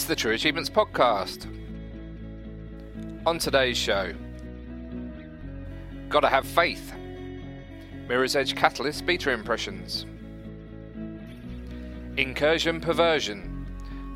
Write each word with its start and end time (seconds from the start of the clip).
It's 0.00 0.08
the 0.08 0.16
True 0.16 0.32
Achievements 0.32 0.70
Podcast. 0.70 1.44
On 3.26 3.38
today's 3.38 3.76
show, 3.76 4.14
Gotta 6.08 6.26
Have 6.26 6.46
Faith, 6.46 6.94
Mirror's 8.08 8.34
Edge 8.34 8.56
Catalyst 8.56 9.04
beta 9.04 9.30
impressions, 9.30 10.06
Incursion 12.16 12.80
Perversion, 12.80 13.66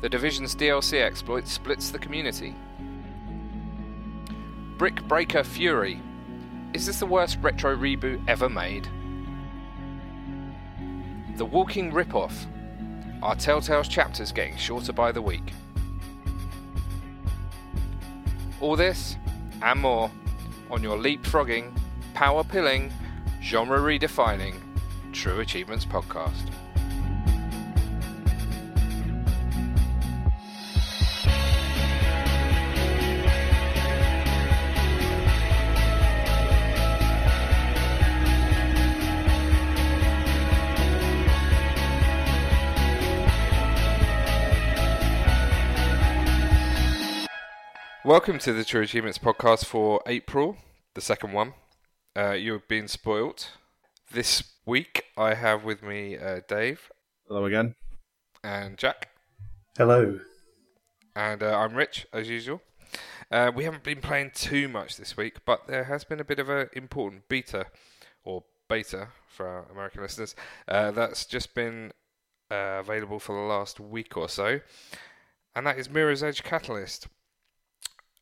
the 0.01 0.09
Division's 0.09 0.55
DLC 0.55 1.03
exploit 1.03 1.47
splits 1.47 1.91
the 1.91 1.99
community, 1.99 2.55
Brick 4.79 5.03
Breaker 5.03 5.43
Fury, 5.43 6.01
is 6.73 6.87
this 6.87 6.97
the 6.97 7.05
worst 7.05 7.37
retro 7.43 7.77
reboot 7.77 8.27
ever 8.27 8.49
made? 8.49 8.85
The 11.37 11.45
Walking 11.45 11.91
Ripoff, 11.91 12.33
are 13.21 13.35
Telltale's 13.35 13.87
chapters 13.87 14.31
getting 14.31 14.57
shorter 14.57 14.91
by 14.91 15.11
the 15.11 15.21
week? 15.21 15.53
All 18.61 18.75
this 18.75 19.17
and 19.61 19.79
more 19.81 20.09
on 20.71 20.81
your 20.81 20.97
leapfrogging, 20.97 21.71
power 22.13 22.43
pilling, 22.43 22.91
genre 23.41 23.79
redefining 23.79 24.55
True 25.11 25.39
Achievements 25.39 25.85
podcast. 25.85 26.49
Welcome 48.05 48.37
to 48.39 48.53
the 48.53 48.63
True 48.63 48.81
Achievements 48.83 49.17
podcast 49.17 49.65
for 49.65 50.01
April, 50.05 50.57
the 50.93 51.01
second 51.01 51.33
one. 51.33 51.53
Uh, 52.15 52.31
you've 52.31 52.67
been 52.67 52.87
spoilt. 52.87 53.51
This 54.11 54.43
week 54.65 55.05
I 55.17 55.33
have 55.33 55.63
with 55.63 55.81
me 55.81 56.17
uh, 56.17 56.41
Dave 56.47 56.91
Hello 57.27 57.45
again. 57.45 57.75
and 58.43 58.77
Jack, 58.77 59.09
Hello. 59.77 60.19
and 61.15 61.41
uh, 61.41 61.57
I'm 61.57 61.73
Rich 61.73 62.05
as 62.13 62.29
usual. 62.29 62.61
Uh, 63.31 63.51
we 63.53 63.63
haven't 63.63 63.83
been 63.83 64.01
playing 64.01 64.31
too 64.35 64.67
much 64.67 64.97
this 64.97 65.17
week, 65.17 65.43
but 65.45 65.67
there 65.67 65.85
has 65.85 66.03
been 66.03 66.19
a 66.19 66.23
bit 66.25 66.37
of 66.39 66.47
an 66.49 66.69
important 66.73 67.27
beta 67.27 67.65
or 68.23 68.43
beta 68.69 69.07
for 69.27 69.47
our 69.47 69.65
American 69.71 70.01
listeners 70.03 70.35
uh, 70.67 70.91
that's 70.91 71.25
just 71.25 71.55
been 71.55 71.91
uh, 72.51 72.77
available 72.79 73.19
for 73.19 73.35
the 73.35 73.41
last 73.47 73.79
week 73.79 74.15
or 74.15 74.29
so, 74.29 74.59
and 75.55 75.65
that 75.65 75.79
is 75.79 75.89
Mirror's 75.89 76.21
Edge 76.21 76.43
Catalyst. 76.43 77.07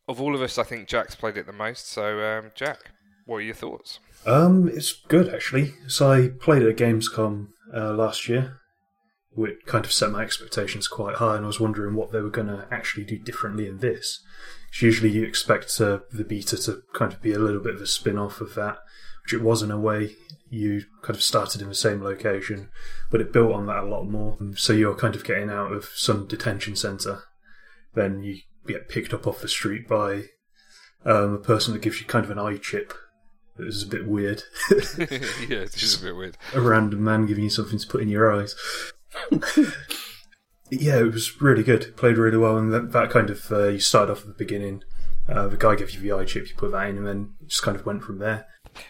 Of 0.08 0.20
all 0.22 0.36
of 0.36 0.42
us, 0.42 0.58
I 0.58 0.64
think 0.64 0.88
Jack's 0.88 1.16
played 1.16 1.38
it 1.38 1.46
the 1.46 1.54
most. 1.54 1.88
So, 1.88 2.20
um, 2.20 2.52
Jack, 2.56 2.92
what 3.26 3.38
are 3.38 3.42
your 3.42 3.56
thoughts? 3.56 4.00
Um, 4.26 4.68
it's 4.68 4.92
good 4.94 5.34
actually. 5.34 5.74
So 5.88 6.12
I 6.12 6.30
played 6.30 6.64
at 6.64 6.76
Gamescom 6.78 7.48
uh, 7.74 7.94
last 7.94 8.28
year, 8.28 8.60
which 9.32 9.66
kind 9.66 9.86
of 9.86 9.94
set 9.94 10.12
my 10.12 10.22
expectations 10.24 10.88
quite 10.88 11.16
high, 11.16 11.36
and 11.38 11.46
I 11.46 11.48
was 11.48 11.60
wondering 11.60 11.96
what 11.96 12.12
they 12.12 12.22
were 12.22 12.30
going 12.30 12.48
to 12.48 12.68
actually 12.72 13.06
do 13.06 13.18
differently 13.18 13.68
in 13.68 13.80
this. 13.80 14.22
'Cause 14.72 14.82
usually 14.82 15.10
you 15.10 15.24
expect 15.24 15.80
uh, 15.80 16.00
the 16.12 16.24
beta 16.24 16.58
to 16.64 16.82
kind 16.94 17.14
of 17.14 17.22
be 17.22 17.32
a 17.32 17.40
little 17.40 17.62
bit 17.62 17.76
of 17.76 17.82
a 17.82 17.88
spin-off 17.88 18.42
of 18.42 18.56
that, 18.56 18.80
which 19.24 19.34
it 19.34 19.42
was 19.42 19.62
in 19.62 19.72
a 19.72 19.80
way. 19.80 20.16
You 20.50 20.84
kind 21.02 21.16
of 21.16 21.24
started 21.24 21.62
in 21.62 21.70
the 21.70 21.76
same 21.76 22.04
location, 22.04 22.70
but 23.12 23.22
it 23.22 23.32
built 23.32 23.54
on 23.54 23.68
that 23.68 23.84
a 23.84 23.88
lot 23.88 24.04
more. 24.04 24.38
So 24.56 24.74
you're 24.74 24.96
kind 24.96 25.16
of 25.16 25.24
getting 25.24 25.50
out 25.50 25.72
of 25.72 25.86
some 25.96 26.28
detention 26.28 26.76
centre, 26.76 27.24
then 27.94 28.24
you 28.24 28.40
get 28.68 28.90
picked 28.90 29.14
up 29.14 29.28
off 29.28 29.42
the 29.42 29.48
street 29.48 29.88
by 29.88 30.26
um, 31.06 31.34
a 31.34 31.38
person 31.40 31.74
that 31.74 31.82
gives 31.82 32.00
you 32.00 32.06
kind 32.08 32.26
of 32.26 32.32
an 32.32 32.40
eye 32.40 32.58
chip. 32.58 32.94
It 33.60 33.64
was 33.66 33.84
a 33.84 33.88
bit 33.88 34.08
weird. 34.08 34.44
yeah, 34.72 35.60
it's 35.60 35.76
just 35.78 36.02
a 36.02 36.06
bit 36.06 36.16
weird. 36.16 36.38
a 36.54 36.62
random 36.62 37.04
man 37.04 37.26
giving 37.28 37.44
you 37.44 37.50
something 37.50 37.78
to 37.78 37.88
put 37.88 38.02
in 38.02 38.10
your 38.10 38.32
eyes. 38.34 38.56
yeah, 40.70 40.98
it 41.00 41.14
was 41.14 41.42
really 41.42 41.64
good. 41.64 41.96
Played 41.98 42.18
really 42.18 42.38
well, 42.38 42.58
and 42.58 42.74
that, 42.74 42.92
that 42.92 43.10
kind 43.12 43.30
of 43.30 43.52
uh, 43.52 43.68
you 43.68 43.80
started 43.80 44.12
off 44.12 44.22
at 44.22 44.28
the 44.28 44.34
beginning. 44.34 44.84
Uh, 45.28 45.48
the 45.48 45.58
guy 45.58 45.76
gave 45.76 45.92
you 45.92 46.00
the 46.02 46.12
eye 46.12 46.26
chip, 46.26 46.50
you 46.50 46.56
put 46.56 46.72
that 46.72 46.90
in, 46.90 46.98
and 46.98 47.08
then 47.08 47.34
it 47.42 47.48
just 47.50 47.64
kind 47.64 47.78
of 47.78 47.86
went 47.86 48.04
from 48.04 48.20
there. 48.20 48.48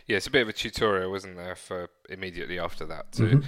Yeah, 0.07 0.17
it's 0.17 0.27
a 0.27 0.31
bit 0.31 0.43
of 0.43 0.49
a 0.49 0.53
tutorial, 0.53 1.11
wasn't 1.11 1.35
there, 1.35 1.55
for 1.55 1.89
immediately 2.09 2.57
after 2.57 2.85
that 2.85 3.11
to 3.13 3.23
Mhm. 3.23 3.45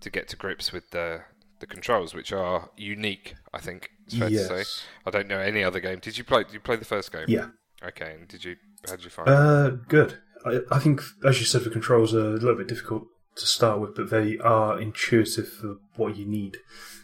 to 0.00 0.10
get 0.10 0.28
to 0.28 0.36
grips 0.36 0.72
with 0.72 0.90
the 0.90 1.22
the 1.60 1.66
controls, 1.66 2.14
which 2.14 2.32
are 2.32 2.70
unique. 2.76 3.34
I 3.52 3.60
think 3.60 3.90
it's 4.06 4.16
fair 4.16 4.28
to 4.28 4.64
say. 4.64 4.64
I 5.06 5.10
don't 5.10 5.28
know 5.28 5.38
any 5.38 5.62
other 5.64 5.80
game. 5.80 5.98
Did 6.00 6.18
you 6.18 6.24
play? 6.24 6.44
Did 6.44 6.52
you 6.54 6.60
play 6.60 6.76
the 6.76 6.84
first 6.84 7.12
game? 7.12 7.24
Yeah, 7.28 7.48
Okay, 7.84 8.14
and 8.18 8.28
did 8.28 8.44
you? 8.44 8.56
How 8.86 8.96
did 8.96 9.04
you 9.04 9.10
find 9.10 9.28
it? 9.28 9.32
uh, 9.34 9.70
good. 9.88 10.18
I, 10.44 10.60
I 10.70 10.78
think, 10.78 11.00
as 11.24 11.40
you 11.40 11.46
said, 11.46 11.64
the 11.64 11.70
controls 11.70 12.14
are 12.14 12.18
a 12.34 12.38
little 12.38 12.56
bit 12.56 12.68
difficult 12.68 13.06
to 13.36 13.46
start 13.46 13.80
with, 13.80 13.94
but 13.94 14.10
they 14.10 14.38
are 14.38 14.78
intuitive 14.80 15.48
for 15.48 15.76
what 15.96 16.16
you 16.16 16.26
need. 16.26 16.58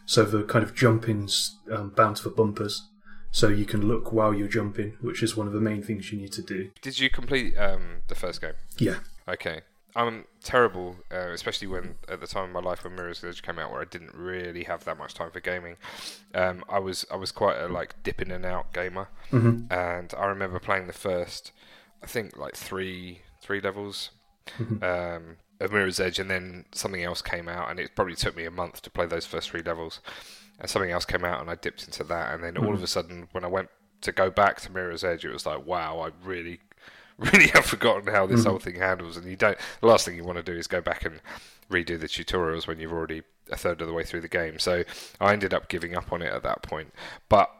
So 0.07 0.25
the 0.25 0.43
kind 0.45 0.63
of 0.65 0.75
jumping's 0.75 1.57
um, 1.73 1.91
bound 1.91 2.17
the 2.19 2.31
bumpers, 2.31 2.87
so 3.31 3.49
you 3.49 3.65
can 3.65 3.87
look 3.87 4.13
while 4.13 4.35
you're 4.35 4.49
jumping, 4.49 4.97
which 5.01 5.23
is 5.23 5.37
one 5.37 5.47
of 5.47 5.53
the 5.53 5.61
main 5.61 5.83
things 5.83 6.13
you 6.13 6.19
need 6.19 6.33
to 6.33 6.43
do. 6.43 6.71
Did 6.83 6.99
you 6.99 7.09
complete 7.11 7.57
um, 7.57 8.03
the 8.09 8.15
first 8.15 8.41
game? 8.41 8.55
Yeah. 8.79 8.99
Okay. 9.29 9.63
I'm 9.97 10.25
terrible, 10.43 10.97
uh, 11.13 11.31
especially 11.31 11.69
when 11.69 11.97
at 12.09 12.21
the 12.21 12.27
time 12.27 12.45
of 12.45 12.51
my 12.51 12.61
life 12.61 12.85
when 12.85 12.95
Mirror's 12.95 13.25
Edge 13.25 13.43
came 13.43 13.59
out, 13.59 13.71
where 13.73 13.81
I 13.81 13.85
didn't 13.85 14.15
really 14.15 14.65
have 14.65 14.85
that 14.85 14.99
much 14.99 15.15
time 15.15 15.31
for 15.31 15.41
gaming. 15.41 15.77
Um, 16.35 16.65
I 16.69 16.79
was 16.79 17.05
I 17.11 17.17
was 17.17 17.33
quite 17.33 17.59
a 17.59 17.69
like 17.69 18.03
dip 18.03 18.21
in 18.23 18.31
and 18.31 18.45
out 18.45 18.73
gamer, 18.73 19.09
hmm 19.31 19.63
and 19.71 20.13
I 20.17 20.27
remember 20.27 20.59
playing 20.59 20.87
the 20.87 20.93
first, 20.93 21.53
I 22.03 22.07
think 22.07 22.37
like 22.37 22.57
three 22.57 23.23
three 23.41 23.61
levels 23.61 24.11
um, 24.83 25.37
of 25.61 25.73
Mirror's 25.73 26.01
Edge, 26.01 26.19
and 26.19 26.31
then 26.31 26.65
something 26.73 27.03
else 27.03 27.23
came 27.23 27.49
out, 27.49 27.71
and 27.71 27.79
it 27.81 27.95
probably 27.95 28.15
took 28.15 28.37
me 28.37 28.45
a 28.45 28.51
month 28.51 28.83
to 28.83 28.91
play 28.91 29.07
those 29.07 29.27
first 29.27 29.51
three 29.51 29.63
levels, 29.63 30.01
and 30.59 30.71
something 30.71 30.91
else 30.91 31.05
came 31.05 31.25
out, 31.25 31.41
and 31.41 31.51
I 31.51 31.55
dipped 31.55 31.85
into 31.85 32.05
that, 32.05 32.35
and 32.35 32.43
then 32.43 32.57
all 32.57 32.75
of 32.75 32.83
a 32.83 32.87
sudden, 32.87 33.29
when 33.33 33.45
I 33.45 33.49
went 33.49 33.69
to 34.03 34.13
go 34.13 34.31
back 34.31 34.61
to 34.63 34.73
Mirror's 34.73 35.05
Edge, 35.05 35.25
it 35.25 35.33
was 35.33 35.47
like, 35.47 35.67
wow, 35.67 36.01
I 36.01 36.11
really, 36.27 36.61
really 37.21 37.47
have 37.55 37.65
forgotten 37.67 38.13
how 38.13 38.27
this 38.27 38.43
hmm. 38.43 38.51
whole 38.51 38.59
thing 38.59 38.77
handles, 38.77 39.17
and 39.17 39.27
you 39.27 39.37
don't. 39.37 39.59
The 39.81 39.87
last 39.87 40.05
thing 40.05 40.17
you 40.17 40.25
want 40.25 40.39
to 40.39 40.43
do 40.43 40.57
is 40.59 40.67
go 40.67 40.81
back 40.81 41.05
and 41.05 41.21
redo 41.71 41.99
the 41.99 42.09
tutorials 42.09 42.67
when 42.67 42.81
you've 42.81 42.93
already 42.93 43.23
a 43.51 43.57
third 43.57 43.81
of 43.81 43.87
the 43.87 43.95
way 43.95 44.05
through 44.05 44.21
the 44.21 44.29
game. 44.29 44.59
So 44.59 44.85
I 45.21 45.33
ended 45.33 45.55
up 45.55 45.69
giving 45.69 45.97
up 45.97 46.13
on 46.13 46.23
it 46.23 46.33
at 46.33 46.43
that 46.43 46.63
point, 46.63 46.93
but. 47.29 47.51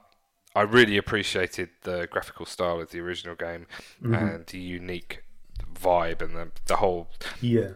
I 0.53 0.63
really 0.63 0.97
appreciated 0.97 1.69
the 1.83 2.09
graphical 2.11 2.45
style 2.45 2.81
of 2.81 2.91
the 2.91 2.99
original 2.99 3.37
game 3.37 3.69
mm-hmm. 4.03 4.13
and 4.13 4.47
the 4.47 4.59
unique 4.59 5.23
vibe 5.73 6.21
and 6.23 6.35
the 6.35 6.49
the 6.67 6.77
whole 6.77 7.09
Yeah. 7.41 7.75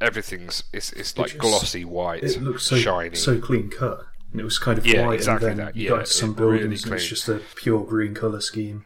everything's 0.00 0.64
it's 0.72 0.92
it's 0.92 1.16
like 1.18 1.32
just- 1.32 1.40
glossy 1.40 1.84
white, 1.84 2.24
It 2.24 2.40
looks 2.42 2.64
so 2.64 2.76
shiny. 2.76 3.16
so 3.16 3.38
clean 3.38 3.70
cut. 3.70 4.00
And 4.32 4.40
it 4.40 4.44
was 4.44 4.58
kind 4.58 4.78
of 4.78 4.86
Yeah, 4.86 5.06
white, 5.06 5.14
exactly 5.14 5.50
and 5.50 5.58
then 5.58 5.66
that. 5.66 5.76
you 5.76 5.84
Yeah, 5.84 5.96
got 5.96 6.08
some 6.08 6.30
it 6.30 6.40
really 6.40 6.58
buildings, 6.58 6.84
and 6.84 6.94
it's 6.94 7.06
just 7.06 7.28
a 7.28 7.40
pure 7.54 7.84
green 7.84 8.14
color 8.14 8.40
scheme. 8.40 8.84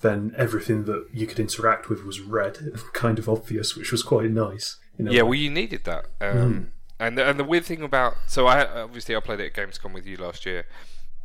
Then 0.00 0.32
everything 0.36 0.84
that 0.84 1.06
you 1.12 1.26
could 1.26 1.38
interact 1.38 1.88
with 1.88 2.04
was 2.04 2.20
red, 2.20 2.58
kind 2.94 3.18
of 3.18 3.28
obvious, 3.28 3.76
which 3.76 3.92
was 3.92 4.02
quite 4.02 4.30
nice. 4.30 4.78
You 4.98 5.04
know, 5.04 5.10
yeah, 5.12 5.22
well, 5.22 5.34
you 5.34 5.50
needed 5.50 5.84
that. 5.84 6.06
Um, 6.20 6.36
Mm. 6.36 6.66
And 7.02 7.16
the, 7.16 7.26
and 7.30 7.40
the 7.40 7.44
weird 7.44 7.64
thing 7.64 7.80
about 7.82 8.14
so 8.26 8.46
I 8.46 8.66
obviously 8.82 9.16
I 9.16 9.20
played 9.20 9.40
it 9.40 9.46
at 9.46 9.68
Gamescom 9.68 9.94
with 9.94 10.04
you 10.06 10.18
last 10.18 10.44
year, 10.44 10.66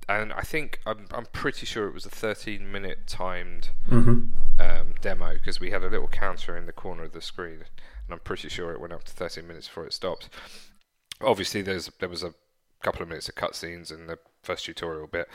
and 0.07 0.31
I 0.31 0.39
think 0.41 0.79
I'm 0.85 1.07
I'm 1.11 1.25
pretty 1.33 1.65
sure 1.65 1.85
it 1.89 1.93
was 1.93 2.05
a 2.05 2.09
13 2.09 2.71
minute 2.71 3.07
timed 3.07 3.71
Mhm. 3.91 4.31
um, 4.57 4.93
demo 5.01 5.33
because 5.33 5.59
we 5.59 5.71
had 5.71 5.83
a 5.83 5.89
little 5.89 6.07
counter 6.07 6.55
in 6.55 6.65
the 6.65 6.71
corner 6.71 7.03
of 7.03 7.11
the 7.11 7.19
screen, 7.21 7.55
and 8.05 8.11
I'm 8.11 8.19
pretty 8.19 8.47
sure 8.47 8.71
it 8.71 8.79
went 8.79 8.93
up 8.93 9.03
to 9.03 9.11
13 9.11 9.45
minutes 9.45 9.67
before 9.67 9.85
it 9.85 9.91
stopped. 9.91 10.29
Obviously, 11.19 11.61
there's 11.61 11.89
there 11.99 12.07
was 12.09 12.23
a 12.23 12.33
couple 12.81 13.01
of 13.01 13.09
minutes 13.09 13.27
of 13.27 13.35
cutscenes 13.35 13.91
in 13.93 14.07
the 14.07 14.17
first 14.43 14.63
tutorial 14.63 15.07
bit, 15.07 15.27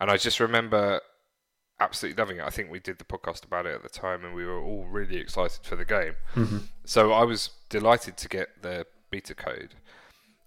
and 0.00 0.10
I 0.10 0.18
just 0.18 0.38
remember 0.38 1.00
absolutely 1.80 2.20
loving 2.20 2.38
it. 2.38 2.44
I 2.44 2.50
think 2.50 2.70
we 2.70 2.80
did 2.80 2.98
the 2.98 3.04
podcast 3.04 3.44
about 3.44 3.66
it 3.66 3.74
at 3.74 3.82
the 3.82 3.88
time, 3.88 4.24
and 4.24 4.34
we 4.34 4.44
were 4.44 4.60
all 4.60 4.86
really 4.86 5.16
excited 5.16 5.60
for 5.64 5.76
the 5.76 5.84
game. 5.84 6.16
Mhm. 6.34 6.68
So 6.84 7.12
I 7.12 7.24
was 7.24 7.50
delighted 7.68 8.16
to 8.18 8.28
get 8.28 8.62
the 8.62 8.86
beta 9.10 9.34
code, 9.34 9.74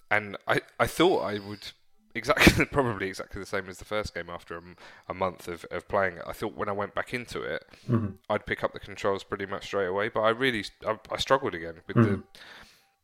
and 0.10 0.38
I 0.48 0.62
I 0.80 0.88
thought 0.88 1.22
I 1.24 1.40
would 1.40 1.72
exactly 2.14 2.66
probably 2.72 3.08
exactly 3.08 3.40
the 3.40 3.46
same 3.46 3.70
as 3.70 3.78
the 3.78 3.86
first 3.86 4.14
game 4.14 4.30
after 4.30 4.62
a 5.08 5.14
month 5.14 5.48
of, 5.48 5.66
of 5.72 5.88
playing 5.88 6.18
it. 6.18 6.24
I 6.28 6.34
thought 6.34 6.54
when 6.56 6.68
I 6.68 6.74
went 6.74 6.94
back 6.94 7.14
into 7.14 7.42
it, 7.42 7.66
Mhm. 7.90 8.18
I'd 8.30 8.46
pick 8.46 8.64
up 8.64 8.74
the 8.74 8.80
controls 8.80 9.24
pretty 9.24 9.46
much 9.46 9.66
straight 9.68 9.88
away, 9.88 10.10
but 10.10 10.22
I 10.22 10.30
really 10.32 10.66
I, 10.86 11.00
I 11.10 11.18
struggled 11.18 11.56
again 11.56 11.76
with 11.88 11.96
the. 11.96 12.02
Mhm. 12.04 12.24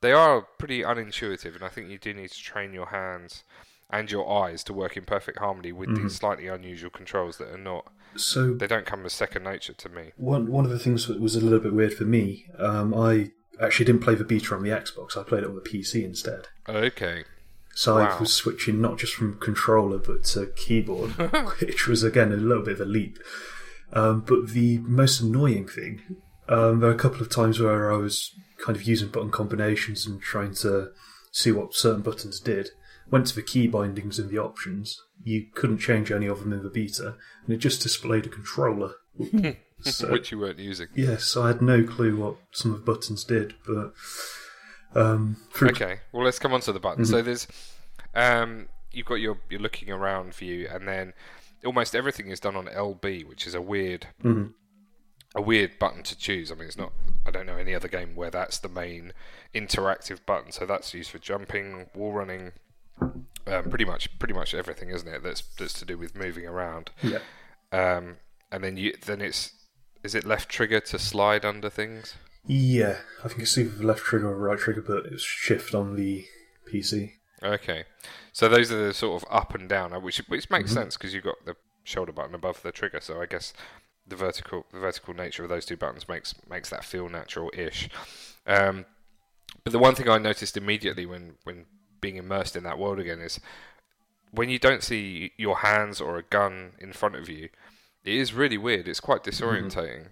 They 0.01 0.11
are 0.13 0.41
pretty 0.59 0.81
unintuitive, 0.83 1.55
and 1.55 1.63
I 1.63 1.69
think 1.69 1.89
you 1.89 1.97
do 1.97 2.13
need 2.13 2.29
to 2.31 2.39
train 2.43 2.71
your 2.73 2.87
hands 2.87 3.43
and 3.89 4.11
your 4.11 4.29
eyes 4.43 4.63
to 4.65 4.73
work 4.73 4.97
in 4.97 5.05
perfect 5.05 5.39
harmony 5.39 5.71
with 5.71 5.89
Mm-hmm. 5.89 6.03
these 6.03 6.15
slightly 6.15 6.47
unusual 6.47 6.89
controls 6.89 7.37
that 7.37 7.49
are 7.49 7.57
not. 7.57 7.91
So 8.15 8.53
They 8.53 8.67
don't 8.67 8.85
come 8.85 9.05
as 9.05 9.13
second 9.13 9.43
nature 9.43 9.73
to 9.73 9.89
me. 9.89 10.11
one 10.17 10.51
one 10.51 10.65
of 10.65 10.71
the 10.71 10.79
things 10.79 11.07
that 11.07 11.21
was 11.21 11.35
a 11.35 11.41
little 11.41 11.59
bit 11.59 11.73
weird 11.73 11.93
for 11.93 12.03
me, 12.05 12.47
um, 12.57 12.93
I 12.93 13.31
actually 13.61 13.85
didn't 13.85 14.01
play 14.03 14.15
the 14.15 14.23
beta 14.23 14.53
on 14.55 14.63
the 14.63 14.69
Xbox. 14.69 15.15
I 15.17 15.23
played 15.23 15.43
it 15.43 15.49
on 15.49 15.55
the 15.55 15.61
PC 15.61 16.03
instead. 16.03 16.47
Okay. 16.67 17.23
So 17.75 17.97
I 17.99 18.19
was 18.19 18.33
switching 18.33 18.81
not 18.81 18.97
just 18.97 19.13
from 19.13 19.37
controller 19.39 19.99
but 19.99 20.23
to 20.25 20.47
keyboard, 20.55 21.11
which 21.61 21.87
was 21.87 22.03
again 22.03 22.31
a 22.31 22.35
little 22.37 22.63
bit 22.63 22.73
of 22.73 22.81
a 22.81 22.85
leap. 22.85 23.19
Um, 23.93 24.21
but 24.21 24.49
the 24.49 24.79
most 24.79 25.21
annoying 25.21 25.67
thing, 25.67 26.01
um, 26.49 26.79
there 26.79 26.89
were 26.89 26.95
a 26.95 26.97
couple 26.97 27.21
of 27.21 27.29
times 27.29 27.59
where 27.59 27.91
I 27.93 27.97
was 27.97 28.33
kind 28.57 28.75
of 28.75 28.83
using 28.83 29.09
button 29.09 29.29
combinations 29.31 30.07
and 30.07 30.19
trying 30.21 30.55
to 30.55 30.89
see 31.31 31.51
what 31.51 31.75
certain 31.75 32.01
buttons 32.01 32.39
did. 32.39 32.69
Went 33.09 33.27
to 33.27 33.35
the 33.35 33.41
key 33.41 33.67
bindings 33.67 34.19
in 34.19 34.29
the 34.29 34.37
options. 34.37 35.01
You 35.23 35.45
couldn't 35.53 35.77
change 35.79 36.11
any 36.11 36.27
of 36.27 36.39
them 36.41 36.51
in 36.53 36.61
the 36.63 36.69
beta, 36.69 37.15
and 37.45 37.53
it 37.55 37.57
just 37.57 37.81
displayed 37.81 38.25
a 38.25 38.29
controller. 38.29 38.93
so, 39.81 40.11
which 40.11 40.31
you 40.31 40.39
weren't 40.39 40.59
using. 40.59 40.87
yes, 40.95 41.35
I 41.37 41.47
had 41.47 41.61
no 41.61 41.83
clue 41.83 42.17
what 42.17 42.35
some 42.51 42.73
of 42.73 42.83
the 42.85 42.91
buttons 42.91 43.23
did, 43.23 43.55
but 43.65 43.93
um, 44.95 45.37
for 45.49 45.67
Okay, 45.67 45.99
well 46.11 46.23
let's 46.23 46.39
come 46.39 46.53
on 46.53 46.61
to 46.61 46.73
the 46.73 46.79
buttons. 46.79 47.07
Mm-hmm. 47.09 47.17
So 47.17 47.21
there's, 47.23 47.47
um, 48.13 48.67
you've 48.91 49.05
got 49.05 49.15
your 49.15 49.39
your 49.49 49.59
looking 49.59 49.89
around 49.91 50.33
view, 50.35 50.67
and 50.71 50.87
then 50.87 51.13
almost 51.65 51.95
everything 51.95 52.29
is 52.29 52.39
done 52.39 52.55
on 52.55 52.65
LB, 52.67 53.27
which 53.27 53.47
is 53.47 53.55
a 53.55 53.61
weird, 53.61 54.07
Mhm. 54.23 54.53
a 55.35 55.41
weird 55.41 55.79
button 55.79 56.03
to 56.03 56.17
choose. 56.17 56.51
I 56.51 56.55
mean, 56.55 56.65
it's 56.67 56.77
not. 56.77 56.93
I 57.25 57.31
don't 57.31 57.45
know 57.45 57.57
any 57.57 57.73
other 57.73 57.87
game 57.87 58.15
where 58.15 58.29
that's 58.31 58.59
the 58.59 58.69
main 58.69 59.13
interactive 59.53 60.25
button. 60.25 60.51
So 60.51 60.65
that's 60.65 60.93
used 60.93 61.09
for 61.11 61.19
jumping, 61.19 61.87
wall 61.93 62.13
running, 62.13 62.51
um, 63.01 63.69
pretty 63.69 63.85
much, 63.85 64.17
pretty 64.19 64.33
much 64.33 64.53
everything, 64.53 64.89
isn't 64.89 65.07
it? 65.07 65.23
That's 65.23 65.41
that's 65.57 65.73
to 65.73 65.85
do 65.85 65.97
with 65.97 66.15
moving 66.15 66.45
around. 66.45 66.91
yeah, 67.01 67.19
Um, 67.71 68.17
and 68.51 68.63
then 68.63 68.77
you 68.77 68.93
then 69.05 69.21
it's 69.21 69.53
is 70.03 70.15
it 70.15 70.25
left 70.25 70.49
trigger 70.49 70.79
to 70.79 70.99
slide 70.99 71.45
under 71.45 71.69
things? 71.69 72.15
yeah, 72.45 72.97
I 73.23 73.27
think 73.27 73.41
it's 73.41 73.57
either 73.57 73.83
left 73.83 74.01
trigger 74.03 74.29
or 74.29 74.37
right 74.37 74.57
trigger, 74.57 74.81
but 74.81 75.05
it's 75.07 75.23
shift 75.23 75.73
on 75.75 75.95
the 75.95 76.25
PC. 76.71 77.11
Okay, 77.43 77.83
so 78.31 78.47
those 78.49 78.71
are 78.71 78.87
the 78.87 78.93
sort 78.93 79.21
of 79.21 79.27
up 79.29 79.53
and 79.53 79.67
down, 79.69 79.93
uh, 79.93 79.99
which 79.99 80.17
which 80.27 80.49
makes 80.49 80.71
sense 80.71 80.97
because 80.97 81.13
you've 81.13 81.23
got 81.23 81.35
the 81.45 81.55
shoulder 81.83 82.11
button 82.11 82.33
above 82.35 82.61
the 82.63 82.71
trigger. 82.71 82.99
So 83.01 83.21
I 83.21 83.25
guess 83.25 83.53
the 84.07 84.15
vertical 84.15 84.65
the 84.71 84.79
vertical 84.79 85.13
nature 85.13 85.43
of 85.43 85.49
those 85.49 85.65
two 85.65 85.77
buttons 85.77 86.07
makes 86.07 86.33
makes 86.49 86.69
that 86.69 86.83
feel 86.85 87.09
natural-ish. 87.09 87.89
Um, 88.45 88.85
but 89.63 89.71
the 89.73 89.79
one 89.79 89.93
thing 89.95 90.07
I 90.09 90.17
noticed 90.17 90.55
immediately 90.57 91.05
when 91.05 91.35
when 91.43 91.65
being 92.01 92.17
immersed 92.17 92.55
in 92.55 92.63
that 92.63 92.79
world 92.79 92.99
again 92.99 93.19
is 93.19 93.39
when 94.31 94.49
you 94.49 94.59
don't 94.59 94.83
see 94.83 95.31
your 95.37 95.57
hands 95.57 96.01
or 96.01 96.17
a 96.17 96.23
gun 96.23 96.71
in 96.79 96.93
front 96.93 97.15
of 97.15 97.29
you, 97.29 97.49
it 98.03 98.13
is 98.13 98.33
really 98.33 98.57
weird. 98.57 98.87
It's 98.87 98.99
quite 98.99 99.23
disorientating. 99.23 100.07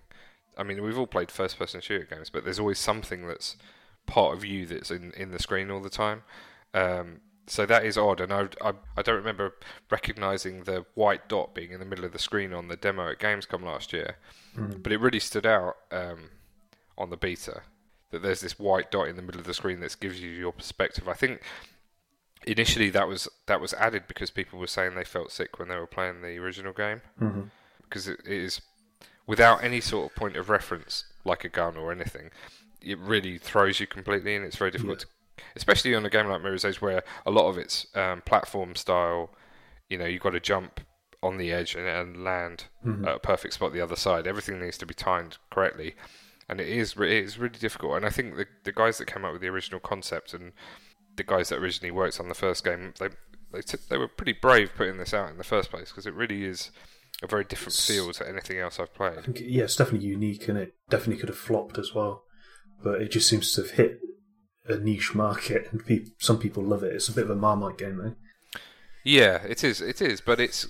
I 0.58 0.64
mean, 0.64 0.84
we've 0.84 0.98
all 0.98 1.08
played 1.08 1.32
first-person 1.32 1.82
shooter 1.82 2.06
games, 2.06 2.30
but 2.30 2.44
there's 2.44 2.60
always 2.60 2.80
something 2.80 3.28
that's 3.28 3.58
part 4.06 4.36
of 4.36 4.46
you 4.46 4.66
that's 4.66 4.92
in, 4.92 5.12
in 5.18 5.32
the 5.32 5.40
screen 5.40 5.70
all 5.70 5.82
the 5.82 5.90
time. 5.90 6.24
Um, 6.74 7.22
so 7.48 7.66
that 7.66 7.86
is 7.86 7.98
odd, 7.98 8.22
and 8.22 8.34
I, 8.34 8.48
I, 8.62 8.74
I 8.98 9.02
don't 9.02 9.16
remember 9.16 9.54
recognizing 9.92 10.64
the 10.64 10.86
white 10.96 11.28
dot 11.30 11.54
being 11.54 11.72
in 11.72 11.80
the 11.80 11.86
middle 11.86 12.06
of 12.06 12.12
the 12.12 12.20
screen 12.20 12.54
on 12.54 12.70
the 12.70 12.76
demo 12.76 13.12
at 13.12 13.20
Gamescom 13.20 13.64
last 13.64 13.94
year, 13.94 14.18
but 14.82 14.92
it 14.92 15.00
really 15.00 15.20
stood 15.20 15.46
out 15.46 15.76
um, 15.92 16.30
on 16.98 17.10
the 17.12 17.18
beta 17.18 17.62
that 18.12 18.24
there's 18.24 18.42
this 18.42 18.58
white 18.58 18.90
dot 18.92 19.08
in 19.08 19.16
the 19.16 19.22
middle 19.22 19.40
of 19.40 19.46
the 19.46 19.54
screen 19.54 19.80
that 19.82 19.96
gives 20.00 20.22
you 20.22 20.30
your 20.30 20.54
perspective. 20.54 21.08
I 21.08 21.14
think 21.14 21.42
initially 22.46 22.90
that 22.92 23.08
was 23.08 23.28
that 23.48 23.60
was 23.60 23.74
added 23.74 24.04
because 24.08 24.30
people 24.30 24.60
were 24.60 24.68
saying 24.68 24.96
they 24.96 25.04
felt 25.04 25.32
sick 25.32 25.60
when 25.60 25.68
they 25.68 25.76
were 25.76 25.88
playing 25.88 26.22
the 26.22 26.38
original 26.38 26.74
game. 26.74 27.02
Hmm 27.20 27.42
because 27.96 28.08
it 28.08 28.20
is 28.26 28.62
without 29.28 29.64
any 29.64 29.82
sort 29.82 30.12
of 30.12 30.16
point 30.16 30.36
of 30.36 30.50
reference 30.50 31.06
like 31.24 31.44
a 31.44 31.50
gun 31.50 31.78
or 31.78 31.92
anything 31.92 32.30
it 32.82 32.98
really 33.00 33.38
throws 33.38 33.80
you 33.80 33.88
completely 33.88 34.36
and 34.36 34.46
it's 34.46 34.58
very 34.58 34.70
difficult 34.72 35.00
to, 35.00 35.08
especially 35.56 35.96
on 35.96 36.06
a 36.06 36.10
game 36.10 36.28
like 36.28 36.42
Mirror's 36.42 36.66
Edge 36.66 36.82
where 36.82 37.04
a 37.26 37.32
lot 37.32 37.48
of 37.48 37.58
it's 37.58 37.88
um, 37.96 38.22
platform 38.22 38.76
style 38.76 39.32
you 39.90 39.98
know 39.98 40.06
you've 40.06 40.22
got 40.22 40.32
to 40.32 40.40
jump 40.40 40.82
on 41.24 41.38
the 41.38 41.52
edge 41.52 41.74
and, 41.74 41.88
and 41.88 42.24
land 42.24 42.66
at 43.08 43.16
a 43.16 43.20
perfect 43.20 43.56
spot 43.56 43.74
the 43.74 43.82
other 43.82 43.96
side. 43.96 44.28
Everything 44.28 44.60
needs 44.60 44.78
to 44.78 44.86
be 44.86 44.94
timed 44.94 45.38
correctly. 45.50 45.96
And 46.48 46.62
it 46.62 46.68
is 46.68 46.94
it 46.98 47.10
is 47.10 47.40
really 47.40 47.58
difficult. 47.58 47.96
And 47.96 48.06
I 48.06 48.10
think 48.10 48.36
the, 48.36 48.46
the 48.64 48.72
guys 48.72 49.00
that 49.00 49.08
came 49.08 49.26
up 49.26 49.32
with 49.32 49.42
the 49.42 49.48
original 49.48 49.80
concept 49.80 50.36
and 50.36 50.52
the 51.16 51.24
guys 51.24 51.50
that 51.50 51.60
originally 51.60 51.92
worked 51.92 52.20
on 52.20 52.30
the 52.30 52.36
first 52.36 52.64
game 52.64 52.94
they 53.00 53.10
they, 53.52 53.62
took, 53.62 53.88
they 53.88 53.98
were 53.98 54.08
pretty 54.08 54.34
brave 54.34 54.72
putting 54.76 54.98
this 54.98 55.14
out 55.14 55.30
in 55.30 55.38
the 55.38 55.44
first 55.44 55.70
place 55.70 55.90
because 55.90 56.06
it 56.06 56.14
really 56.14 56.44
is 56.44 56.72
a 57.24 57.28
very 57.28 57.46
different 57.46 57.74
feel 57.74 58.12
to 58.12 58.28
anything 58.28 58.58
else 58.60 58.80
I've 58.80 58.90
I 58.96 58.98
played. 58.98 59.24
think, 59.24 59.40
yeah, 59.42 59.64
it's 59.64 59.78
definitely 59.78 60.08
unique, 60.08 60.48
and 60.50 60.58
it 60.58 60.74
definitely 60.90 61.18
could 61.18 61.30
have 61.30 61.38
flopped 61.38 61.78
as 61.78 61.94
well. 61.94 62.24
But 62.84 63.02
it 63.02 63.12
just 63.12 63.30
seems 63.30 63.54
to 63.54 63.62
have 63.62 63.72
hit 63.72 64.00
a 64.68 64.78
niche 64.78 65.16
market, 65.16 65.70
and 65.72 65.86
pe- 65.86 66.08
some 66.20 66.38
people 66.40 66.64
love 66.64 66.84
it. 66.84 66.94
It's 66.94 67.08
a 67.08 67.14
bit 67.14 67.24
of 67.24 67.30
a 67.30 67.36
Marmite 67.36 67.78
game, 67.78 67.98
though. 67.98 68.16
Yeah, 69.06 69.44
it 69.44 69.64
is. 69.64 69.80
It 69.80 70.02
is, 70.02 70.20
but 70.20 70.42
it's. 70.42 70.68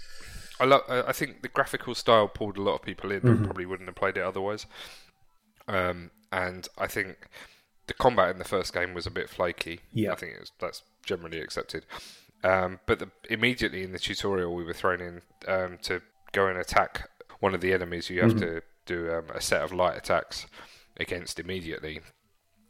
I 0.60 0.66
love. 0.66 0.82
I 0.88 1.12
think 1.14 1.42
the 1.42 1.48
graphical 1.48 1.96
style 1.96 2.28
pulled 2.28 2.58
a 2.58 2.62
lot 2.62 2.76
of 2.76 2.82
people 2.84 3.12
in 3.12 3.22
that 3.24 3.44
probably 3.44 3.66
wouldn't 3.66 3.90
have 3.90 3.96
played 3.96 4.18
it 4.18 4.24
otherwise. 4.24 4.68
Um, 5.68 6.12
and 6.32 6.68
I 6.78 6.86
think 6.88 7.18
the 7.88 7.94
combat 7.94 8.30
in 8.30 8.38
the 8.40 8.46
first 8.46 8.74
game 8.74 8.94
was 8.94 9.06
a 9.06 9.12
bit 9.12 9.30
flaky. 9.30 9.82
Yeah. 9.94 10.12
I 10.12 10.16
think 10.16 10.34
it 10.34 10.40
was, 10.40 10.52
that's 10.60 10.84
generally 11.06 11.40
accepted. 11.40 11.86
Um, 12.44 12.80
but 12.86 13.00
the, 13.00 13.10
immediately 13.30 13.84
in 13.84 13.92
the 13.92 14.00
tutorial, 14.00 14.54
we 14.54 14.64
were 14.64 14.74
thrown 14.74 15.02
in 15.02 15.22
um, 15.48 15.78
to 15.84 16.02
go 16.32 16.48
and 16.48 16.58
attack 16.58 17.10
one 17.40 17.56
of 17.56 17.62
the 17.62 17.74
enemies. 17.74 18.10
You 18.10 18.22
have 18.22 18.38
to 18.40 18.62
do 18.86 19.12
um, 19.12 19.26
a 19.34 19.42
set 19.42 19.62
of 19.62 19.74
light 19.74 19.98
attacks 19.98 20.46
against 20.98 21.40
immediately, 21.40 22.02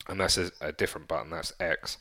and 0.08 0.20
that's 0.20 0.38
a, 0.38 0.52
a 0.62 0.72
different 0.72 1.08
button. 1.08 1.30
That's 1.30 1.54
X. 1.60 1.98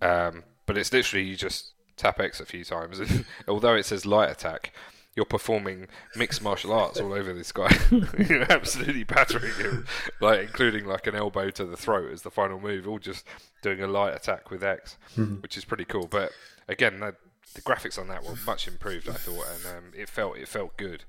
Um, 0.00 0.44
but 0.66 0.76
it's 0.76 0.92
literally 0.92 1.24
you 1.24 1.36
just 1.36 1.72
tap 1.96 2.18
X 2.20 2.40
a 2.40 2.46
few 2.46 2.64
times, 2.64 2.98
and 2.98 3.24
although 3.48 3.74
it 3.74 3.86
says 3.86 4.04
light 4.04 4.30
attack, 4.30 4.72
you're 5.14 5.26
performing 5.26 5.88
mixed 6.16 6.42
martial 6.42 6.72
arts 6.72 6.98
all 6.98 7.12
over 7.12 7.32
this 7.32 7.52
guy. 7.52 7.70
you're 7.90 8.50
absolutely 8.50 9.04
battering 9.04 9.52
him, 9.54 9.86
like 10.20 10.40
including 10.40 10.86
like 10.86 11.06
an 11.06 11.14
elbow 11.14 11.50
to 11.50 11.64
the 11.64 11.76
throat 11.76 12.10
as 12.10 12.22
the 12.22 12.30
final 12.30 12.58
move, 12.58 12.88
all 12.88 12.98
just 12.98 13.26
doing 13.62 13.82
a 13.82 13.86
light 13.86 14.14
attack 14.14 14.50
with 14.50 14.64
X, 14.64 14.96
which 15.40 15.56
is 15.56 15.64
pretty 15.64 15.84
cool. 15.84 16.06
But 16.06 16.32
again, 16.68 17.00
the, 17.00 17.14
the 17.54 17.60
graphics 17.60 17.98
on 17.98 18.08
that 18.08 18.24
were 18.24 18.36
much 18.46 18.66
improved, 18.66 19.08
I 19.08 19.14
thought, 19.14 19.46
and 19.54 19.76
um, 19.76 19.84
it 19.94 20.08
felt 20.08 20.38
it 20.38 20.48
felt 20.48 20.76
good. 20.76 21.04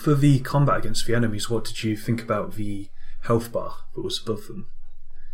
For 0.00 0.14
the 0.14 0.40
combat 0.40 0.78
against 0.78 1.06
the 1.06 1.14
enemies, 1.14 1.48
what 1.48 1.64
did 1.64 1.82
you 1.82 1.96
think 1.96 2.22
about 2.22 2.54
the 2.54 2.88
health 3.22 3.50
bar 3.52 3.76
that 3.94 4.02
was 4.02 4.20
above 4.20 4.46
them? 4.46 4.68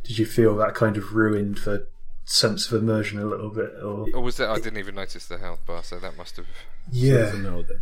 Did 0.05 0.19
you 0.19 0.27
feel 0.27 0.57
that 0.57 0.75
kind 0.75 0.97
of 0.97 1.15
ruined 1.15 1.59
the 1.59 1.87
sense 2.25 2.71
of 2.71 2.81
immersion 2.83 3.19
a 3.21 3.25
little 3.27 3.51
bit? 3.51 3.71
Or 3.83 4.07
Or 4.15 4.21
was 4.23 4.37
that 4.37 4.49
I 4.51 4.57
didn't 4.57 4.79
even 4.79 4.95
notice 4.95 5.27
the 5.27 5.39
health 5.39 5.65
bar, 5.67 5.83
so 5.83 5.99
that 5.99 6.17
must 6.17 6.37
have. 6.37 6.47
yeah, 6.91 7.31
So 7.31 7.39
no. 7.39 7.65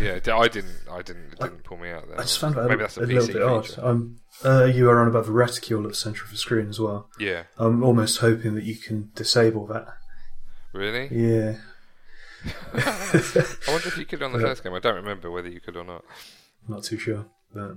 Yeah, 0.00 0.18
d- 0.18 0.32
I 0.32 0.48
didn't. 0.48 0.74
I 0.90 1.02
didn't. 1.02 1.34
It 1.34 1.38
didn't 1.40 1.62
pull 1.62 1.76
me 1.76 1.88
out 1.90 2.08
there. 2.08 2.18
I 2.18 2.22
just 2.22 2.40
found 2.40 2.56
that 2.56 2.62
maybe 2.64 2.74
a, 2.74 2.78
that's 2.78 2.96
a, 2.96 3.02
a 3.02 3.06
PC 3.06 3.12
little 3.14 3.32
bit 3.32 3.42
odd. 3.42 3.66
feature. 3.68 3.84
Um, 3.86 4.16
uh, 4.44 4.64
you 4.64 4.90
are 4.90 5.00
on 5.00 5.06
about 5.06 5.26
the 5.26 5.30
reticule 5.32 5.84
at 5.84 5.90
the 5.90 5.94
centre 5.94 6.24
of 6.24 6.30
the 6.32 6.36
screen 6.36 6.68
as 6.68 6.80
well. 6.80 7.08
Yeah, 7.20 7.44
I'm 7.58 7.84
almost 7.84 8.18
hoping 8.18 8.56
that 8.56 8.64
you 8.64 8.74
can 8.76 9.10
disable 9.14 9.66
that. 9.68 9.86
really. 10.72 11.06
Yeah, 11.12 11.58
I 12.74 13.54
wonder 13.68 13.88
if 13.88 13.96
you 13.98 14.04
could 14.04 14.22
on 14.22 14.32
the 14.32 14.38
Yeah. 14.40 14.46
first 14.46 14.64
game. 14.64 14.74
I 14.74 14.80
don't 14.80 14.96
remember 14.96 15.30
whether 15.30 15.48
you 15.48 15.60
could 15.60 15.76
or 15.76 15.84
not. 15.84 16.04
not 16.66 16.82
too 16.82 16.98
sure. 16.98 17.26
But 17.54 17.76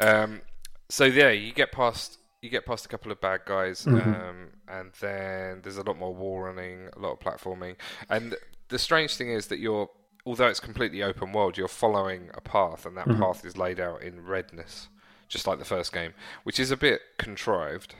Um, 0.00 0.40
so 0.88 1.04
yeah, 1.04 1.30
you 1.30 1.52
get 1.52 1.70
past 1.72 2.18
you 2.46 2.50
get 2.50 2.64
past 2.66 2.86
a 2.86 2.88
couple 2.88 3.12
of 3.12 3.20
bad 3.20 3.40
guys, 3.46 3.84
Mm-hmm. 3.84 4.10
um, 4.28 4.38
and 4.68 4.92
then 5.00 5.60
there's 5.62 5.76
a 5.76 5.82
lot 5.82 5.98
more 5.98 6.14
wall 6.14 6.40
running, 6.40 6.88
a 6.96 6.98
lot 6.98 7.12
of 7.12 7.20
platforming, 7.20 7.76
and 8.08 8.34
the 8.68 8.78
strange 8.78 9.14
thing 9.16 9.30
is 9.30 9.46
that 9.48 9.58
you're 9.58 9.88
although 10.24 10.48
it's 10.48 10.58
completely 10.58 11.02
open 11.04 11.32
world, 11.32 11.56
you're 11.56 11.68
following 11.68 12.30
a 12.34 12.40
path, 12.40 12.84
and 12.86 12.96
that 12.96 13.06
Mm-hmm. 13.06 13.22
path 13.22 13.44
is 13.44 13.56
laid 13.56 13.78
out 13.78 14.02
in 14.02 14.24
redness, 14.24 14.88
just 15.28 15.46
like 15.46 15.58
the 15.60 15.64
first 15.64 15.92
game, 15.92 16.12
which 16.42 16.58
is 16.58 16.70
a 16.72 16.76
bit 16.76 17.00
contrived 17.18 17.94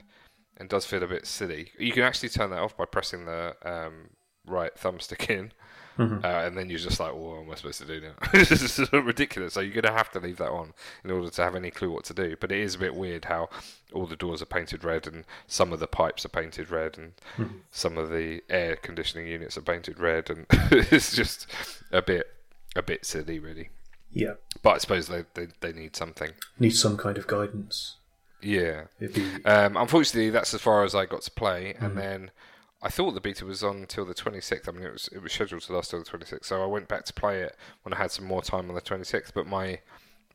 and 0.56 0.68
does 0.68 0.84
feel 0.86 1.02
a 1.04 1.06
bit 1.06 1.24
silly. 1.26 1.70
You 1.78 1.92
can 1.92 2.02
actually 2.02 2.30
turn 2.30 2.50
that 2.50 2.58
off 2.60 2.76
by 2.76 2.84
pressing 2.86 3.26
the 3.26 3.54
um, 3.64 4.10
right 4.44 4.74
thumbstick 4.74 5.30
in. 5.30 5.52
Mm-hmm. 5.98 6.24
Uh, 6.24 6.28
and 6.28 6.56
then 6.58 6.68
you're 6.68 6.78
just 6.78 7.00
like, 7.00 7.12
well, 7.12 7.36
what 7.36 7.42
am 7.46 7.50
I 7.50 7.54
supposed 7.54 7.80
to 7.80 7.86
do 7.86 8.00
now? 8.00 8.12
this 8.32 8.50
is 8.78 8.92
ridiculous. 8.92 9.54
So 9.54 9.60
you're 9.60 9.72
going 9.80 9.92
to 9.94 9.98
have 9.98 10.10
to 10.12 10.20
leave 10.20 10.36
that 10.38 10.50
on 10.50 10.74
in 11.04 11.10
order 11.10 11.30
to 11.30 11.42
have 11.42 11.54
any 11.54 11.70
clue 11.70 11.90
what 11.90 12.04
to 12.04 12.14
do. 12.14 12.36
But 12.38 12.52
it 12.52 12.58
is 12.60 12.74
a 12.74 12.78
bit 12.78 12.94
weird 12.94 13.24
how 13.26 13.48
all 13.92 14.06
the 14.06 14.16
doors 14.16 14.42
are 14.42 14.46
painted 14.46 14.84
red 14.84 15.06
and 15.06 15.24
some 15.46 15.72
of 15.72 15.80
the 15.80 15.86
pipes 15.86 16.24
are 16.24 16.28
painted 16.30 16.70
red 16.70 16.98
and 16.98 17.12
Mm-hmm. 17.38 17.56
some 17.70 17.96
of 17.98 18.10
the 18.10 18.42
air 18.50 18.76
conditioning 18.76 19.26
units 19.26 19.56
are 19.56 19.62
painted 19.62 19.98
red, 19.98 20.28
and 20.30 20.46
it's 20.70 21.14
just 21.14 21.46
a 21.92 22.02
bit 22.02 22.26
a 22.74 22.82
bit 22.82 23.04
silly, 23.06 23.38
really. 23.38 23.70
yeah, 24.12 24.34
But 24.62 24.70
I 24.74 24.78
suppose 24.78 25.08
they 25.08 25.24
they, 25.34 25.48
they 25.60 25.72
need 25.72 25.96
something. 25.96 26.30
need 26.58 26.70
some 26.76 26.96
kind 26.96 27.16
of 27.18 27.26
guidance. 27.26 27.96
Yeah. 28.42 28.82
Be 29.00 29.42
Um, 29.46 29.76
unfortunately, 29.78 30.28
that's 30.30 30.52
as 30.52 30.60
far 30.60 30.84
as 30.84 30.94
I 30.94 31.06
got 31.06 31.22
to 31.22 31.30
play, 31.30 31.72
Mm-hmm. 31.74 31.84
and 31.86 31.96
then 31.98 32.30
I 32.83 32.88
thought 32.90 33.12
the 33.14 33.21
beta 33.21 33.45
was 33.47 33.64
on 33.64 33.76
until 33.78 34.04
the 34.04 34.14
26th. 34.14 34.68
I 34.68 34.73
mean, 34.73 34.83
it 34.85 34.92
was 34.92 35.09
it 35.12 35.23
was 35.23 35.33
scheduled 35.33 35.62
to 35.62 35.73
last 35.75 35.90
till 35.90 35.99
the 36.02 36.04
26th, 36.11 36.45
so 36.45 36.62
I 36.62 36.66
went 36.66 36.88
back 36.88 37.04
to 37.06 37.12
play 37.12 37.40
it 37.42 37.56
when 37.83 37.92
I 37.95 37.97
had 37.97 38.11
some 38.11 38.25
more 38.26 38.42
time 38.42 38.68
on 38.68 38.75
the 38.75 38.80
26th. 38.83 39.33
But 39.35 39.47
my 39.47 39.80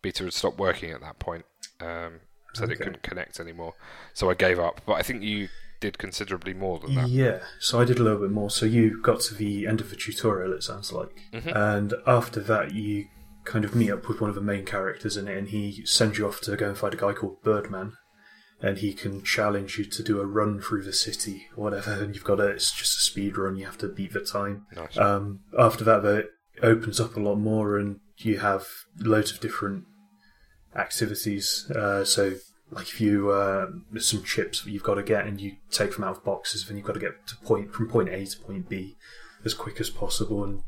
beta 0.02 0.24
had 0.24 0.34
stopped 0.34 0.58
working 0.58 0.92
at 0.92 1.02
that 1.02 1.20
point, 1.20 1.46
um, 1.80 2.22
so 2.54 2.64
it 2.66 2.78
couldn't 2.78 3.04
connect 3.04 3.40
anymore. 3.40 3.76
So 4.14 4.30
I 4.30 4.34
gave 4.34 4.60
up. 4.60 4.82
But 4.86 4.94
I 4.94 5.04
think 5.04 5.22
you 5.24 5.50
did 5.80 5.98
considerably 5.98 6.54
more 6.54 6.80
than 6.80 6.94
that. 6.96 7.10
Yeah, 7.10 7.40
so 7.60 7.80
I 7.80 7.86
did 7.86 8.00
a 8.00 8.04
little 8.04 8.20
bit 8.20 8.32
more. 8.32 8.50
So 8.52 8.66
you 8.66 9.02
got 9.02 9.20
to 9.22 9.34
the 9.36 9.66
end 9.68 9.80
of 9.82 9.90
the 9.90 9.96
tutorial, 9.96 10.54
it 10.54 10.62
sounds 10.64 10.92
like, 10.92 11.10
Mhm. 11.34 11.56
and 11.56 11.94
after 12.06 12.40
that 12.42 12.72
you 12.74 13.06
kind 13.46 13.66
of 13.66 13.74
meet 13.76 13.90
up 13.90 14.08
with 14.08 14.22
one 14.22 14.30
of 14.30 14.36
the 14.36 14.42
main 14.42 14.64
characters 14.66 15.18
in 15.18 15.28
it, 15.28 15.36
and 15.38 15.48
he 15.50 15.84
sends 15.86 16.20
you 16.20 16.28
off 16.28 16.40
to 16.42 16.56
go 16.56 16.68
and 16.70 16.78
fight 16.78 16.94
a 16.94 16.98
guy 16.98 17.14
called 17.14 17.42
Birdman, 17.42 17.94
and 18.62 18.78
he 18.78 18.94
can 18.94 19.24
challenge 19.24 19.78
you 19.78 19.86
to 19.86 20.04
do 20.04 20.22
a 20.22 20.26
run 20.26 20.62
through 20.62 20.84
the 20.84 20.94
city, 20.94 21.48
or 21.56 21.64
whatever. 21.64 21.92
And 21.94 22.14
you've 22.14 22.24
got 22.24 22.40
a, 22.40 22.48
it's 22.48 22.72
just 22.72 22.98
a 22.98 23.02
speed 23.02 23.38
run. 23.38 23.56
You 23.56 23.66
have 23.66 23.78
to 23.80 23.88
beat 23.88 24.14
the 24.14 24.22
time. 24.22 24.68
Nice. 24.76 24.98
Um, 24.98 25.42
after 25.58 25.84
that, 25.84 26.04
though, 26.04 26.18
it 26.18 26.30
opens 26.62 27.00
up 27.00 27.16
a 27.16 27.20
lot 27.20 27.36
more, 27.36 27.78
and 27.78 28.00
you 28.18 28.40
have 28.40 28.68
loads 29.00 29.32
of 29.32 29.40
different 29.40 29.86
activities. 30.76 31.70
Uh, 31.72 32.06
so, 32.06 32.36
like 32.70 32.88
if 32.88 33.02
you 33.02 33.32
uh, 33.32 33.68
there's 33.92 34.08
some 34.08 34.24
chips 34.24 34.62
that 34.62 34.72
you've 34.72 34.84
got 34.84 34.96
to 34.96 35.04
get, 35.04 35.26
and 35.26 35.42
you 35.42 35.58
take 35.72 35.96
them 35.96 36.04
out 36.04 36.18
of 36.18 36.24
boxes, 36.24 36.66
then 36.66 36.78
you've 36.78 36.86
got 36.86 36.94
to 36.94 37.00
get 37.00 37.28
to 37.28 37.38
point 37.38 37.74
from 37.74 37.90
point 37.90 38.10
A 38.10 38.26
to 38.26 38.40
point 38.40 38.70
B 38.70 38.96
as 39.44 39.56
quick 39.56 39.80
as 39.80 39.90
possible, 39.90 40.44
and 40.44 40.62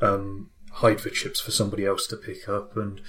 um, 0.00 0.50
hide 0.72 1.00
the 1.00 1.10
chips 1.10 1.40
for 1.40 1.50
somebody 1.50 1.84
else 1.84 2.06
to 2.06 2.16
pick 2.16 2.48
up, 2.48 2.76
and 2.78 3.02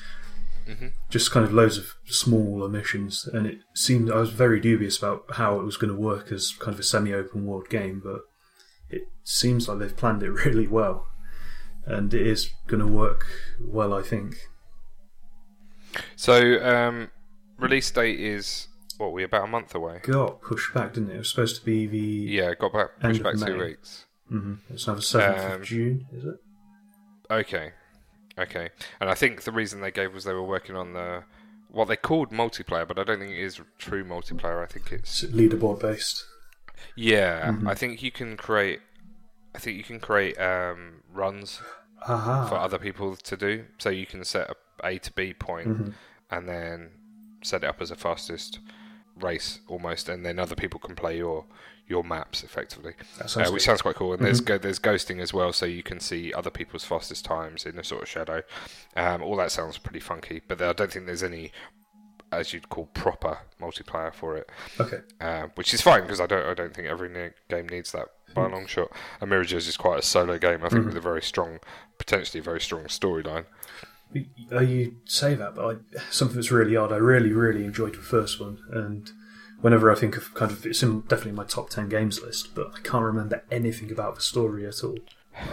Mhm. 0.67 0.91
just 1.09 1.31
kind 1.31 1.45
of 1.45 1.53
loads 1.53 1.77
of 1.77 1.93
smaller 2.05 2.67
missions. 2.67 3.25
And 3.25 3.47
it 3.47 3.59
seemed 3.73 4.11
I 4.11 4.17
was 4.17 4.31
very 4.31 4.59
dubious 4.59 4.97
about 4.97 5.23
how 5.33 5.59
it 5.59 5.63
was 5.63 5.77
going 5.77 5.93
to 5.93 5.99
work 5.99 6.31
as 6.31 6.51
kind 6.59 6.73
of 6.73 6.79
a 6.79 6.83
semi-open 6.83 7.45
world 7.45 7.69
game, 7.69 8.01
but 8.03 8.21
it 8.89 9.03
seems 9.23 9.67
like 9.67 9.79
they've 9.79 9.95
planned 9.95 10.23
it 10.23 10.31
really 10.45 10.67
well, 10.67 11.07
and 11.85 12.13
it 12.13 12.25
is 12.27 12.49
going 12.67 12.81
to 12.81 12.87
work 12.87 13.25
well, 13.61 13.93
I 13.93 14.01
think. 14.01 14.35
So, 16.15 16.63
um, 16.63 17.09
release 17.57 17.89
date 17.91 18.19
is 18.19 18.67
what 18.97 19.13
we 19.13 19.23
about 19.23 19.45
a 19.45 19.47
month 19.47 19.73
away. 19.75 19.99
Got 20.03 20.41
pushed 20.41 20.73
back, 20.73 20.93
didn't 20.93 21.11
it? 21.11 21.15
It 21.15 21.19
was 21.19 21.29
supposed 21.29 21.55
to 21.57 21.65
be 21.65 21.87
the 21.87 21.97
Yeah, 21.99 22.53
got 22.55 22.73
back 22.73 22.99
pushed 22.99 23.23
back 23.23 23.37
two 23.37 23.57
weeks. 23.57 24.05
hmm 24.27 24.55
it's 24.69 24.87
now 24.87 24.95
the 24.95 25.01
seventh 25.01 25.45
Um, 25.45 25.61
of 25.61 25.63
June, 25.63 26.05
is 26.13 26.25
it? 26.25 26.35
Okay, 27.29 27.71
okay. 28.37 28.69
And 28.99 29.09
I 29.09 29.15
think 29.15 29.43
the 29.43 29.51
reason 29.51 29.81
they 29.81 29.91
gave 29.91 30.13
was 30.13 30.23
they 30.23 30.33
were 30.33 30.43
working 30.43 30.75
on 30.75 30.93
the 30.93 31.23
what 31.69 31.85
they 31.89 31.97
called 31.97 32.31
multiplayer, 32.31 32.87
but 32.87 32.97
I 32.97 33.03
don't 33.03 33.19
think 33.19 33.31
it 33.33 33.39
is 33.43 33.59
true 33.77 34.03
multiplayer. 34.05 34.63
I 34.63 34.67
think 34.67 34.91
it's 34.91 35.23
It's 35.23 35.33
leaderboard 35.33 35.81
based. 35.81 36.25
yeah. 36.95 37.47
Mhm. 37.51 37.67
I 37.69 37.75
think 37.75 38.01
you 38.01 38.11
can 38.11 38.37
create. 38.37 38.79
I 39.55 39.59
think 39.59 39.77
you 39.77 39.83
can 39.83 39.99
create 39.99 40.39
um, 40.39 41.01
runs 41.11 41.61
Aha. 42.07 42.47
for 42.47 42.55
other 42.55 42.77
people 42.77 43.15
to 43.15 43.37
do. 43.37 43.65
So 43.79 43.89
you 43.89 44.05
can 44.05 44.23
set 44.23 44.49
a 44.49 44.55
A 44.87 44.97
to 44.99 45.11
B 45.13 45.33
point 45.33 45.67
Mhm. 45.67 45.93
and 46.31 46.47
then 46.47 46.91
set 47.43 47.63
it 47.63 47.67
up 47.67 47.81
as 47.81 47.91
a 47.91 47.95
fastest 47.95 48.59
race 49.15 49.59
almost, 49.67 50.07
and 50.09 50.25
then 50.25 50.37
other 50.39 50.55
people 50.55 50.79
can 50.79 50.95
play 50.95 51.17
your 51.17 51.45
your 51.87 52.03
maps 52.03 52.43
effectively, 52.43 52.93
That 53.17 53.35
uh, 53.37 53.51
which 53.51 53.63
sounds 53.63 53.81
quite 53.81 53.95
cool. 53.95 54.13
And 54.13 54.21
there's 54.23 54.41
go- 54.41 54.57
there's 54.57 54.79
ghosting 54.79 55.21
as 55.21 55.33
well, 55.33 55.53
so 55.53 55.65
you 55.65 55.83
can 55.83 55.99
see 55.99 56.33
other 56.33 56.49
people's 56.49 56.83
fastest 56.83 57.23
times 57.25 57.65
in 57.65 57.79
a 57.79 57.83
sort 57.83 58.01
of 58.03 58.09
shadow. 58.09 58.41
Um, 58.95 59.23
all 59.23 59.35
that 59.37 59.51
sounds 59.51 59.77
pretty 59.77 59.99
funky, 60.01 60.41
but 60.47 60.61
I 60.61 60.73
don't 60.73 60.91
think 60.91 61.05
there's 61.05 61.23
any 61.23 61.51
as 62.29 62.51
you'd 62.51 62.67
call 62.67 62.87
proper 62.87 63.37
multiplayer 63.61 64.13
for 64.13 64.35
it, 64.35 64.49
Okay. 64.81 64.99
uh, 65.21 65.47
which 65.55 65.73
is 65.73 65.81
fine 65.81 66.01
because 66.01 66.19
I 66.19 66.25
don't 66.27 66.45
I 66.45 66.53
don't 66.53 66.73
think 66.75 66.87
every 66.89 67.07
ne- 67.07 67.31
game 67.49 67.69
needs 67.69 67.93
that 67.93 68.09
by 68.35 68.45
a 68.45 68.49
long 68.49 68.65
shot. 68.67 68.91
And 69.21 69.31
Edge 69.31 69.53
is 69.53 69.77
quite 69.77 69.99
a 69.99 70.01
solo 70.01 70.37
game, 70.37 70.61
I 70.63 70.67
think, 70.67 70.85
with 70.87 70.97
a 70.97 71.01
very 71.01 71.21
strong, 71.21 71.59
potentially 71.97 72.41
very 72.41 72.59
strong 72.59 72.83
storyline. 72.87 73.45
Uh, 74.51 74.59
you 74.59 74.97
say 75.05 75.35
that, 75.35 75.55
but 75.55 75.65
I, 75.65 75.99
something 76.11 76.35
that's 76.35 76.51
really 76.51 76.75
odd. 76.75 76.91
I 76.91 76.97
really, 76.97 77.31
really 77.31 77.63
enjoyed 77.63 77.93
the 77.95 77.99
first 78.01 78.39
one, 78.41 78.57
and 78.71 79.09
whenever 79.61 79.91
I 79.91 79.95
think 79.95 80.17
of 80.17 80.33
kind 80.33 80.51
of, 80.51 80.65
it's 80.65 80.83
in 80.83 81.01
definitely 81.01 81.33
my 81.33 81.43
top 81.45 81.69
ten 81.69 81.89
games 81.89 82.21
list, 82.21 82.53
but 82.55 82.71
I 82.75 82.79
can't 82.81 83.03
remember 83.03 83.43
anything 83.51 83.91
about 83.91 84.15
the 84.15 84.21
story 84.21 84.65
at 84.67 84.83
all. 84.83 84.97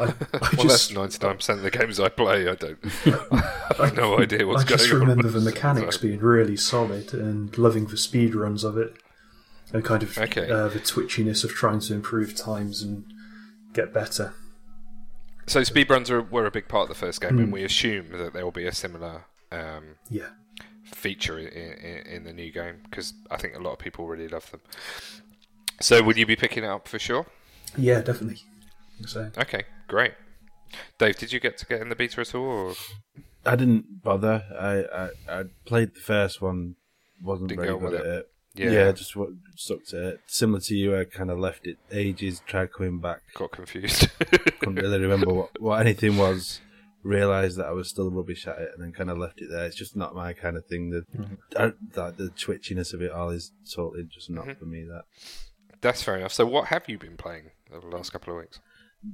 I, 0.01 0.05
I 0.05 0.15
well, 0.57 0.67
just, 0.67 0.89
that's 0.89 0.93
ninety 0.93 1.19
nine 1.27 1.37
percent 1.37 1.59
of 1.59 1.63
the 1.65 1.71
games 1.71 2.01
I 2.01 2.09
play. 2.09 2.49
I 2.49 2.55
don't. 2.55 2.79
I 3.07 3.87
have 3.87 3.97
no 3.97 4.19
idea 4.19 4.47
what's 4.47 4.65
going 4.65 4.81
on. 4.81 4.85
I 4.85 4.89
just 4.89 4.91
remember 4.93 5.29
the 5.29 5.41
mechanics 5.41 5.99
being 5.99 6.21
really 6.21 6.57
solid 6.57 7.13
and 7.13 7.57
loving 7.59 7.87
the 7.87 7.97
speed 7.99 8.35
runs 8.35 8.65
of 8.65 8.79
it, 8.79 8.97
and 9.73 9.85
kind 9.85 10.03
of 10.03 10.17
Okay. 10.17 10.51
uh, 10.51 10.69
the 10.69 10.79
twitchiness 10.81 11.45
of 11.45 11.51
trying 11.51 11.81
to 11.81 11.95
improve 11.95 12.35
times 12.35 12.83
and 12.83 13.05
get 13.75 13.93
better. 13.93 14.33
So 15.47 15.61
speedruns 15.61 16.09
are, 16.09 16.23
were 16.23 16.47
a 16.47 16.51
big 16.51 16.69
part 16.69 16.85
of 16.85 16.89
the 16.89 16.95
first 16.95 17.21
game, 17.21 17.33
Hmm. 17.33 17.39
and 17.41 17.53
we 17.53 17.63
assume 17.65 18.09
that 18.13 18.33
there 18.33 18.45
will 18.45 18.53
be 18.53 18.67
a 18.67 18.73
similar 18.73 19.27
um, 19.53 19.97
Yeah. 20.09 20.29
Feature 20.85 21.38
in, 21.38 21.49
in, 21.49 22.07
in 22.07 22.25
the 22.25 22.33
new 22.33 22.50
game 22.53 22.76
because 22.88 23.14
I 23.31 23.37
think 23.37 23.57
a 23.57 23.61
lot 23.61 23.73
of 23.73 23.79
people 23.79 24.07
really 24.07 24.29
love 24.29 24.50
them. 24.50 24.61
So, 25.81 26.03
would 26.03 26.17
you 26.17 26.26
be 26.26 26.37
picking 26.37 26.64
it 26.64 26.69
up 26.69 26.88
for 26.88 26.99
sure? 26.99 27.26
Yeah, 27.76 28.00
definitely. 28.00 28.43
So, 29.07 29.31
Okay, 29.37 29.64
great. 29.88 30.12
Dave, 30.99 31.17
did 31.17 31.33
you 31.33 31.41
get 31.41 31.59
to 31.59 31.67
get 31.67 31.81
in 31.81 31.88
the 31.88 31.97
beta 31.97 32.21
at 32.21 32.35
all? 32.35 32.45
Or? 32.45 32.75
I 33.45 33.57
didn't 33.57 34.03
bother. 34.03 34.45
I, 34.59 35.03
I, 35.03 35.41
I 35.41 35.45
played 35.64 35.95
the 35.95 36.00
first 36.00 36.41
one, 36.41 36.76
wasn't 37.23 37.49
Didn't 37.49 37.64
very 37.64 37.79
go 37.79 37.79
good 37.79 38.00
at 38.00 38.07
it. 38.07 38.29
Yeah, 38.55 38.71
Yeah, 38.71 38.93
just 38.93 39.17
what 39.17 39.31
stuck 39.57 39.85
to 39.87 40.11
it. 40.11 40.21
Similar 40.26 40.61
to 40.61 40.75
you, 40.76 40.99
I 40.99 41.05
kind 41.05 41.31
of 41.31 41.38
left 41.38 41.67
it 41.67 41.76
ages, 41.91 42.41
tried 42.47 42.73
coming 42.73 43.00
back, 43.00 43.21
got 43.35 43.50
confused. 43.50 44.09
couldn't 44.61 44.76
really 44.76 45.00
remember 45.00 45.33
what, 45.35 45.61
what 45.61 45.81
anything 45.81 46.17
was. 46.17 46.61
Realised 47.05 47.59
that 47.59 47.67
I 47.67 47.73
was 47.73 47.89
still 47.89 48.11
rubbish 48.11 48.47
at 48.47 48.59
it, 48.59 48.71
and 48.75 48.83
then 48.83 48.93
kind 48.93 49.11
of 49.11 49.19
left 49.19 49.41
it 49.41 49.49
there. 49.51 49.67
It's 49.67 49.77
just 49.77 49.95
not 49.95 50.15
my 50.15 50.33
kind 50.33 50.57
of 50.57 50.65
thing. 50.67 50.91
The 50.91 51.05
I, 51.57 51.73
that 51.93 52.17
the 52.17 52.31
twitchiness 52.31 52.93
of 52.95 53.03
it 53.03 53.13
all 53.13 53.29
is 53.31 53.53
totally 53.73 54.05
just 54.05 54.31
not 54.31 54.47
Mm-hmm. 54.47 54.59
for 54.59 54.65
me. 54.65 54.85
That 54.85 55.05
That's 55.83 56.03
fair 56.03 56.17
enough. 56.17 56.33
So, 56.33 56.47
what 56.47 56.69
have 56.69 56.89
you 56.89 56.99
been 56.99 57.17
playing 57.19 57.51
over 57.73 57.89
the 57.89 57.95
last 57.95 58.11
couple 58.11 58.33
of 58.35 58.41
weeks? 58.41 58.59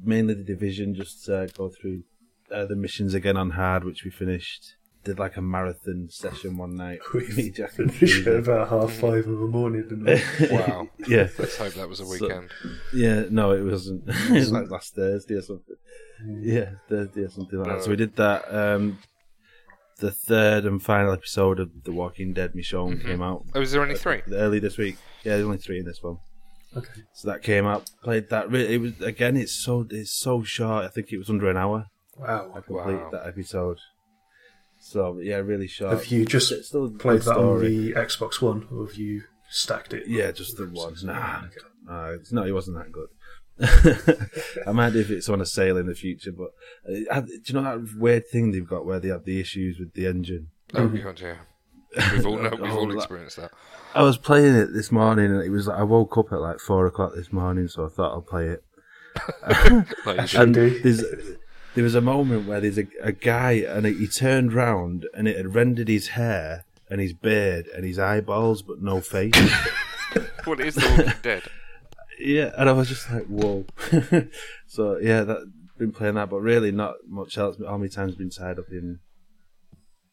mainly 0.05 0.35
the 0.35 0.45
division. 0.45 0.95
Just 0.95 1.29
uh, 1.29 1.47
go 1.47 1.69
through 1.69 2.05
uh, 2.53 2.65
the 2.67 2.77
missions 2.77 3.13
again 3.13 3.37
on 3.37 3.51
hard, 3.51 3.83
which 3.85 4.05
we 4.05 4.11
finished. 4.13 4.75
Did 5.02 5.19
like 5.19 5.37
a 5.38 5.40
marathon 5.40 6.09
session 6.11 6.59
one 6.59 6.76
night. 6.76 6.99
We 7.14 7.26
Me, 7.28 7.50
Jack, 7.50 7.78
and 7.78 7.92
finished 7.92 8.19
at 8.19 8.25
Susan. 8.25 8.38
about 8.38 8.69
half 8.69 8.92
five 8.92 9.25
in 9.25 9.40
the 9.40 9.47
morning, 9.47 9.83
didn't 9.88 10.04
we? 10.04 10.49
Wow. 10.57 10.88
yeah, 11.09 11.28
Let's 11.38 11.57
hope 11.57 11.73
that 11.75 11.88
was 11.88 12.00
a 12.00 12.07
weekend. 12.07 12.50
Yeah, 12.92 13.25
no, 13.30 13.52
it 13.52 13.62
wasn't. 13.62 14.02
it 14.09 14.30
was 14.30 14.50
mm. 14.50 14.61
like 14.61 14.71
last 14.71 14.95
Thursday 14.95 15.35
or 15.37 15.42
something. 15.42 15.76
Mm. 16.23 16.40
Yeah, 16.42 16.71
Thursday 16.88 17.23
or 17.23 17.30
something 17.30 17.59
like 17.59 17.69
that. 17.69 17.85
So 17.85 17.90
we 17.90 17.97
did 17.97 18.16
that. 18.16 18.54
Um, 18.54 18.99
the 20.00 20.11
third 20.11 20.64
and 20.64 20.83
final 20.83 21.12
episode 21.12 21.61
of 21.61 21.71
The 21.85 21.92
Walking 21.92 22.33
Dead 22.33 22.52
Michonne 22.54 22.97
mm-hmm. 22.97 23.09
came 23.09 23.23
out 23.23 23.45
Oh, 23.54 23.61
was 23.61 23.73
there 23.73 23.83
only 23.83 23.95
uh, 23.95 23.99
three? 23.99 24.23
early 24.33 24.59
this 24.59 24.76
week. 24.76 24.97
Yeah, 25.25 25.35
there's 25.35 25.45
only 25.45 25.59
three 25.59 25.78
in 25.78 25.85
this 25.85 26.02
one. 26.02 26.19
Okay. 26.76 27.02
So 27.14 27.28
that 27.28 27.42
came 27.42 27.66
out. 27.66 27.90
Played 28.02 28.28
that. 28.30 28.50
Really, 28.50 28.75
it 28.75 28.80
was 28.80 29.00
again. 29.00 29.37
It's 29.37 29.52
so 29.52 29.87
it's 29.90 30.12
so 30.12 30.42
short. 30.42 30.85
I 30.85 30.88
think 30.88 31.12
it 31.12 31.19
was 31.19 31.30
under 31.30 31.50
an 31.50 31.57
hour. 31.57 31.87
Wow. 32.16 32.52
I 32.54 32.61
completed 32.61 33.00
Wow. 33.00 33.11
that 33.12 33.26
episode. 33.26 33.78
So 34.81 35.19
yeah, 35.21 35.37
really 35.37 35.69
sharp. 35.69 35.93
Have 35.93 36.07
you 36.07 36.25
just 36.25 36.51
It's 36.51 36.69
still 36.69 36.91
played 36.91 37.21
good 37.21 37.35
that 37.35 37.37
on 37.37 37.61
the 37.61 37.93
Xbox 37.93 38.41
One, 38.41 38.67
or 38.73 38.87
have 38.87 38.97
you 38.97 39.23
stacked 39.51 39.93
it? 39.93 40.09
Yeah, 40.09 40.33
just 40.33 40.57
the 40.57 40.65
one. 40.65 40.95
Nah, 41.03 41.43
nah, 41.85 42.09
it's 42.11 42.33
no, 42.33 42.45
it 42.45 42.53
wasn't 42.53 42.79
that 42.79 42.91
good. 42.91 43.09
I'm 44.67 44.77
mad 44.77 44.97
if 44.97 45.11
it's 45.11 45.29
on 45.29 45.43
a 45.43 45.47
sale 45.47 45.77
in 45.77 45.87
the 45.87 45.95
future, 45.95 46.33
but 46.33 46.49
uh, 47.11 47.21
do 47.21 47.41
you 47.45 47.55
know 47.55 47.63
that 47.63 47.95
weird 47.99 48.27
thing 48.27 48.53
they've 48.53 48.67
got 48.67 48.87
where 48.87 48.99
they 48.99 49.09
have 49.09 49.25
the 49.25 49.39
issues 49.39 49.79
with 49.79 49.93
the 49.93 50.07
engine? 50.07 50.49
Oh 50.75 50.89
god, 50.89 51.21
yeah. 51.21 51.37
We've 52.13 52.27
all 52.27 52.39
know, 52.39 52.51
we've 52.51 52.61
Oh, 52.73 52.79
all 52.79 52.97
experienced 52.97 53.37
that. 53.37 53.51
I 53.95 54.03
was 54.03 54.17
playing 54.17 54.55
it 54.55 54.73
this 54.73 54.91
morning, 54.91 55.27
and 55.27 55.43
it 55.43 55.51
was 55.51 55.67
like 55.67 55.79
I 55.79 55.83
woke 55.83 56.17
up 56.17 56.33
at 56.33 56.41
like 56.41 56.59
four 56.59 56.87
o'clock 56.87 57.13
this 57.15 57.33
morning, 57.33 57.69
so 57.69 57.85
I 57.85 57.89
thought 57.89 58.13
I'll 58.13 58.23
play 58.23 58.47
it. 58.49 58.65
Like 60.07 60.33
you. 60.33 60.41
And 60.41 60.55
do. 60.55 60.81
there's 60.81 61.05
there 61.75 61.85
was 61.85 61.95
a 61.95 62.00
moment 62.00 62.47
where 62.47 62.61
there's 62.61 62.79
a, 62.79 62.87
a 63.03 63.12
guy, 63.12 63.53
and 63.53 63.87
he 63.87 64.07
turned 64.07 64.53
round, 64.53 65.07
and 65.15 65.29
it 65.29 65.37
had 65.37 65.55
rendered 65.55 65.89
his 65.89 66.09
hair 66.09 66.65
and 66.91 67.00
his 67.00 67.12
beard 67.12 67.69
and 67.75 67.85
his 67.85 67.99
eyeballs, 67.99 68.62
but 68.62 68.83
no 68.83 69.00
face. 69.00 69.33
What 70.45 70.59
is 70.59 70.75
The 70.75 70.89
Walking 70.89 71.12
Dead? 71.23 71.43
Yeah, 72.19 72.50
and 72.57 72.69
I 72.69 72.73
was 72.73 72.89
just 72.89 73.09
like, 73.11 73.27
whoa. 73.27 73.65
so 74.67 74.99
yeah, 74.99 75.23
that 75.23 75.53
been 75.79 75.93
playing 75.93 76.15
that, 76.15 76.31
but 76.31 76.41
really 76.41 76.73
not 76.73 76.97
much 77.09 77.39
else. 77.39 77.57
All 77.67 77.79
my 77.79 77.89
time's 77.89 78.15
been 78.15 78.31
tied 78.31 78.59
up 78.59 78.67
in 78.71 79.00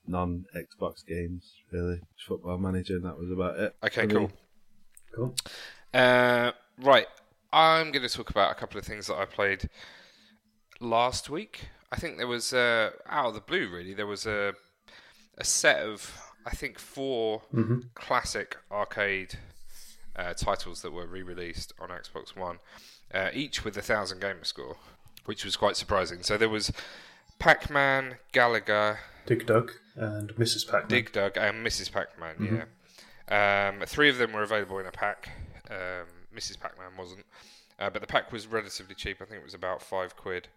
non 0.07 0.45
Xbox 0.55 1.05
games, 1.05 1.53
really. 1.71 2.01
Just 2.15 2.27
Football 2.27 2.57
Manager, 2.57 2.95
and 2.95 3.05
that 3.05 3.17
was 3.17 3.31
about 3.31 3.59
it. 3.59 3.75
Okay, 3.83 4.01
for 4.01 4.07
me. 4.07 4.13
cool. 4.13 4.31
Cool. 5.15 5.35
Uh, 5.93 6.51
right, 6.79 7.07
I'm 7.51 7.91
going 7.91 8.07
to 8.07 8.13
talk 8.13 8.29
about 8.29 8.51
a 8.51 8.55
couple 8.55 8.79
of 8.79 8.85
things 8.85 9.07
that 9.07 9.17
I 9.17 9.25
played 9.25 9.69
last 10.79 11.29
week. 11.29 11.69
I 11.91 11.95
think 11.95 12.17
there 12.17 12.27
was 12.27 12.53
uh, 12.53 12.91
out 13.07 13.27
of 13.27 13.33
the 13.33 13.41
blue, 13.41 13.69
really. 13.69 13.93
There 13.93 14.07
was 14.07 14.25
a 14.25 14.53
a 15.37 15.43
set 15.43 15.83
of 15.83 16.17
I 16.45 16.51
think 16.51 16.79
4 16.79 17.41
classic 17.93 18.57
arcade 18.71 19.37
uh, 20.15 20.33
titles 20.33 20.81
that 20.81 20.91
were 20.91 21.05
re-released 21.05 21.73
on 21.79 21.89
Xbox 21.89 22.35
One, 22.35 22.59
uh, 23.13 23.29
each 23.33 23.63
with 23.65 23.77
a 23.77 23.81
thousand 23.81 24.21
gamer 24.21 24.45
score, 24.45 24.77
which 25.25 25.43
was 25.45 25.55
quite 25.57 25.75
surprising. 25.75 26.23
So 26.23 26.37
there 26.37 26.49
was 26.49 26.71
Pac-Man, 27.39 28.17
Galaga, 28.33 28.97
Dig 29.25 29.45
Dug 29.45 29.73
and 29.95 30.33
Mrs. 30.35 30.65
Pac-Man. 30.65 30.87
Dig 30.87 31.11
Dug, 31.11 31.37
and 31.37 31.65
Mrs. 31.65 31.91
Pac-Man. 31.91 32.65
Yeah, 33.29 33.69
um, 33.69 33.85
three 33.85 34.09
of 34.09 34.17
them 34.17 34.31
were 34.31 34.43
available 34.43 34.79
in 34.79 34.85
a 34.85 34.91
pack. 34.91 35.29
Um, 35.69 36.07
Mrs. 36.35 36.59
Pac-Man 36.59 36.91
wasn't. 36.97 37.25
Uh, 37.79 37.89
but 37.89 38.01
the 38.01 38.07
pack 38.07 38.31
was 38.31 38.47
relatively 38.47 38.95
cheap. 38.95 39.17
I 39.21 39.25
think 39.25 39.41
it 39.41 39.43
was 39.43 39.53
about 39.53 39.81
five 39.83 40.15
quid, 40.15 40.47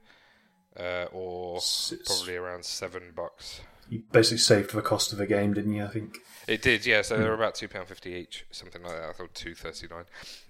uh, 0.78 1.06
or 1.12 1.56
It's- 1.58 2.02
probably 2.06 2.36
around 2.36 2.64
seven 2.64 3.12
bucks. 3.14 3.60
You 3.88 4.02
basically 4.12 4.38
saved 4.38 4.72
the 4.72 4.82
cost 4.82 5.12
of 5.12 5.18
a 5.20 5.26
game, 5.26 5.52
didn't 5.52 5.72
you? 5.74 5.84
I 5.84 5.88
think. 5.88 6.18
It 6.46 6.62
did, 6.62 6.86
yeah. 6.86 7.02
So 7.02 7.16
they 7.18 7.24
were 7.24 7.34
about 7.34 7.56
two 7.56 7.66
pound 7.66 7.88
fifty 7.88 8.12
each, 8.14 8.44
something 8.52 8.82
like 8.82 8.92
that. 8.92 9.08
I 9.08 9.12
thought 9.12 9.34
two 9.34 9.54
thirty 9.54 9.88
nine. 9.88 10.04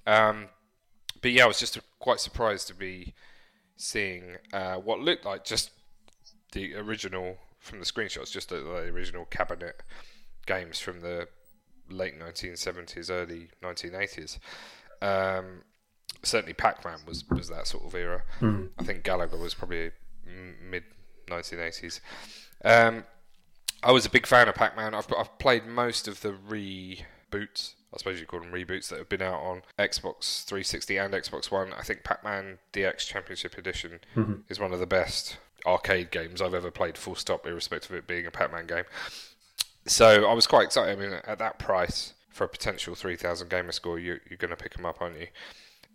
Um, 0.06 0.48
but 1.22 1.32
yeah, 1.32 1.44
I 1.44 1.46
was 1.46 1.58
just 1.58 1.78
quite 2.00 2.20
surprised 2.20 2.66
to 2.68 2.74
be 2.74 3.14
seeing 3.76 4.36
uh, 4.52 4.74
what 4.76 5.00
looked 5.00 5.24
like 5.24 5.44
just 5.44 5.70
the 6.52 6.74
original 6.74 7.38
from 7.58 7.78
the 7.78 7.86
screenshots, 7.86 8.30
just 8.30 8.50
the, 8.50 8.56
the 8.56 8.90
original 8.92 9.24
cabinet 9.24 9.82
games 10.46 10.78
from 10.78 11.00
the 11.00 11.26
late 11.88 12.18
nineteen 12.18 12.56
seventies, 12.56 13.10
early 13.10 13.48
nineteen 13.62 13.94
eighties. 13.94 14.38
Um, 15.00 15.62
certainly, 16.22 16.52
Pac 16.52 16.84
Man 16.84 16.98
was 17.06 17.24
was 17.30 17.48
that 17.48 17.66
sort 17.66 17.84
of 17.86 17.94
era. 17.94 18.22
I 18.78 18.82
think 18.84 19.02
Galaga 19.02 19.38
was 19.40 19.54
probably 19.54 19.92
mid 20.62 20.84
nineteen 21.28 21.60
eighties. 21.60 22.00
Um, 22.64 23.04
I 23.82 23.92
was 23.92 24.04
a 24.04 24.10
big 24.10 24.26
fan 24.26 24.48
of 24.48 24.54
Pac 24.54 24.76
Man. 24.76 24.94
I've, 24.94 25.06
I've 25.16 25.38
played 25.38 25.66
most 25.66 26.06
of 26.06 26.20
the 26.20 26.34
reboots, 26.48 27.74
I 27.94 27.96
suppose 27.96 28.20
you 28.20 28.26
call 28.26 28.40
them 28.40 28.52
reboots, 28.52 28.88
that 28.90 28.98
have 28.98 29.08
been 29.08 29.22
out 29.22 29.40
on 29.40 29.62
Xbox 29.78 30.44
360 30.44 30.98
and 30.98 31.14
Xbox 31.14 31.50
One. 31.50 31.72
I 31.72 31.82
think 31.82 32.04
Pac 32.04 32.22
Man 32.22 32.58
DX 32.74 33.06
Championship 33.06 33.56
Edition 33.56 34.00
is 34.50 34.60
one 34.60 34.72
of 34.74 34.80
the 34.80 34.86
best 34.86 35.38
arcade 35.66 36.10
games 36.10 36.42
I've 36.42 36.54
ever 36.54 36.70
played, 36.70 36.98
full 36.98 37.14
stop, 37.14 37.46
irrespective 37.46 37.90
of 37.92 37.96
it 37.96 38.06
being 38.06 38.26
a 38.26 38.30
Pac 38.30 38.52
Man 38.52 38.66
game. 38.66 38.84
So 39.86 40.28
I 40.28 40.34
was 40.34 40.46
quite 40.46 40.64
excited. 40.64 40.98
I 40.98 41.00
mean, 41.00 41.18
at 41.26 41.38
that 41.38 41.58
price, 41.58 42.12
for 42.28 42.44
a 42.44 42.48
potential 42.48 42.94
3,000 42.94 43.48
gamer 43.48 43.72
score, 43.72 43.98
you, 43.98 44.20
you're 44.28 44.36
going 44.36 44.50
to 44.50 44.56
pick 44.56 44.74
them 44.74 44.86
up, 44.86 45.00
aren't 45.00 45.18
you? 45.18 45.26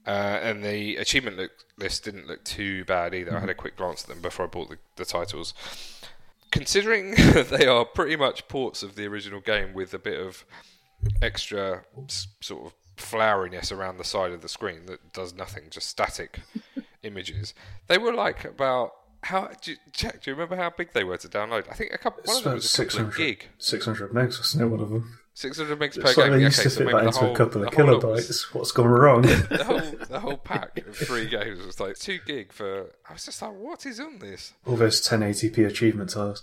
Uh, 0.05 0.39
and 0.43 0.63
the 0.63 0.97
achievement 0.97 1.37
look, 1.37 1.51
list 1.77 2.03
didn't 2.03 2.27
look 2.27 2.43
too 2.43 2.85
bad 2.85 3.13
either. 3.13 3.35
I 3.35 3.39
had 3.39 3.49
a 3.49 3.55
quick 3.55 3.75
glance 3.75 4.03
at 4.03 4.09
them 4.09 4.21
before 4.21 4.45
I 4.45 4.47
bought 4.49 4.69
the, 4.69 4.77
the 4.97 5.05
titles 5.05 5.53
considering 6.51 7.15
they 7.49 7.67
are 7.67 7.83
pretty 7.83 8.15
much 8.15 8.47
ports 8.47 8.81
of 8.81 8.95
the 8.95 9.05
original 9.05 9.41
game 9.41 9.73
with 9.73 9.93
a 9.93 9.99
bit 9.99 10.19
of 10.19 10.45
extra 11.21 11.83
s- 12.07 12.27
sort 12.39 12.65
of 12.67 12.73
floweriness 12.95 13.75
around 13.75 13.97
the 13.97 14.03
side 14.05 14.31
of 14.31 14.41
the 14.41 14.47
screen 14.47 14.85
that 14.85 15.11
does 15.11 15.33
nothing, 15.33 15.63
just 15.69 15.89
static 15.89 16.39
images. 17.03 17.53
They 17.87 17.97
were 17.97 18.13
like 18.13 18.45
about 18.45 18.93
how 19.23 19.49
do 19.61 19.71
you, 19.71 19.77
Jack? 19.91 20.21
Do 20.21 20.29
you 20.31 20.35
remember 20.35 20.55
how 20.55 20.69
big 20.69 20.93
they 20.93 21.03
were 21.03 21.17
to 21.17 21.27
download? 21.27 21.65
I 21.69 21.73
think 21.73 21.91
a 21.93 21.97
couple. 21.97 22.21
One 22.25 22.37
of 22.37 22.43
them 22.43 22.53
was 22.53 22.73
a 22.73 22.85
couple 22.85 23.07
of 23.07 23.13
600, 23.13 23.17
gig, 23.17 23.47
600 23.57 24.11
megs, 24.11 24.37
wasn't 24.39 24.63
it? 24.63 24.67
One 24.67 24.79
of 24.79 24.89
them. 24.91 25.19
Six 25.35 25.57
hundred 25.57 25.77
megs 25.77 26.01
per 26.01 26.11
game. 26.13 26.31
they 26.33 26.41
used 26.41 26.57
okay, 26.59 26.63
to 26.63 26.69
so 26.71 26.77
fit 26.79 26.85
maybe 26.85 26.93
that 26.95 27.01
the 27.01 27.07
into 27.07 27.19
whole, 27.19 27.33
a 27.33 27.37
couple 27.37 27.63
of 27.63 27.69
the 27.69 27.83
whole 27.83 27.99
was- 27.99 28.27
kilobytes. 28.27 28.55
What's 28.55 28.71
gone 28.71 28.87
wrong? 28.87 29.21
the 29.21 29.63
whole 29.63 30.07
the 30.07 30.19
whole 30.19 30.37
pack 30.37 30.79
of 30.79 30.95
three 30.97 31.27
games 31.27 31.63
was 31.63 31.79
like 31.79 31.97
two 31.97 32.17
gig 32.25 32.51
for. 32.51 32.91
I 33.07 33.13
was 33.13 33.25
just 33.25 33.39
like, 33.41 33.53
what 33.53 33.85
is 33.85 33.99
on 33.99 34.17
this? 34.17 34.53
All 34.65 34.75
those 34.75 35.07
1080p 35.07 35.67
achievement 35.67 36.09
tiles. 36.09 36.41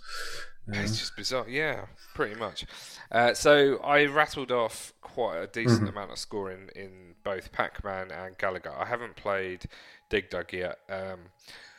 It's 0.68 0.96
just 0.96 1.16
bizarre. 1.16 1.48
Yeah, 1.48 1.86
pretty 2.14 2.38
much. 2.38 2.64
Uh, 3.10 3.34
so 3.34 3.78
I 3.78 4.04
rattled 4.04 4.52
off 4.52 4.92
quite 5.00 5.38
a 5.38 5.46
decent 5.48 5.88
amount 5.88 6.12
of 6.12 6.18
scoring 6.18 6.70
in 6.76 7.14
both 7.24 7.50
Pac-Man 7.50 8.12
and 8.12 8.38
Galaga. 8.38 8.80
I 8.80 8.86
haven't 8.86 9.16
played 9.16 9.64
Dig 10.08 10.30
Dug 10.30 10.52
yet. 10.52 10.78
Um, 10.88 11.18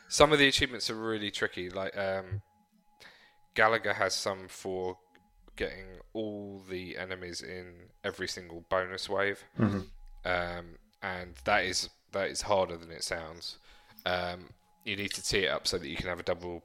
some 0.08 0.32
of 0.32 0.38
the 0.38 0.46
achievements 0.46 0.90
are 0.90 0.94
really 0.96 1.30
tricky. 1.30 1.70
Like 1.70 1.96
um, 1.96 2.42
Galaga 3.54 3.94
has 3.94 4.14
some 4.14 4.48
for 4.48 4.98
getting 5.56 5.86
all 6.12 6.62
the 6.68 6.96
enemies 6.96 7.42
in 7.42 7.66
every 8.02 8.28
single 8.28 8.64
bonus 8.68 9.08
wave, 9.08 9.44
um, 10.24 10.76
and 11.02 11.34
that 11.44 11.64
is 11.64 11.88
that 12.12 12.30
is 12.30 12.42
harder 12.42 12.76
than 12.76 12.90
it 12.90 13.02
sounds. 13.04 13.58
Um, 14.06 14.50
you 14.84 14.96
need 14.96 15.12
to 15.12 15.22
tee 15.22 15.44
it 15.44 15.48
up 15.50 15.66
so 15.66 15.78
that 15.78 15.88
you 15.88 15.96
can 15.96 16.08
have 16.08 16.20
a 16.20 16.24
double 16.24 16.62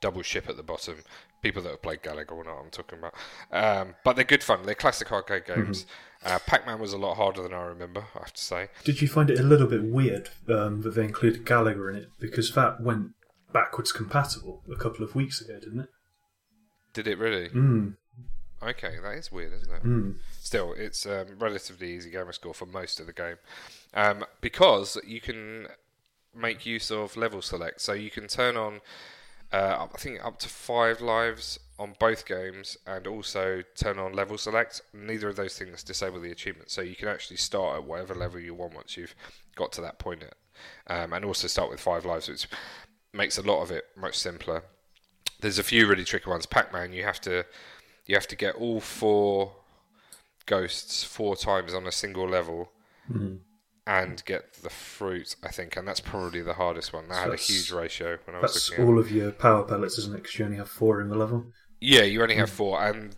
double 0.00 0.22
ship 0.22 0.48
at 0.48 0.56
the 0.56 0.62
bottom. 0.62 0.96
People 1.42 1.62
that 1.62 1.70
have 1.70 1.82
played 1.82 2.02
Galaga 2.02 2.30
know 2.30 2.36
what 2.36 2.46
I'm 2.46 2.70
talking 2.70 3.00
about. 3.00 3.14
Um, 3.50 3.96
but 4.04 4.14
they're 4.14 4.24
good 4.24 4.44
fun. 4.44 4.62
They're 4.64 4.76
classic 4.76 5.10
arcade 5.10 5.44
games. 5.44 5.86
Uh, 6.24 6.38
Pac-Man 6.46 6.78
was 6.78 6.92
a 6.92 6.98
lot 6.98 7.16
harder 7.16 7.42
than 7.42 7.52
I 7.52 7.62
remember. 7.62 8.04
I 8.14 8.20
have 8.20 8.32
to 8.32 8.40
say. 8.40 8.68
Did 8.84 9.02
you 9.02 9.08
find 9.08 9.28
it 9.28 9.40
a 9.40 9.42
little 9.42 9.66
bit 9.66 9.82
weird 9.82 10.30
um, 10.48 10.82
that 10.82 10.94
they 10.94 11.02
included 11.02 11.44
Galaga 11.44 11.90
in 11.90 11.96
it? 11.96 12.08
Because 12.20 12.54
that 12.54 12.80
went 12.80 13.14
backwards 13.52 13.90
compatible 13.90 14.62
a 14.72 14.76
couple 14.76 15.04
of 15.04 15.16
weeks 15.16 15.40
ago, 15.40 15.58
didn't 15.58 15.80
it? 15.80 15.88
Did 16.92 17.06
it 17.06 17.18
really? 17.18 17.48
Mm. 17.48 17.96
Okay, 18.62 18.96
that 19.02 19.14
is 19.14 19.32
weird, 19.32 19.52
isn't 19.54 19.72
it? 19.72 19.82
Mm. 19.82 20.14
Still, 20.40 20.72
it's 20.76 21.04
um, 21.06 21.26
relatively 21.38 21.92
easy 21.92 22.10
gamer 22.10 22.32
score 22.32 22.54
for 22.54 22.66
most 22.66 23.00
of 23.00 23.06
the 23.06 23.12
game 23.12 23.36
um, 23.94 24.24
because 24.40 24.96
you 25.04 25.20
can 25.20 25.66
make 26.34 26.64
use 26.64 26.90
of 26.90 27.16
level 27.16 27.42
select. 27.42 27.80
So 27.80 27.92
you 27.92 28.10
can 28.10 28.28
turn 28.28 28.56
on, 28.56 28.80
uh, 29.52 29.86
I 29.92 29.98
think, 29.98 30.24
up 30.24 30.38
to 30.40 30.48
five 30.48 31.00
lives 31.00 31.58
on 31.78 31.96
both 31.98 32.26
games, 32.26 32.76
and 32.86 33.06
also 33.08 33.62
turn 33.74 33.98
on 33.98 34.12
level 34.12 34.38
select. 34.38 34.82
Neither 34.92 35.28
of 35.28 35.36
those 35.36 35.58
things 35.58 35.82
disable 35.82 36.20
the 36.20 36.30
achievement, 36.30 36.70
so 36.70 36.80
you 36.80 36.94
can 36.94 37.08
actually 37.08 37.38
start 37.38 37.76
at 37.76 37.84
whatever 37.84 38.14
level 38.14 38.38
you 38.38 38.54
want 38.54 38.74
once 38.74 38.96
you've 38.96 39.16
got 39.56 39.72
to 39.72 39.80
that 39.80 39.98
point. 39.98 40.22
Um, 40.86 41.12
and 41.12 41.24
also 41.24 41.48
start 41.48 41.70
with 41.70 41.80
five 41.80 42.04
lives, 42.04 42.28
which 42.28 42.46
makes 43.12 43.38
a 43.38 43.42
lot 43.42 43.62
of 43.62 43.72
it 43.72 43.86
much 43.96 44.16
simpler. 44.16 44.62
There's 45.42 45.58
a 45.58 45.62
few 45.62 45.86
really 45.86 46.04
tricky 46.04 46.30
ones. 46.30 46.46
Pac-Man, 46.46 46.92
you 46.92 47.04
have 47.04 47.20
to 47.22 47.44
you 48.06 48.14
have 48.14 48.26
to 48.28 48.36
get 48.36 48.54
all 48.54 48.80
four 48.80 49.52
ghosts 50.46 51.04
four 51.04 51.36
times 51.36 51.74
on 51.74 51.86
a 51.86 51.92
single 51.92 52.28
level 52.28 52.70
hmm. 53.06 53.36
and 53.86 54.24
get 54.24 54.54
the 54.54 54.70
fruit, 54.70 55.36
I 55.42 55.48
think, 55.48 55.76
and 55.76 55.86
that's 55.86 56.00
probably 56.00 56.42
the 56.42 56.54
hardest 56.54 56.92
one. 56.92 57.08
That 57.08 57.24
had 57.24 57.32
a 57.32 57.36
huge 57.36 57.70
ratio 57.70 58.18
when 58.24 58.36
I 58.36 58.40
was 58.40 58.54
That's 58.54 58.70
looking 58.70 58.84
at 58.84 58.88
it. 58.88 58.90
all 58.90 58.98
of 58.98 59.10
your 59.10 59.30
power 59.32 59.64
pellets, 59.64 59.98
isn't 59.98 60.14
it? 60.14 60.22
Because 60.22 60.38
you 60.38 60.44
only 60.44 60.56
have 60.56 60.68
four 60.68 61.00
in 61.00 61.08
the 61.08 61.16
level. 61.16 61.46
Yeah, 61.80 62.02
you 62.02 62.22
only 62.22 62.36
have 62.36 62.50
hmm. 62.50 62.56
four, 62.56 62.84
and 62.84 63.16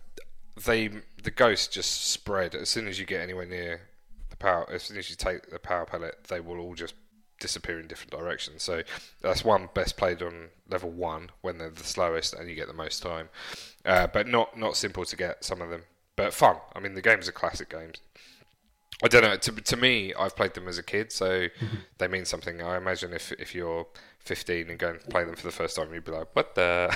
they 0.65 0.89
the 1.21 1.31
ghosts 1.31 1.67
just 1.67 2.09
spread 2.09 2.55
as 2.55 2.69
soon 2.69 2.87
as 2.87 2.99
you 2.99 3.05
get 3.05 3.21
anywhere 3.21 3.45
near 3.45 3.81
the 4.29 4.37
power. 4.37 4.69
As 4.71 4.83
soon 4.83 4.97
as 4.97 5.09
you 5.09 5.15
take 5.15 5.49
the 5.49 5.59
power 5.59 5.85
pellet, 5.85 6.25
they 6.27 6.39
will 6.39 6.59
all 6.59 6.75
just 6.75 6.95
disappear 7.39 7.79
in 7.79 7.87
different 7.87 8.11
directions. 8.11 8.63
So 8.63 8.83
that's 9.21 9.43
one 9.43 9.69
best 9.73 9.97
played 9.97 10.21
on 10.21 10.49
level 10.69 10.89
one 10.89 11.31
when 11.41 11.57
they're 11.57 11.69
the 11.69 11.83
slowest 11.83 12.33
and 12.33 12.49
you 12.49 12.55
get 12.55 12.67
the 12.67 12.73
most 12.73 13.01
time, 13.01 13.29
uh, 13.85 14.07
but 14.07 14.27
not 14.27 14.57
not 14.57 14.77
simple 14.77 15.05
to 15.05 15.15
get 15.15 15.43
some 15.43 15.61
of 15.61 15.69
them, 15.69 15.83
but 16.15 16.33
fun. 16.33 16.57
I 16.75 16.79
mean, 16.79 16.95
the 16.95 17.01
games 17.01 17.27
are 17.27 17.33
classic 17.33 17.69
games. 17.69 17.97
I 19.03 19.07
don't 19.09 19.23
know. 19.23 19.35
To, 19.35 19.51
to 19.51 19.75
me, 19.77 20.13
I've 20.13 20.35
played 20.35 20.53
them 20.53 20.67
as 20.67 20.77
a 20.77 20.83
kid, 20.83 21.11
so 21.11 21.47
they 21.97 22.07
mean 22.07 22.25
something. 22.25 22.61
I 22.61 22.77
imagine 22.77 23.13
if 23.13 23.31
if 23.33 23.53
you're 23.53 23.87
15 24.19 24.69
and 24.69 24.79
going 24.79 24.99
to 24.99 25.07
play 25.07 25.23
them 25.23 25.35
for 25.35 25.43
the 25.43 25.51
first 25.51 25.75
time, 25.75 25.93
you'd 25.93 26.05
be 26.05 26.11
like, 26.11 26.27
"What 26.33 26.55
the?" 26.55 26.89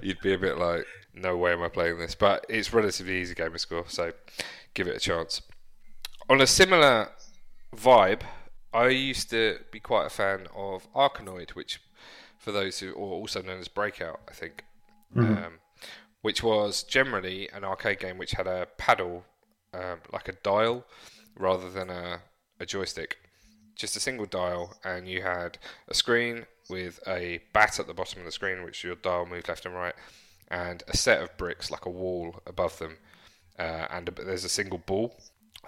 you'd 0.02 0.20
be 0.20 0.34
a 0.34 0.38
bit 0.38 0.58
like, 0.58 0.86
"No 1.14 1.36
way 1.36 1.52
am 1.52 1.62
I 1.62 1.68
playing 1.68 1.98
this." 1.98 2.14
But 2.14 2.44
it's 2.48 2.72
relatively 2.72 3.20
easy 3.20 3.34
gamer 3.34 3.58
score, 3.58 3.84
so 3.88 4.12
give 4.74 4.86
it 4.86 4.96
a 4.96 5.00
chance. 5.00 5.42
On 6.28 6.40
a 6.40 6.46
similar 6.46 7.08
vibe, 7.74 8.22
I 8.72 8.88
used 8.88 9.30
to 9.30 9.58
be 9.70 9.80
quite 9.80 10.06
a 10.06 10.10
fan 10.10 10.46
of 10.54 10.92
Arkanoid, 10.94 11.50
which, 11.50 11.80
for 12.38 12.52
those 12.52 12.78
who, 12.78 12.92
or 12.92 13.14
also 13.14 13.42
known 13.42 13.60
as 13.60 13.68
Breakout, 13.68 14.20
I 14.28 14.32
think, 14.32 14.64
um, 15.16 15.52
which 16.22 16.42
was 16.42 16.82
generally 16.82 17.48
an 17.52 17.64
arcade 17.64 17.98
game 18.00 18.18
which 18.18 18.32
had 18.32 18.46
a 18.46 18.68
paddle, 18.78 19.24
um, 19.74 20.00
like 20.12 20.28
a 20.28 20.32
dial, 20.32 20.86
rather 21.36 21.70
than 21.70 21.90
a, 21.90 22.20
a 22.58 22.66
joystick. 22.66 23.18
Just 23.74 23.96
a 23.96 24.00
single 24.00 24.26
dial, 24.26 24.76
and 24.84 25.08
you 25.08 25.22
had 25.22 25.58
a 25.88 25.94
screen 25.94 26.46
with 26.68 27.00
a 27.06 27.40
bat 27.52 27.80
at 27.80 27.86
the 27.86 27.94
bottom 27.94 28.20
of 28.20 28.26
the 28.26 28.32
screen, 28.32 28.62
which 28.62 28.84
your 28.84 28.94
dial 28.94 29.26
moved 29.26 29.48
left 29.48 29.66
and 29.66 29.74
right, 29.74 29.94
and 30.48 30.82
a 30.88 30.96
set 30.96 31.22
of 31.22 31.36
bricks, 31.38 31.70
like 31.70 31.86
a 31.86 31.90
wall 31.90 32.40
above 32.46 32.78
them, 32.78 32.98
uh, 33.58 33.86
and 33.90 34.08
a, 34.08 34.12
there's 34.12 34.44
a 34.44 34.48
single 34.48 34.78
ball 34.78 35.16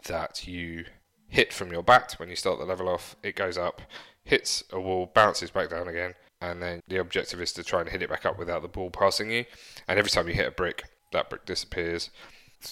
that 0.05 0.47
you 0.47 0.85
hit 1.33 1.51
from 1.53 1.73
your 1.73 1.83
bat 1.83 2.14
when 2.18 2.29
you 2.29 2.37
start 2.37 2.59
the 2.59 2.64
level 2.64 2.88
off. 2.88 3.16
It 3.23 3.35
goes 3.35 3.57
up, 3.57 3.81
hits 4.23 4.62
a 4.71 4.79
wall, 4.79 5.11
bounces 5.12 5.51
back 5.51 5.71
down 5.71 5.88
again, 5.88 6.14
and 6.42 6.62
then 6.62 6.83
the 6.87 6.99
objective 6.99 7.40
is 7.40 7.53
to 7.55 7.64
try 7.64 7.81
and 7.81 7.88
hit 7.88 8.03
it 8.03 8.11
back 8.11 8.27
up 8.27 8.38
without 8.38 8.61
the 8.61 8.68
ball 8.68 8.90
passing 8.90 9.31
you. 9.31 9.47
And 9.88 9.99
every 9.99 10.11
time 10.11 10.29
you 10.29 10.35
hit 10.35 10.47
a 10.47 10.53
brick, 10.53 10.85
that 11.12 11.31
brick 11.31 11.47
disappears. 11.47 12.11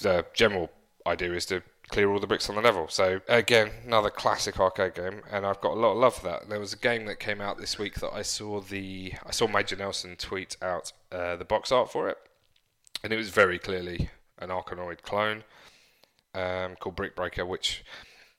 The 0.02 0.26
general 0.34 0.70
idea 1.06 1.32
is 1.32 1.46
to 1.46 1.62
clear 1.88 2.10
all 2.10 2.20
the 2.20 2.26
bricks 2.26 2.50
on 2.50 2.56
the 2.56 2.60
level. 2.60 2.86
So 2.88 3.22
again, 3.28 3.70
another 3.86 4.10
classic 4.10 4.60
arcade 4.60 4.94
game, 4.94 5.22
and 5.32 5.46
I've 5.46 5.60
got 5.62 5.72
a 5.72 5.80
lot 5.80 5.92
of 5.92 5.98
love 5.98 6.16
for 6.16 6.26
that. 6.26 6.50
There 6.50 6.60
was 6.60 6.74
a 6.74 6.76
game 6.76 7.06
that 7.06 7.18
came 7.18 7.40
out 7.40 7.56
this 7.56 7.78
week 7.78 7.94
that 8.00 8.12
I 8.12 8.20
saw 8.20 8.60
the 8.60 9.14
I 9.24 9.30
saw 9.30 9.48
Major 9.48 9.76
Nelson 9.76 10.16
tweet 10.16 10.58
out 10.60 10.92
uh, 11.10 11.36
the 11.36 11.46
box 11.46 11.72
art 11.72 11.90
for 11.90 12.10
it, 12.10 12.18
and 13.02 13.10
it 13.10 13.16
was 13.16 13.30
very 13.30 13.58
clearly 13.58 14.10
an 14.38 14.50
Arkanoid 14.50 15.00
clone 15.00 15.44
um, 16.34 16.76
called 16.76 16.96
Brick 16.96 17.16
Breaker, 17.16 17.46
which 17.46 17.84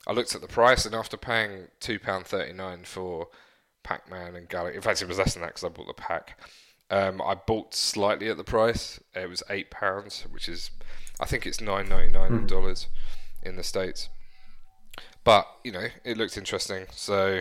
I 0.06 0.12
looked 0.12 0.34
at 0.34 0.40
the 0.40 0.48
price, 0.48 0.84
and 0.84 0.94
after 0.94 1.16
paying 1.16 1.68
two 1.80 1.98
pound 1.98 2.26
thirty 2.26 2.52
nine 2.52 2.84
for 2.84 3.28
Pac-Man 3.82 4.34
and 4.34 4.48
Galaga, 4.48 4.74
in 4.74 4.80
fact, 4.82 5.02
it 5.02 5.08
was 5.08 5.18
less 5.18 5.34
than 5.34 5.42
that 5.42 5.48
because 5.54 5.64
I 5.64 5.68
bought 5.68 5.86
the 5.86 5.94
pack. 5.94 6.40
Um, 6.90 7.22
I 7.22 7.34
bought 7.34 7.74
slightly 7.74 8.28
at 8.28 8.36
the 8.36 8.44
price. 8.44 9.00
It 9.14 9.28
was 9.28 9.42
eight 9.48 9.70
pounds, 9.70 10.26
which 10.30 10.48
is, 10.48 10.70
I 11.20 11.26
think 11.26 11.46
it's 11.46 11.60
nine 11.60 11.88
ninety 11.88 12.12
nine 12.12 12.46
dollars 12.46 12.88
in 13.42 13.56
the 13.56 13.62
states. 13.62 14.08
But 15.24 15.46
you 15.62 15.72
know, 15.72 15.86
it 16.04 16.16
looked 16.16 16.36
interesting, 16.36 16.86
so 16.90 17.40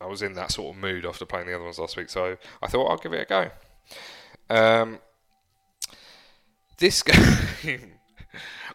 I 0.00 0.06
was 0.06 0.22
in 0.22 0.34
that 0.34 0.52
sort 0.52 0.74
of 0.74 0.80
mood 0.80 1.04
after 1.04 1.24
playing 1.24 1.46
the 1.46 1.54
other 1.54 1.64
ones 1.64 1.78
last 1.78 1.96
week. 1.96 2.10
So 2.10 2.36
I 2.62 2.66
thought 2.68 2.86
I'll 2.86 2.96
give 2.96 3.12
it 3.12 3.22
a 3.22 3.24
go. 3.24 3.50
Um, 4.48 5.00
this 6.78 7.02
game, 7.62 7.92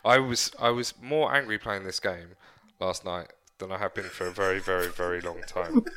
I 0.04 0.20
was 0.20 0.52
I 0.60 0.72
was 0.72 0.94
more 1.02 1.34
angry 1.34 1.58
playing 1.58 1.86
this 1.86 2.00
game 2.00 2.36
last 2.82 3.06
night 3.06 3.32
than 3.60 3.72
I 3.72 3.78
have 3.78 3.94
been 3.94 4.06
for 4.06 4.28
a 4.28 4.32
very 4.32 4.60
very 4.60 4.88
very 4.88 5.22
long 5.22 5.42
time. 5.48 5.86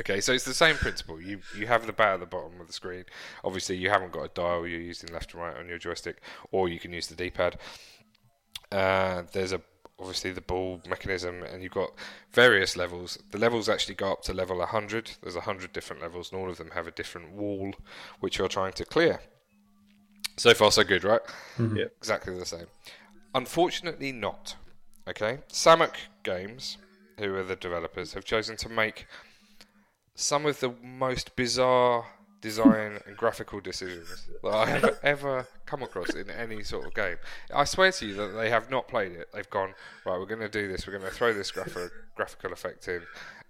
Okay, 0.00 0.20
so 0.20 0.32
it's 0.32 0.44
the 0.44 0.54
same 0.54 0.74
principle. 0.74 1.20
You 1.20 1.38
you 1.56 1.66
have 1.66 1.86
the 1.86 1.92
bat 1.92 2.14
at 2.14 2.20
the 2.20 2.26
bottom 2.26 2.60
of 2.60 2.66
the 2.66 2.72
screen. 2.72 3.04
Obviously, 3.44 3.76
you 3.76 3.90
haven't 3.90 4.12
got 4.12 4.24
a 4.24 4.28
dial. 4.28 4.66
You're 4.66 4.80
using 4.80 5.12
left 5.12 5.32
and 5.32 5.42
right 5.42 5.56
on 5.56 5.68
your 5.68 5.78
joystick, 5.78 6.20
or 6.50 6.68
you 6.68 6.80
can 6.80 6.92
use 6.92 7.06
the 7.06 7.14
D-pad. 7.14 7.58
Uh, 8.72 9.22
there's 9.32 9.52
a 9.52 9.60
obviously 10.00 10.32
the 10.32 10.40
ball 10.40 10.80
mechanism, 10.88 11.44
and 11.44 11.62
you've 11.62 11.72
got 11.72 11.92
various 12.32 12.76
levels. 12.76 13.18
The 13.30 13.38
levels 13.38 13.68
actually 13.68 13.94
go 13.94 14.10
up 14.12 14.22
to 14.22 14.34
level 14.34 14.58
100. 14.58 15.12
There's 15.22 15.36
100 15.36 15.72
different 15.72 16.02
levels, 16.02 16.32
and 16.32 16.40
all 16.40 16.50
of 16.50 16.58
them 16.58 16.72
have 16.72 16.88
a 16.88 16.90
different 16.90 17.32
wall 17.32 17.72
which 18.18 18.38
you're 18.38 18.48
trying 18.48 18.72
to 18.72 18.84
clear. 18.84 19.20
So 20.36 20.52
far, 20.54 20.72
so 20.72 20.82
good, 20.82 21.04
right? 21.04 21.20
Yeah. 21.58 21.84
Exactly 21.98 22.36
the 22.36 22.44
same. 22.44 22.66
Unfortunately, 23.32 24.10
not. 24.10 24.56
Okay, 25.06 25.38
Samuk 25.50 25.94
Games, 26.22 26.78
who 27.18 27.34
are 27.34 27.42
the 27.42 27.56
developers, 27.56 28.14
have 28.14 28.24
chosen 28.24 28.56
to 28.56 28.68
make 28.68 29.06
some 30.14 30.46
of 30.46 30.60
the 30.60 30.72
most 30.82 31.36
bizarre 31.36 32.06
design 32.40 32.98
and 33.06 33.16
graphical 33.16 33.60
decisions 33.60 34.28
that 34.42 34.54
I 34.54 34.66
have 34.66 34.98
ever 35.02 35.46
come 35.66 35.82
across 35.82 36.10
in 36.10 36.30
any 36.30 36.62
sort 36.62 36.86
of 36.86 36.94
game. 36.94 37.16
I 37.52 37.64
swear 37.64 37.92
to 37.92 38.06
you 38.06 38.14
that 38.14 38.28
they 38.28 38.50
have 38.50 38.70
not 38.70 38.88
played 38.88 39.12
it. 39.12 39.28
They've 39.32 39.48
gone 39.50 39.74
right. 40.06 40.18
We're 40.18 40.26
going 40.26 40.40
to 40.40 40.48
do 40.48 40.68
this. 40.68 40.86
We're 40.86 40.98
going 40.98 41.10
to 41.10 41.16
throw 41.16 41.32
this 41.32 41.50
graph- 41.50 41.90
graphical 42.14 42.52
effect 42.52 42.88
in, 42.88 43.02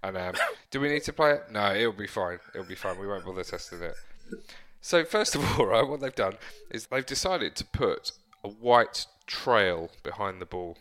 and 0.03 0.17
um, 0.17 0.35
do 0.71 0.79
we 0.79 0.89
need 0.89 1.03
to 1.03 1.13
play 1.13 1.31
it? 1.33 1.43
No, 1.51 1.73
it'll 1.73 1.93
be 1.93 2.07
fine. 2.07 2.39
It'll 2.53 2.67
be 2.67 2.75
fine. 2.75 2.99
We 2.99 3.07
won't 3.07 3.25
bother 3.25 3.43
testing 3.43 3.81
it. 3.81 3.95
So 4.81 5.03
first 5.03 5.35
of 5.35 5.59
all, 5.59 5.65
right, 5.67 5.87
what 5.87 6.01
they've 6.01 6.13
done 6.13 6.35
is 6.69 6.87
they've 6.87 7.05
decided 7.05 7.55
to 7.55 7.65
put 7.65 8.11
a 8.43 8.49
white 8.49 9.07
trail 9.25 9.89
behind 10.03 10.41
the 10.41 10.45
ball. 10.45 10.77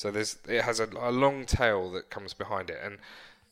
So 0.00 0.10
there's 0.10 0.38
it 0.48 0.62
has 0.62 0.80
a, 0.80 0.88
a 0.98 1.12
long 1.12 1.44
tail 1.44 1.90
that 1.90 2.08
comes 2.08 2.32
behind 2.32 2.70
it, 2.70 2.78
and 2.82 2.96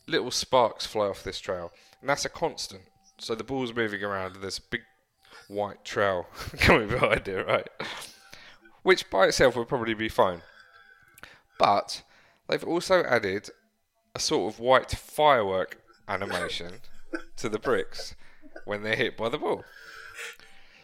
little 0.06 0.30
sparks 0.30 0.86
fly 0.86 1.04
off 1.04 1.22
this 1.22 1.40
trail, 1.40 1.72
and 2.00 2.08
that's 2.08 2.24
a 2.24 2.30
constant. 2.30 2.84
So 3.18 3.34
the 3.34 3.44
ball's 3.44 3.74
moving 3.74 4.02
around, 4.02 4.32
and 4.32 4.42
there's 4.42 4.56
a 4.56 4.70
big 4.70 4.80
white 5.48 5.84
trail 5.84 6.26
coming 6.58 6.88
behind 6.88 7.28
it, 7.28 7.46
right? 7.46 7.68
Which 8.82 9.10
by 9.10 9.26
itself 9.26 9.56
would 9.56 9.68
probably 9.68 9.92
be 9.92 10.08
fine, 10.08 10.40
but 11.58 12.02
they've 12.48 12.64
also 12.64 13.04
added 13.04 13.50
a 14.14 14.18
sort 14.18 14.50
of 14.50 14.58
white 14.58 14.92
firework 14.92 15.82
animation 16.08 16.76
to 17.36 17.50
the 17.50 17.58
bricks 17.58 18.14
when 18.64 18.82
they're 18.82 18.96
hit 18.96 19.18
by 19.18 19.28
the 19.28 19.36
ball. 19.36 19.64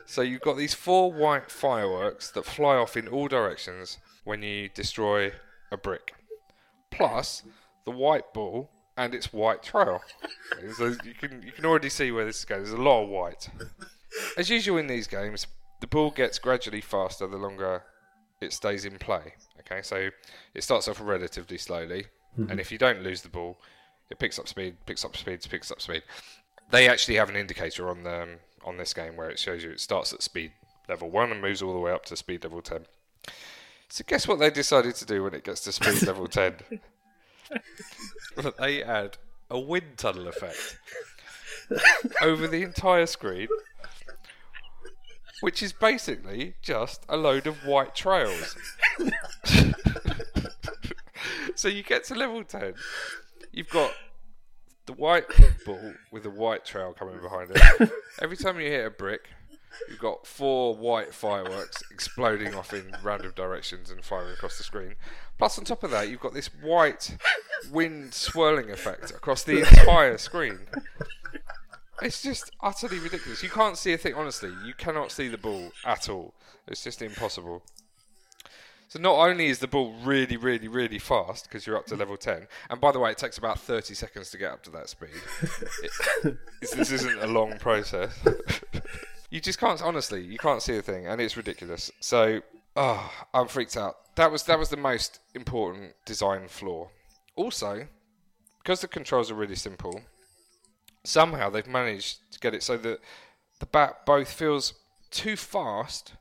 So 0.05 0.21
you've 0.21 0.43
got 0.43 0.59
these 0.59 0.75
four 0.75 1.11
white 1.11 1.51
fireworks 1.51 2.31
that 2.33 2.45
fly 2.45 2.77
off 2.77 2.99
in 2.99 3.09
all 3.09 3.29
directions 3.29 3.97
when 4.25 4.43
you 4.43 4.69
destroy 4.69 5.33
a 5.75 5.79
brick. 5.79 6.15
Plus 6.91 7.43
the 7.85 7.91
white 7.91 8.33
ball 8.33 8.71
and 8.97 9.15
its 9.15 9.33
white 9.33 9.63
trail. 9.63 10.01
so 10.77 10.95
you 11.05 11.15
can 11.15 11.43
you 11.43 11.53
can 11.53 11.67
already 11.67 11.89
see 11.89 12.11
where 12.11 12.25
this 12.25 12.39
is 12.39 12.45
going. 12.45 12.63
There's 12.63 12.73
a 12.73 12.81
lot 12.81 13.03
of 13.03 13.09
white. 13.09 13.49
As 14.37 14.49
usual 14.49 14.79
in 14.79 14.87
these 14.87 15.07
games, 15.07 15.47
the 15.81 15.87
ball 15.87 16.11
gets 16.11 16.39
gradually 16.39 16.81
faster 16.81 17.27
the 17.27 17.37
longer 17.37 17.83
it 18.41 18.53
stays 18.53 18.85
in 18.85 18.99
play. 18.99 19.35
Okay, 19.61 19.83
so 19.83 20.11
it 20.55 20.63
starts 20.63 20.89
off 20.89 21.01
relatively 21.01 21.59
slowly, 21.59 22.07
and 22.37 22.61
if 22.61 22.71
you 22.71 22.79
don't 22.79 23.03
lose 23.03 23.23
the 23.23 23.29
ball, 23.29 23.59
it 24.11 24.19
picks 24.19 24.39
up 24.39 24.49
speed, 24.49 24.77
picks 24.87 25.05
up 25.05 25.17
speed, 25.17 25.41
picks 25.49 25.71
up 25.71 25.81
speed. 25.81 26.03
They 26.71 26.89
actually 26.89 27.17
have 27.17 27.29
an 27.29 27.37
indicator 27.37 27.89
on 27.89 28.03
the, 28.03 28.23
um, 28.23 28.29
on 28.65 28.77
this 28.77 28.95
game 28.95 29.17
where 29.17 29.31
it 29.31 29.39
shows 29.39 29.63
you 29.63 29.71
it 29.71 29.81
starts 29.81 30.13
at 30.13 30.23
speed 30.23 30.53
level 30.89 31.11
one 31.11 31.31
and 31.31 31.41
moves 31.41 31.63
all 31.63 31.73
the 31.73 31.81
way 31.81 31.93
up 31.93 32.05
to 32.07 32.17
speed 32.17 32.45
level 32.45 32.61
ten. 32.61 32.87
So 33.95 34.03
guess 34.05 34.27
what 34.27 34.41
they 34.41 34.51
decided 34.51 34.97
to 34.97 35.07
do 35.07 35.23
when 35.23 35.35
it 35.35 35.45
gets 35.45 35.61
to 35.61 35.71
speed 35.71 36.03
level 36.03 36.27
ten? 36.27 36.57
they 38.59 38.83
add 38.83 39.19
a 39.49 39.61
wind 39.61 39.99
tunnel 39.99 40.27
effect 40.27 40.81
over 42.21 42.49
the 42.49 42.65
entire 42.65 43.07
screen, 43.07 43.47
which 45.43 45.63
is 45.63 45.73
basically 45.73 46.57
just 46.61 47.05
a 47.09 47.17
load 47.17 47.47
of 47.47 47.65
white 47.65 47.95
trails. 47.95 48.57
so 51.55 51.69
you 51.69 51.85
get 51.85 52.03
to 52.07 52.17
level 52.17 52.43
10, 52.43 52.75
you've 53.53 53.71
got 53.71 53.93
the 54.87 54.93
white 54.95 55.27
ball 55.65 55.93
with 56.11 56.27
a 56.27 56.31
white 56.31 56.65
trail 56.65 56.95
coming 56.95 57.21
behind 57.21 57.53
it. 57.55 57.91
Every 58.21 58.37
time 58.37 58.59
you 58.59 58.67
hit 58.67 58.87
a 58.87 58.91
brick, 58.91 59.29
you've 59.89 59.99
got 59.99 60.27
four 60.27 60.75
white 60.75 61.15
fireworks 61.15 61.83
exploding 61.91 62.55
off 62.55 62.73
in 62.73 62.95
random 63.03 63.33
directions 63.35 63.91
and 63.91 64.05
firing 64.05 64.33
across 64.33 64.59
the 64.59 64.65
screen. 64.65 64.95
Plus, 65.39 65.59
on 65.59 65.65
top 65.65 65.83
of 65.83 65.91
that, 65.91 66.09
you've 66.09 66.21
got 66.21 66.35
this 66.35 66.49
white 66.63 67.17
wind 67.73 68.15
swirling 68.15 68.71
effect 68.71 69.11
across 69.11 69.43
the 69.43 69.59
entire 69.61 70.19
screen. 70.19 70.61
It's 72.03 72.23
just 72.23 72.51
utterly 72.61 72.99
ridiculous. 72.99 73.43
You 73.43 73.51
can't 73.51 73.79
see 73.79 73.93
a 73.93 73.99
thing, 73.99 74.15
honestly. 74.15 74.53
You 74.65 74.75
cannot 74.75 75.13
see 75.13 75.29
the 75.29 75.39
ball 75.39 75.73
at 75.85 76.09
all. 76.09 76.35
It's 76.67 76.83
just 76.83 77.03
impossible. 77.03 77.63
So 78.89 79.01
not 79.01 79.17
only 79.17 79.47
is 79.47 79.59
the 79.59 79.67
ball 79.67 79.93
really, 80.05 80.37
really, 80.37 80.69
really 80.69 81.01
fast 81.01 81.49
because 81.49 81.67
you're 81.67 81.77
up 81.77 81.87
to 81.87 81.97
level 81.97 82.17
10, 82.17 82.47
and 82.71 82.81
by 82.81 82.93
the 82.93 83.01
way, 83.01 83.11
it 83.11 83.19
takes 83.19 83.39
about 83.39 83.59
30 83.59 83.93
seconds 83.95 84.31
to 84.31 84.39
get 84.39 84.53
up 84.53 84.63
to 84.65 84.71
that 84.71 84.89
speed. 84.89 85.11
It, 86.23 86.39
this 86.61 86.93
isn't 86.93 87.19
a 87.19 87.27
long 87.27 87.59
process. 87.59 88.17
you 89.35 89.41
just 89.41 89.59
can't, 89.59 89.83
honestly, 89.83 90.23
you 90.23 90.39
can't 90.39 90.63
see 90.63 90.77
a 90.77 90.81
thing, 90.81 91.09
and 91.09 91.21
it's 91.21 91.37
ridiculous. 91.37 91.91
So, 91.99 92.41
oh, 92.77 93.13
I'm 93.35 93.49
freaked 93.49 93.77
out. 93.77 93.97
That 94.15 94.31
was 94.31 94.45
that 94.45 94.61
was 94.61 94.69
the 94.69 94.77
most 94.77 95.19
important 95.35 95.95
design 96.07 96.47
flaw. 96.47 96.91
Also, 97.35 97.89
because 98.63 98.81
the 98.81 98.87
controls 98.87 99.33
are 99.33 99.35
really 99.35 99.57
simple, 99.57 100.03
somehow 101.03 101.51
they've 101.51 101.67
managed 101.67 102.31
to 102.31 102.39
get 102.39 102.55
it 102.55 102.63
so 102.63 102.77
that 102.77 103.01
the 103.59 103.67
bat 103.67 104.07
both 104.07 104.31
feels 104.31 104.75
too 105.11 105.35
fast 105.35 106.13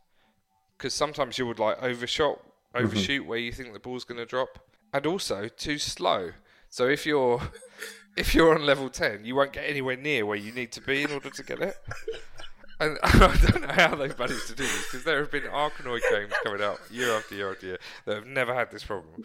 because 0.75 0.95
sometimes 0.95 1.37
you 1.37 1.45
would 1.45 1.59
like 1.59 1.77
overshot 1.83 2.39
mm-hmm. 2.39 2.83
overshoot 2.83 3.27
where 3.27 3.37
you 3.37 3.51
think 3.51 3.73
the 3.73 3.79
ball's 3.79 4.03
going 4.03 4.17
to 4.17 4.25
drop 4.25 4.57
and 4.91 5.05
also 5.05 5.47
too 5.47 5.77
slow 5.77 6.31
so 6.69 6.87
if 6.87 7.05
you're 7.05 7.41
if 8.17 8.35
you're 8.35 8.53
on 8.53 8.65
level 8.65 8.89
10 8.89 9.25
you 9.25 9.35
won't 9.35 9.53
get 9.53 9.63
anywhere 9.67 9.97
near 9.97 10.25
where 10.25 10.37
you 10.37 10.51
need 10.51 10.71
to 10.71 10.81
be 10.81 11.03
in 11.03 11.11
order 11.11 11.29
to 11.29 11.43
get 11.43 11.59
it 11.59 11.75
and 12.79 12.97
I 13.03 13.37
don't 13.41 13.61
know 13.61 13.73
how 13.73 13.95
they've 13.95 14.17
managed 14.17 14.47
to 14.47 14.55
do 14.55 14.63
this 14.63 14.85
because 14.85 15.03
there 15.03 15.19
have 15.19 15.31
been 15.31 15.43
Arkanoid 15.43 16.01
games 16.09 16.33
coming 16.43 16.61
out 16.61 16.79
year 16.91 17.11
after 17.13 17.35
year 17.35 17.51
after 17.51 17.65
year 17.67 17.79
that 18.05 18.15
have 18.15 18.27
never 18.27 18.53
had 18.53 18.71
this 18.71 18.83
problem. 18.83 19.23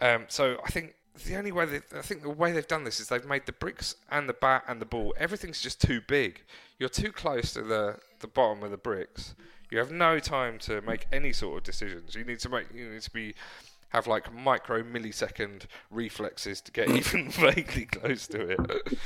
Um, 0.00 0.26
so 0.28 0.58
I 0.64 0.70
think 0.70 0.94
the 1.24 1.36
only 1.36 1.52
way 1.52 1.64
they, 1.64 1.80
I 1.96 2.02
think 2.02 2.22
the 2.22 2.30
way 2.30 2.52
they've 2.52 2.66
done 2.66 2.84
this 2.84 3.00
is 3.00 3.08
they've 3.08 3.24
made 3.24 3.46
the 3.46 3.52
bricks 3.52 3.96
and 4.10 4.28
the 4.28 4.34
bat 4.34 4.64
and 4.68 4.80
the 4.80 4.86
ball 4.86 5.14
everything's 5.18 5.60
just 5.60 5.80
too 5.80 6.00
big. 6.06 6.42
You're 6.78 6.88
too 6.88 7.12
close 7.12 7.52
to 7.54 7.62
the 7.62 7.98
the 8.20 8.28
bottom 8.28 8.62
of 8.62 8.70
the 8.70 8.76
bricks. 8.76 9.34
You 9.70 9.78
have 9.78 9.90
no 9.90 10.18
time 10.18 10.58
to 10.60 10.80
make 10.82 11.06
any 11.10 11.32
sort 11.32 11.58
of 11.58 11.64
decisions. 11.64 12.14
You 12.14 12.24
need 12.24 12.40
to 12.40 12.48
make 12.48 12.66
you 12.74 12.88
need 12.88 13.02
to 13.02 13.10
be 13.10 13.34
have 13.90 14.06
like 14.06 14.32
micro 14.32 14.82
millisecond 14.82 15.66
reflexes 15.90 16.60
to 16.60 16.72
get 16.72 16.90
even 16.90 17.30
vaguely 17.30 17.86
close 17.86 18.26
to 18.28 18.50
it. 18.50 18.98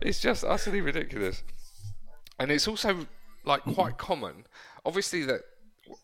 it's 0.00 0.20
just 0.20 0.42
utterly 0.42 0.80
ridiculous 0.80 1.42
and 2.38 2.50
it's 2.50 2.68
also 2.68 3.06
like 3.44 3.60
mm-hmm. 3.62 3.72
quite 3.72 3.98
common. 3.98 4.46
Obviously, 4.84 5.24
that 5.24 5.42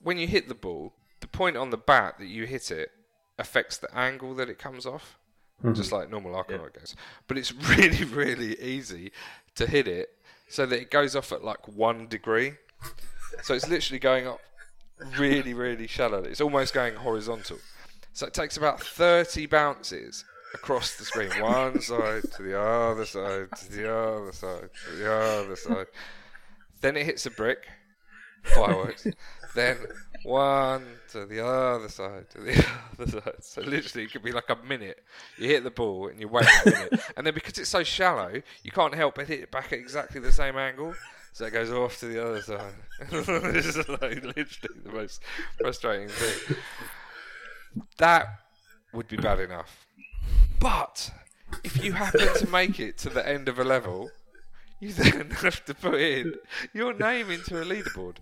when 0.02 0.18
you 0.18 0.26
hit 0.26 0.48
the 0.48 0.54
ball, 0.54 0.92
the 1.20 1.26
point 1.26 1.56
on 1.56 1.70
the 1.70 1.76
bat 1.76 2.16
that 2.18 2.26
you 2.26 2.46
hit 2.46 2.70
it 2.70 2.90
affects 3.38 3.78
the 3.78 3.94
angle 3.96 4.34
that 4.34 4.48
it 4.48 4.58
comes 4.58 4.86
off, 4.86 5.18
mm-hmm. 5.62 5.74
just 5.74 5.92
like 5.92 6.10
normal 6.10 6.32
Arkanoid 6.32 6.74
goes. 6.74 6.96
But 7.26 7.38
it's 7.38 7.52
really, 7.76 8.04
really 8.04 8.60
easy 8.60 9.12
to 9.54 9.66
hit 9.66 9.88
it 9.88 10.10
so 10.48 10.66
that 10.66 10.80
it 10.80 10.90
goes 10.90 11.16
off 11.16 11.32
at 11.32 11.44
like 11.44 11.66
one 11.68 12.06
degree. 12.08 12.54
So 13.42 13.54
it's 13.54 13.68
literally 13.68 13.98
going 13.98 14.26
up 14.26 14.40
really, 15.18 15.54
really 15.54 15.86
shallow. 15.86 16.22
It's 16.22 16.40
almost 16.40 16.74
going 16.74 16.94
horizontal. 16.94 17.58
So 18.12 18.26
it 18.26 18.34
takes 18.34 18.56
about 18.56 18.82
30 18.82 19.46
bounces 19.46 20.24
across 20.54 20.96
the 20.96 21.04
screen, 21.04 21.30
one 21.40 21.80
side 21.80 22.24
to 22.36 22.42
the 22.42 22.60
other 22.60 23.06
side, 23.06 23.48
to 23.56 23.72
the 23.72 23.90
other 23.90 24.32
side, 24.32 24.68
to 24.84 24.96
the 24.96 25.12
other 25.12 25.56
side. 25.56 25.86
Then 26.82 26.96
it 26.96 27.06
hits 27.06 27.24
a 27.26 27.30
brick, 27.30 27.68
fireworks. 28.42 29.06
then 29.54 29.78
one 30.24 30.84
to 31.10 31.26
the 31.26 31.44
other 31.44 31.88
side, 31.88 32.28
to 32.30 32.40
the 32.40 32.66
other 32.98 33.10
side. 33.10 33.34
So 33.40 33.62
literally, 33.62 34.04
it 34.04 34.12
could 34.12 34.22
be 34.22 34.32
like 34.32 34.50
a 34.50 34.56
minute. 34.66 35.02
You 35.38 35.48
hit 35.48 35.64
the 35.64 35.70
ball 35.70 36.08
and 36.08 36.20
you 36.20 36.28
wait 36.28 36.46
a 36.46 36.70
minute, 36.70 37.00
and 37.16 37.26
then 37.26 37.34
because 37.34 37.58
it's 37.58 37.70
so 37.70 37.82
shallow, 37.82 38.42
you 38.62 38.70
can't 38.70 38.94
help 38.94 39.14
but 39.14 39.28
hit 39.28 39.40
it 39.40 39.50
back 39.50 39.72
at 39.72 39.78
exactly 39.78 40.20
the 40.20 40.32
same 40.32 40.56
angle. 40.56 40.94
So 41.32 41.46
it 41.46 41.52
goes 41.52 41.70
off 41.70 41.98
to 42.00 42.06
the 42.06 42.22
other 42.22 42.42
side. 42.42 42.74
this 43.10 43.64
is 43.76 43.88
like 43.88 44.22
literally 44.22 44.80
the 44.84 44.92
most 44.92 45.22
frustrating 45.58 46.08
thing. 46.08 46.56
That 47.96 48.26
would 48.92 49.08
be 49.08 49.16
bad 49.16 49.40
enough. 49.40 49.86
But 50.60 51.10
if 51.64 51.82
you 51.82 51.92
happen 51.92 52.34
to 52.34 52.46
make 52.48 52.78
it 52.78 52.98
to 52.98 53.08
the 53.08 53.26
end 53.26 53.48
of 53.48 53.58
a 53.58 53.64
level, 53.64 54.10
you 54.82 54.92
then 54.92 55.30
have 55.42 55.64
to 55.64 55.74
put 55.74 55.94
in 55.94 56.34
your 56.74 56.92
name 56.92 57.30
into 57.30 57.62
a 57.62 57.64
leaderboard. 57.64 58.16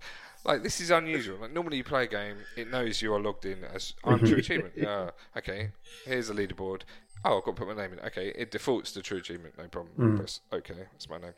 Like 0.45 0.61
this 0.61 0.79
is 0.79 0.91
unusual. 0.91 1.39
Like 1.39 1.51
normally 1.51 1.77
you 1.77 1.83
play 1.83 2.03
a 2.03 2.07
game, 2.07 2.37
it 2.55 2.69
knows 2.69 3.01
you 3.01 3.13
are 3.15 3.19
logged 3.19 3.45
in 3.45 3.63
as 3.63 3.93
I'm 4.03 4.19
True 4.19 4.37
Achievement. 4.37 4.73
Uh, 4.85 5.09
okay, 5.35 5.71
here's 6.05 6.29
a 6.29 6.35
leaderboard. 6.35 6.81
Oh, 7.25 7.39
I've 7.39 7.43
got 7.43 7.55
to 7.55 7.65
put 7.65 7.75
my 7.75 7.81
name 7.81 7.93
in. 7.93 7.99
Okay, 8.01 8.29
it 8.35 8.51
defaults 8.51 8.91
to 8.91 9.01
True 9.01 9.17
Achievement. 9.17 9.55
No 9.57 9.67
problem. 9.67 9.95
Mm. 9.97 10.17
Press 10.17 10.41
okay. 10.53 10.85
That's 10.91 11.09
my 11.09 11.17
name. 11.17 11.33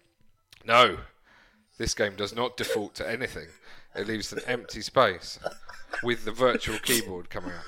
No, 0.65 0.97
this 1.77 1.93
game 1.93 2.15
does 2.15 2.35
not 2.35 2.57
default 2.57 2.93
to 2.95 3.09
anything. 3.09 3.47
It 3.95 4.07
leaves 4.07 4.33
an 4.33 4.41
empty 4.45 4.81
space 4.81 5.39
with 6.03 6.25
the 6.25 6.31
virtual 6.31 6.79
keyboard 6.79 7.29
coming 7.29 7.51
up. 7.51 7.63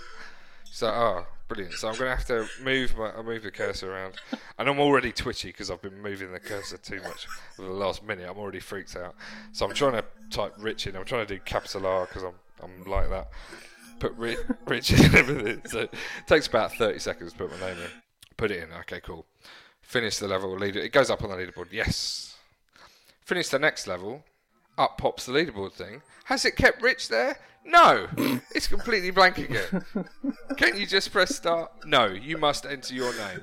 So, 0.71 0.87
oh, 0.87 1.25
brilliant. 1.47 1.73
So 1.73 1.87
I'm 1.87 1.95
going 1.95 2.09
to 2.09 2.15
have 2.15 2.25
to 2.27 2.47
move 2.63 2.97
my, 2.97 3.21
move 3.21 3.43
the 3.43 3.51
cursor 3.51 3.93
around, 3.93 4.15
and 4.57 4.69
I'm 4.69 4.79
already 4.79 5.11
twitchy 5.11 5.49
because 5.49 5.69
I've 5.69 5.81
been 5.81 6.01
moving 6.01 6.31
the 6.31 6.39
cursor 6.39 6.77
too 6.77 7.01
much 7.01 7.27
for 7.55 7.63
the 7.63 7.71
last 7.71 8.03
minute. 8.03 8.27
I'm 8.29 8.37
already 8.37 8.59
freaked 8.59 8.95
out. 8.95 9.15
So 9.51 9.65
I'm 9.65 9.73
trying 9.73 9.93
to 9.93 10.05
type 10.29 10.53
Rich 10.57 10.87
in. 10.87 10.95
I'm 10.95 11.05
trying 11.05 11.25
to 11.25 11.33
do 11.35 11.39
capital 11.45 11.85
R 11.85 12.05
because 12.05 12.23
I'm 12.23 12.35
I'm 12.61 12.83
like 12.85 13.09
that. 13.09 13.29
Put 13.99 14.13
Rich, 14.15 14.39
Rich 14.65 14.93
in 14.93 15.15
everything. 15.15 15.61
So 15.65 15.79
it 15.81 15.93
takes 16.27 16.47
about 16.47 16.73
30 16.73 16.99
seconds 16.99 17.31
to 17.33 17.37
put 17.37 17.51
my 17.51 17.67
name 17.67 17.77
in. 17.77 17.89
Put 18.37 18.51
it 18.51 18.63
in. 18.63 18.69
Okay, 18.81 18.99
cool. 19.01 19.25
Finish 19.81 20.17
the 20.17 20.27
level. 20.27 20.53
Leader. 20.57 20.79
It 20.79 20.91
goes 20.91 21.09
up 21.09 21.23
on 21.23 21.29
the 21.29 21.35
leaderboard. 21.35 21.71
Yes. 21.71 22.35
Finish 23.23 23.49
the 23.49 23.59
next 23.59 23.87
level. 23.87 24.23
Up 24.77 24.97
pops 24.97 25.25
the 25.25 25.31
leaderboard 25.31 25.73
thing. 25.73 26.01
Has 26.25 26.43
it 26.43 26.55
kept 26.55 26.81
Rich 26.81 27.09
there? 27.09 27.37
No, 27.65 28.07
it's 28.53 28.67
completely 28.67 29.11
blank 29.11 29.37
again. 29.39 29.83
Can't 30.57 30.77
you 30.77 30.85
just 30.85 31.11
press 31.11 31.35
start? 31.35 31.71
No, 31.85 32.05
you 32.05 32.37
must 32.37 32.65
enter 32.65 32.93
your 32.93 33.11
name. 33.17 33.41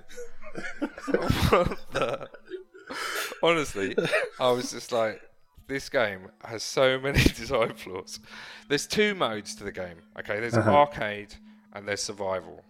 Honestly, 3.43 3.97
I 4.39 4.51
was 4.51 4.71
just 4.71 4.93
like, 4.93 5.21
this 5.67 5.89
game 5.89 6.29
has 6.45 6.63
so 6.63 7.01
many 7.01 7.23
design 7.37 7.75
flaws. 7.75 8.21
There's 8.69 8.87
two 8.87 9.15
modes 9.15 9.55
to 9.57 9.65
the 9.65 9.73
game. 9.73 10.03
Okay, 10.19 10.39
there's 10.39 10.55
uh-huh. 10.55 10.71
arcade 10.71 11.35
and 11.73 11.87
there's 11.87 12.03
survival. 12.03 12.63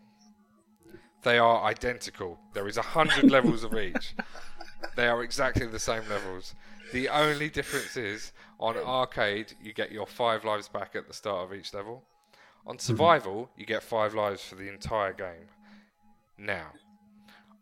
They 1.23 1.39
are 1.39 1.65
identical. 1.65 2.39
There 2.53 2.67
is 2.67 2.77
a 2.77 2.83
hundred 2.83 3.31
levels 3.31 3.63
of 3.65 3.77
each. 3.77 4.15
They 4.97 5.07
are 5.07 5.23
exactly 5.23 5.67
the 5.67 5.79
same 5.79 6.03
levels. 6.09 6.55
The 6.93 7.09
only 7.09 7.49
difference 7.49 7.97
is 7.97 8.33
on 8.59 8.77
arcade, 8.77 9.55
you 9.63 9.73
get 9.73 9.93
your 9.93 10.07
five 10.07 10.45
lives 10.45 10.69
back 10.69 10.95
at 10.95 11.09
the 11.09 11.15
start 11.15 11.51
of 11.51 11.57
each 11.57 11.73
level. 11.75 12.05
On 12.67 12.77
mm-hmm. 12.77 12.81
survival, 12.81 13.51
you 13.57 13.67
get 13.67 13.83
five 13.83 14.15
lives 14.15 14.43
for 14.43 14.55
the 14.55 14.69
entire 14.69 15.13
game. 15.13 15.49
Now, 16.39 16.73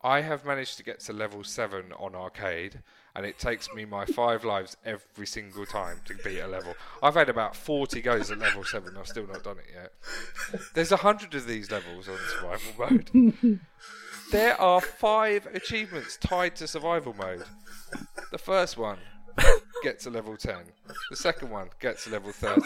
I 0.03 0.23
have 0.23 0.47
managed 0.47 0.79
to 0.79 0.83
get 0.83 1.01
to 1.01 1.13
level 1.13 1.45
7 1.45 1.93
on 1.99 2.15
arcade, 2.15 2.83
and 3.15 3.27
it 3.27 3.39
takes 3.39 3.73
me 3.75 3.85
my 3.85 4.07
five 4.07 4.45
lives 4.45 4.77
every 4.85 5.27
single 5.27 5.67
time 5.67 6.01
to 6.07 6.15
beat 6.25 6.41
a 6.41 6.47
level. 6.47 6.75
I've 7.03 7.15
had 7.15 7.29
about 7.29 7.55
40 7.55 8.01
goes 8.01 8.31
at 8.31 8.39
level 8.39 8.65
7, 8.65 8.97
I've 8.97 9.07
still 9.07 9.27
not 9.27 9.45
done 9.45 9.59
it 9.59 9.67
yet. 9.75 10.63
There's 10.75 10.93
a 10.93 10.99
hundred 10.99 11.35
of 11.35 11.47
these 11.47 11.71
levels 11.71 12.09
on 12.09 12.17
survival 12.31 12.73
mode. 12.79 13.61
there 14.31 14.61
are 14.61 14.81
five 14.81 15.47
achievements 15.55 16.17
tied 16.17 16.57
to 16.57 16.67
survival 16.67 17.15
mode. 17.15 17.45
The 18.31 18.39
first 18.39 18.77
one 18.77 18.99
get 19.83 20.01
to 20.01 20.11
level 20.11 20.37
10. 20.37 20.57
The 21.11 21.17
second 21.17 21.51
one, 21.51 21.69
get 21.81 21.99
to 22.01 22.11
level 22.11 22.33
30. 22.33 22.63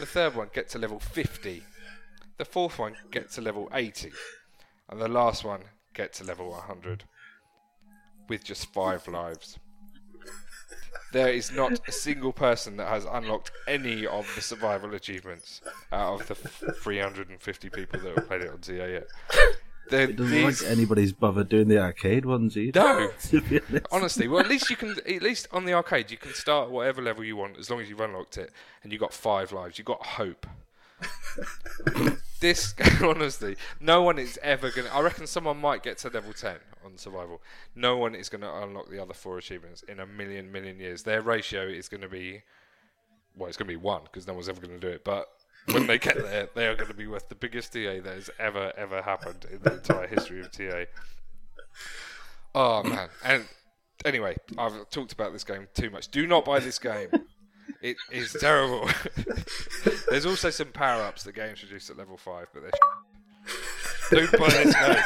The 0.00 0.06
third 0.06 0.34
one, 0.34 0.48
get 0.52 0.68
to 0.70 0.78
level 0.78 0.98
50. 0.98 1.62
The 2.38 2.44
fourth 2.44 2.78
one, 2.78 2.94
get 3.10 3.30
to 3.32 3.40
level 3.40 3.68
80. 3.72 4.10
And 4.88 5.00
the 5.00 5.08
last 5.08 5.44
one, 5.44 5.62
get 5.94 6.12
to 6.14 6.24
level 6.24 6.50
100. 6.50 7.04
With 8.28 8.44
just 8.44 8.72
five 8.72 9.06
lives. 9.08 9.58
There 11.12 11.28
is 11.28 11.52
not 11.52 11.78
a 11.86 11.92
single 11.92 12.32
person 12.32 12.78
that 12.78 12.88
has 12.88 13.04
unlocked 13.04 13.50
any 13.68 14.06
of 14.06 14.26
the 14.34 14.40
survival 14.40 14.94
achievements 14.94 15.60
out 15.92 16.22
of 16.22 16.28
the 16.28 16.34
350 16.34 17.68
people 17.68 18.00
that 18.00 18.16
have 18.16 18.26
played 18.26 18.42
it 18.42 18.50
on 18.50 18.60
TA 18.60 18.72
yet. 18.72 19.06
It 19.92 20.16
doesn't 20.16 20.32
these... 20.32 20.62
like 20.62 20.70
anybody's 20.70 21.12
bothered 21.12 21.48
doing 21.48 21.68
the 21.68 21.78
arcade 21.78 22.24
ones 22.24 22.56
either. 22.56 22.80
No, 22.80 23.10
honestly. 23.92 24.28
Well, 24.28 24.40
at 24.40 24.48
least 24.48 24.70
you 24.70 24.76
can. 24.76 24.96
At 25.06 25.22
least 25.22 25.48
on 25.52 25.64
the 25.64 25.72
arcade, 25.74 26.10
you 26.10 26.16
can 26.16 26.34
start 26.34 26.70
whatever 26.70 27.02
level 27.02 27.24
you 27.24 27.36
want 27.36 27.58
as 27.58 27.70
long 27.70 27.80
as 27.80 27.88
you've 27.88 28.00
unlocked 28.00 28.38
it 28.38 28.52
and 28.82 28.92
you 28.92 28.98
got 28.98 29.12
five 29.12 29.52
lives. 29.52 29.78
You 29.78 29.84
got 29.84 30.04
hope. 30.04 30.46
this 32.40 32.74
honestly, 33.02 33.56
no 33.80 34.02
one 34.02 34.18
is 34.18 34.38
ever 34.42 34.70
gonna. 34.70 34.88
I 34.92 35.00
reckon 35.00 35.26
someone 35.26 35.58
might 35.58 35.82
get 35.82 35.98
to 35.98 36.08
level 36.08 36.32
ten 36.32 36.56
on 36.84 36.96
survival. 36.98 37.40
No 37.74 37.96
one 37.96 38.14
is 38.14 38.28
gonna 38.28 38.52
unlock 38.62 38.90
the 38.90 39.00
other 39.00 39.14
four 39.14 39.38
achievements 39.38 39.82
in 39.82 40.00
a 40.00 40.06
million 40.06 40.52
million 40.52 40.78
years. 40.78 41.02
Their 41.02 41.22
ratio 41.22 41.62
is 41.62 41.88
gonna 41.88 42.08
be, 42.08 42.42
well, 43.36 43.48
it's 43.48 43.56
gonna 43.56 43.68
be 43.68 43.76
one 43.76 44.02
because 44.04 44.26
no 44.26 44.34
one's 44.34 44.48
ever 44.48 44.60
gonna 44.60 44.78
do 44.78 44.88
it. 44.88 45.04
But 45.04 45.28
when 45.66 45.86
they 45.86 45.98
get 45.98 46.16
there, 46.16 46.48
they 46.54 46.66
are 46.66 46.74
going 46.74 46.90
to 46.90 46.96
be 46.96 47.06
worth 47.06 47.28
the 47.28 47.34
biggest 47.34 47.72
TA 47.72 48.00
that 48.02 48.14
has 48.14 48.30
ever, 48.38 48.72
ever 48.76 49.02
happened 49.02 49.46
in 49.50 49.62
the 49.62 49.74
entire 49.74 50.06
history 50.06 50.40
of 50.40 50.50
TA. 50.50 50.84
Oh, 52.54 52.82
man. 52.82 53.08
And 53.24 53.44
anyway, 54.04 54.36
I've 54.58 54.88
talked 54.90 55.12
about 55.12 55.32
this 55.32 55.44
game 55.44 55.68
too 55.74 55.90
much. 55.90 56.08
Do 56.08 56.26
not 56.26 56.44
buy 56.44 56.58
this 56.58 56.78
game. 56.78 57.08
It 57.80 57.96
is 58.10 58.32
terrible. 58.38 58.88
There's 60.10 60.26
also 60.26 60.50
some 60.50 60.68
power 60.68 61.02
ups 61.02 61.22
that 61.24 61.32
get 61.32 61.48
introduced 61.48 61.90
at 61.90 61.96
level 61.96 62.16
5, 62.16 62.48
but 62.52 62.62
they're. 62.62 62.70
Don't 64.10 64.32
buy 64.38 64.48
this 64.48 64.74
game. 64.74 64.96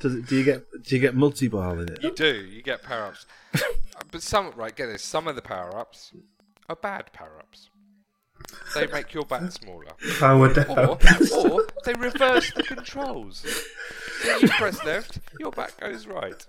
Does 0.00 0.14
it, 0.16 0.26
do 0.26 0.36
you 0.36 0.44
get 0.44 0.66
do 0.82 0.94
you 0.94 1.00
get 1.00 1.14
multi 1.14 1.48
ball 1.48 1.80
in 1.80 1.88
it? 1.88 2.02
You 2.02 2.14
do. 2.14 2.34
You 2.34 2.62
get 2.62 2.82
power 2.82 3.06
ups, 3.06 3.24
but 4.12 4.22
some 4.22 4.50
right. 4.54 4.76
Get 4.76 4.86
this. 4.86 5.02
Some 5.02 5.26
of 5.26 5.34
the 5.34 5.40
power 5.40 5.74
ups 5.78 6.12
are 6.68 6.76
bad 6.76 7.12
power 7.12 7.38
ups. 7.40 7.70
They 8.74 8.86
make 8.88 9.14
your 9.14 9.24
bat 9.24 9.52
smaller. 9.52 9.92
Power 10.18 10.48
or, 10.68 10.98
or 11.36 11.66
they 11.84 11.94
reverse 11.94 12.52
the 12.52 12.62
controls. 12.62 13.44
When 14.24 14.40
you 14.40 14.48
press 14.48 14.84
left, 14.84 15.20
your 15.38 15.52
bat 15.52 15.72
goes 15.80 16.06
right. 16.06 16.46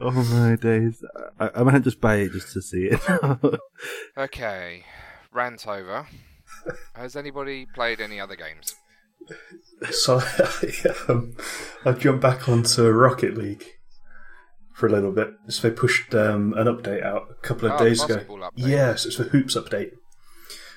Oh 0.00 0.10
my 0.10 0.56
days! 0.56 1.04
I, 1.38 1.50
I 1.56 1.62
might 1.62 1.82
just 1.82 2.00
buy 2.00 2.16
it 2.16 2.32
just 2.32 2.52
to 2.54 2.62
see 2.62 2.90
it. 2.90 3.00
okay, 4.16 4.84
rant 5.32 5.66
over. 5.66 6.06
Has 6.94 7.16
anybody 7.16 7.66
played 7.74 8.00
any 8.00 8.18
other 8.18 8.36
games? 8.36 8.74
So 9.90 10.20
um, 11.08 11.36
I 11.84 11.92
jumped 11.92 12.22
back 12.22 12.48
onto 12.48 12.88
Rocket 12.88 13.36
League 13.36 13.64
for 14.80 14.86
a 14.86 14.90
little 14.90 15.12
bit. 15.12 15.34
So 15.48 15.68
they 15.68 15.74
pushed 15.74 16.14
um, 16.14 16.54
an 16.54 16.66
update 16.66 17.04
out 17.04 17.28
a 17.30 17.46
couple 17.46 17.70
of 17.70 17.78
oh, 17.78 17.84
days 17.84 18.02
ago. 18.02 18.50
Yes, 18.56 18.68
yeah, 18.68 18.94
so 18.94 19.08
it's 19.08 19.16
the 19.18 19.24
Hoops 19.24 19.54
update. 19.54 19.90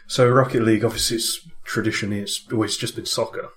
So 0.07 0.29
Rocket 0.29 0.61
League, 0.61 0.83
obviously, 0.83 1.15
it's 1.15 1.39
traditionally 1.63 2.19
it's 2.19 2.45
always 2.51 2.75
just 2.75 2.97
been 2.97 3.05
soccer. 3.05 3.49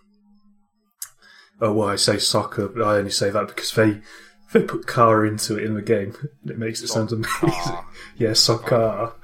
Oh, 1.61 1.73
well, 1.73 1.89
I 1.89 1.97
say 1.97 2.19
soccer, 2.19 2.69
but 2.69 2.83
I 2.83 2.99
only 2.99 3.11
say 3.11 3.29
that 3.31 3.49
because 3.49 3.73
they 3.73 4.01
they 4.53 4.63
put 4.63 4.87
car 4.87 5.27
into 5.27 5.59
it 5.59 5.65
in 5.65 5.75
the 5.75 5.83
game. 5.83 6.15
It 6.47 6.59
makes 6.59 6.81
it 6.81 6.89
sound 6.89 7.11
amazing. 7.11 7.79
yeah, 8.17 8.33
soccer. 8.33 9.15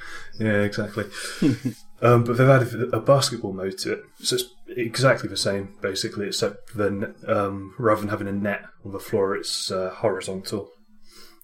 Yeah, 0.41 0.63
exactly. 0.63 1.05
um, 2.03 2.25
but 2.25 2.37
they've 2.37 2.49
added 2.49 2.93
a 2.93 2.99
basketball 2.99 3.53
mode 3.53 3.79
to 3.79 3.93
it, 3.93 4.03
so 4.19 4.35
it's 4.35 4.45
exactly 4.77 5.29
the 5.29 5.37
same 5.37 5.77
basically, 5.81 6.27
except 6.27 6.75
then 6.75 7.15
um, 7.29 7.75
rather 7.79 8.01
than 8.01 8.11
having 8.11 8.27
a 8.27 8.33
net 8.33 8.65
on 8.85 8.91
the 8.91 8.99
floor, 8.99 9.37
it's 9.37 9.71
uh, 9.71 9.91
horizontal 9.91 10.69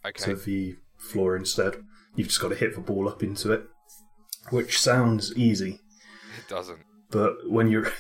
okay. 0.04 0.24
to 0.24 0.37
the 0.37 0.76
floor 0.96 1.37
instead. 1.37 1.76
You've 2.14 2.28
just 2.28 2.40
got 2.40 2.48
to 2.48 2.54
hit 2.54 2.74
the 2.74 2.80
ball 2.80 3.08
up 3.08 3.22
into 3.22 3.52
it, 3.52 3.64
which 4.50 4.78
sounds 4.78 5.37
easy. 5.37 5.80
It 6.38 6.48
doesn't. 6.48 6.80
But 7.11 7.48
when 7.48 7.68
you're, 7.68 7.90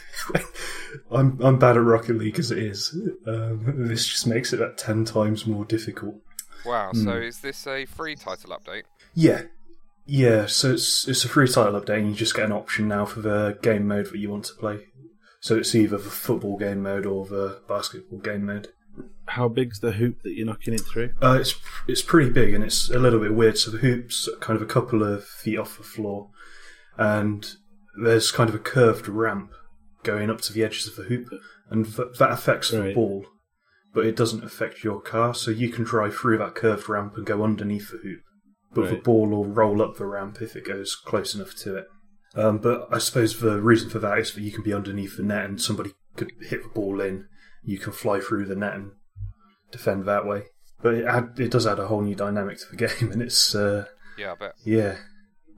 I'm 1.10 1.40
I'm 1.40 1.58
bad 1.58 1.76
at 1.76 1.82
Rocket 1.82 2.16
League 2.16 2.38
as 2.38 2.50
it 2.50 2.58
is. 2.58 2.94
Um, 3.26 3.86
this 3.88 4.06
just 4.06 4.26
makes 4.26 4.52
it 4.52 4.58
that 4.58 4.76
ten 4.76 5.04
times 5.04 5.46
more 5.46 5.64
difficult. 5.64 6.16
Wow! 6.64 6.92
Mm. 6.92 7.04
So 7.04 7.12
is 7.16 7.40
this 7.40 7.66
a 7.66 7.86
free 7.86 8.16
title 8.16 8.50
update? 8.50 8.82
Yeah, 9.14 9.42
yeah. 10.04 10.46
So 10.46 10.72
it's 10.72 11.08
it's 11.08 11.24
a 11.24 11.28
free 11.28 11.48
title 11.48 11.80
update, 11.80 12.00
and 12.00 12.08
you 12.08 12.14
just 12.14 12.34
get 12.34 12.46
an 12.46 12.52
option 12.52 12.88
now 12.88 13.06
for 13.06 13.20
the 13.20 13.58
game 13.62 13.88
mode 13.88 14.06
that 14.06 14.18
you 14.18 14.30
want 14.30 14.44
to 14.46 14.54
play. 14.54 14.80
So 15.40 15.56
it's 15.56 15.74
either 15.74 15.96
the 15.96 16.10
football 16.10 16.58
game 16.58 16.82
mode 16.82 17.06
or 17.06 17.24
the 17.24 17.62
basketball 17.68 18.18
game 18.18 18.44
mode 18.46 18.68
how 19.38 19.48
big's 19.48 19.80
the 19.80 19.92
hoop 19.92 20.22
that 20.22 20.34
you're 20.34 20.46
knocking 20.46 20.74
it 20.74 20.80
through? 20.80 21.14
Uh, 21.22 21.38
it's 21.40 21.54
it's 21.86 22.02
pretty 22.02 22.30
big 22.30 22.52
and 22.52 22.64
it's 22.64 22.90
a 22.90 22.98
little 22.98 23.20
bit 23.20 23.34
weird. 23.34 23.56
So 23.56 23.70
the 23.70 23.78
hoop's 23.78 24.28
kind 24.40 24.56
of 24.56 24.62
a 24.62 24.70
couple 24.70 25.02
of 25.02 25.24
feet 25.24 25.58
off 25.58 25.78
the 25.78 25.84
floor, 25.84 26.30
and 26.96 27.46
there's 28.02 28.30
kind 28.30 28.50
of 28.50 28.54
a 28.54 28.60
curved 28.60 29.08
ramp 29.08 29.52
going 30.02 30.28
up 30.28 30.40
to 30.42 30.52
the 30.52 30.64
edges 30.64 30.88
of 30.88 30.96
the 30.96 31.04
hoop, 31.04 31.28
and 31.70 31.86
th- 31.86 32.18
that 32.18 32.32
affects 32.32 32.72
right. 32.72 32.88
the 32.88 32.94
ball, 32.94 33.26
but 33.94 34.04
it 34.04 34.16
doesn't 34.16 34.44
affect 34.44 34.84
your 34.84 35.00
car. 35.00 35.34
So 35.34 35.50
you 35.50 35.70
can 35.70 35.84
drive 35.84 36.16
through 36.16 36.38
that 36.38 36.54
curved 36.54 36.88
ramp 36.88 37.16
and 37.16 37.24
go 37.24 37.44
underneath 37.44 37.90
the 37.90 37.98
hoop, 37.98 38.20
but 38.74 38.82
right. 38.82 38.90
the 38.90 38.96
ball 38.96 39.28
will 39.28 39.46
roll 39.46 39.80
up 39.80 39.96
the 39.96 40.06
ramp 40.06 40.42
if 40.42 40.56
it 40.56 40.66
goes 40.66 40.96
close 40.96 41.34
enough 41.34 41.54
to 41.62 41.76
it. 41.76 41.86
Um, 42.34 42.58
but 42.58 42.88
I 42.90 42.98
suppose 42.98 43.38
the 43.38 43.60
reason 43.60 43.88
for 43.88 43.98
that 44.00 44.18
is 44.18 44.34
that 44.34 44.42
you 44.42 44.52
can 44.52 44.62
be 44.62 44.74
underneath 44.74 45.16
the 45.16 45.22
net 45.22 45.46
and 45.46 45.60
somebody 45.60 45.92
could 46.16 46.32
hit 46.40 46.62
the 46.62 46.68
ball 46.68 47.00
in. 47.00 47.26
You 47.62 47.78
can 47.78 47.92
fly 47.92 48.20
through 48.20 48.46
the 48.46 48.54
net 48.54 48.74
and 48.74 48.92
defend 49.70 50.04
that 50.06 50.26
way. 50.26 50.44
But 50.80 50.94
it, 50.94 51.04
add, 51.06 51.38
it 51.38 51.50
does 51.50 51.66
add 51.66 51.78
a 51.78 51.88
whole 51.88 52.02
new 52.02 52.14
dynamic 52.14 52.58
to 52.58 52.64
the 52.70 52.76
game, 52.86 53.10
and 53.12 53.20
it's 53.22 53.54
uh, 53.54 53.86
Yeah, 54.16 54.32
I 54.32 54.34
bet. 54.36 54.54
yeah 54.64 54.96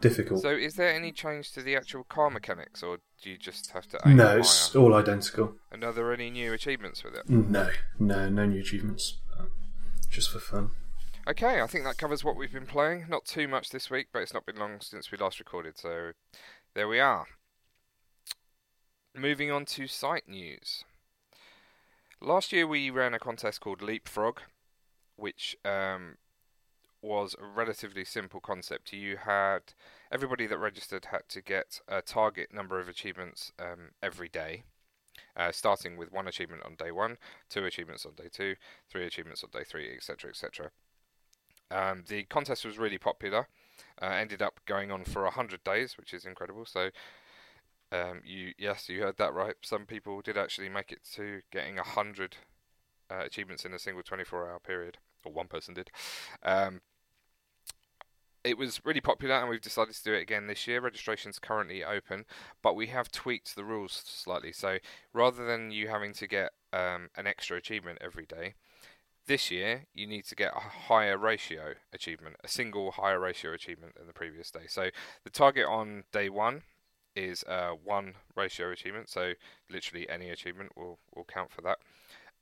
difficult. 0.00 0.42
So, 0.42 0.50
is 0.50 0.74
there 0.74 0.92
any 0.92 1.12
change 1.12 1.52
to 1.52 1.62
the 1.62 1.76
actual 1.76 2.04
car 2.04 2.30
mechanics, 2.30 2.82
or 2.82 2.98
do 3.22 3.30
you 3.30 3.36
just 3.36 3.70
have 3.72 3.86
to 3.88 4.00
aim 4.06 4.16
no, 4.16 4.26
higher? 4.26 4.38
it's 4.40 4.74
all 4.74 4.94
identical. 4.94 5.54
And 5.70 5.84
are 5.84 5.92
there 5.92 6.12
any 6.12 6.30
new 6.30 6.52
achievements 6.52 7.04
with 7.04 7.14
it? 7.14 7.28
No, 7.28 7.70
no, 7.98 8.28
no 8.28 8.46
new 8.46 8.60
achievements. 8.60 9.18
Uh, 9.38 9.44
just 10.08 10.30
for 10.30 10.38
fun. 10.38 10.70
Okay, 11.28 11.60
I 11.60 11.66
think 11.66 11.84
that 11.84 11.98
covers 11.98 12.24
what 12.24 12.36
we've 12.36 12.52
been 12.52 12.66
playing. 12.66 13.06
Not 13.08 13.24
too 13.24 13.46
much 13.46 13.70
this 13.70 13.90
week, 13.90 14.08
but 14.12 14.20
it's 14.22 14.34
not 14.34 14.46
been 14.46 14.56
long 14.56 14.80
since 14.80 15.12
we 15.12 15.18
last 15.18 15.38
recorded, 15.38 15.78
so 15.78 16.12
there 16.74 16.88
we 16.88 16.98
are. 16.98 17.26
Moving 19.14 19.50
on 19.50 19.64
to 19.66 19.86
site 19.86 20.28
news. 20.28 20.84
Last 22.22 22.52
year 22.52 22.66
we 22.66 22.90
ran 22.90 23.14
a 23.14 23.18
contest 23.18 23.60
called 23.60 23.80
Leapfrog, 23.80 24.40
which 25.16 25.56
um, 25.64 26.18
was 27.00 27.34
a 27.40 27.46
relatively 27.46 28.04
simple 28.04 28.40
concept. 28.40 28.92
You 28.92 29.16
had 29.16 29.72
everybody 30.12 30.46
that 30.46 30.58
registered 30.58 31.06
had 31.06 31.22
to 31.30 31.40
get 31.40 31.80
a 31.88 32.02
target 32.02 32.52
number 32.52 32.78
of 32.78 32.88
achievements 32.88 33.52
um, 33.58 33.92
every 34.02 34.28
day. 34.28 34.64
Uh, 35.36 35.50
starting 35.50 35.96
with 35.96 36.12
one 36.12 36.28
achievement 36.28 36.62
on 36.64 36.74
day 36.74 36.90
one, 36.90 37.16
two 37.48 37.64
achievements 37.64 38.04
on 38.04 38.12
day 38.14 38.28
two, 38.30 38.54
three 38.90 39.06
achievements 39.06 39.42
on 39.42 39.50
day 39.50 39.64
three, 39.64 39.90
etc., 39.94 40.30
etc. 40.30 40.70
Um, 41.70 42.04
the 42.06 42.24
contest 42.24 42.64
was 42.64 42.78
really 42.78 42.98
popular. 42.98 43.48
Uh, 44.00 44.06
ended 44.06 44.42
up 44.42 44.60
going 44.66 44.90
on 44.90 45.04
for 45.04 45.24
hundred 45.30 45.64
days, 45.64 45.96
which 45.96 46.12
is 46.12 46.26
incredible. 46.26 46.66
So, 46.66 46.90
um, 47.92 48.22
you 48.24 48.52
yes, 48.58 48.88
you 48.88 49.02
heard 49.02 49.16
that 49.18 49.34
right. 49.34 49.54
Some 49.62 49.86
people 49.86 50.20
did 50.20 50.38
actually 50.38 50.68
make 50.68 50.92
it 50.92 51.00
to 51.14 51.40
getting 51.50 51.76
hundred 51.78 52.36
uh, 53.10 53.22
achievements 53.24 53.64
in 53.64 53.74
a 53.74 53.78
single 53.78 54.02
24-hour 54.02 54.60
period, 54.60 54.98
or 55.24 55.32
one 55.32 55.48
person 55.48 55.74
did. 55.74 55.90
Um, 56.42 56.80
it 58.42 58.56
was 58.56 58.80
really 58.84 59.00
popular, 59.00 59.34
and 59.34 59.48
we've 59.48 59.60
decided 59.60 59.94
to 59.94 60.02
do 60.02 60.14
it 60.14 60.22
again 60.22 60.46
this 60.46 60.66
year. 60.66 60.80
Registration's 60.80 61.38
currently 61.38 61.84
open, 61.84 62.24
but 62.62 62.74
we 62.74 62.86
have 62.86 63.12
tweaked 63.12 63.54
the 63.54 63.64
rules 63.64 64.02
slightly. 64.06 64.52
So 64.52 64.78
rather 65.12 65.44
than 65.44 65.72
you 65.72 65.88
having 65.88 66.14
to 66.14 66.26
get 66.26 66.52
um, 66.72 67.10
an 67.16 67.26
extra 67.26 67.58
achievement 67.58 67.98
every 68.00 68.24
day, 68.24 68.54
this 69.26 69.50
year 69.50 69.86
you 69.94 70.06
need 70.06 70.24
to 70.24 70.34
get 70.34 70.52
a 70.56 70.60
higher 70.60 71.18
ratio 71.18 71.74
achievement, 71.92 72.36
a 72.42 72.48
single 72.48 72.92
higher 72.92 73.20
ratio 73.20 73.52
achievement 73.52 73.94
than 73.96 74.06
the 74.06 74.12
previous 74.12 74.50
day. 74.50 74.66
So 74.68 74.88
the 75.24 75.30
target 75.30 75.66
on 75.66 76.04
day 76.10 76.30
one 76.30 76.62
is 77.14 77.44
uh, 77.44 77.70
one 77.82 78.14
ratio 78.36 78.70
achievement, 78.70 79.08
so 79.08 79.32
literally 79.70 80.08
any 80.08 80.30
achievement 80.30 80.76
will, 80.76 80.98
will 81.14 81.24
count 81.24 81.50
for 81.50 81.62
that. 81.62 81.78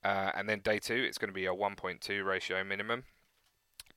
Uh, 0.05 0.31
and 0.35 0.49
then 0.49 0.61
day 0.61 0.79
two, 0.79 0.95
it's 0.95 1.19
going 1.19 1.29
to 1.29 1.35
be 1.35 1.47
a 1.47 1.55
1.2 1.55 2.25
ratio 2.25 2.63
minimum. 2.65 3.05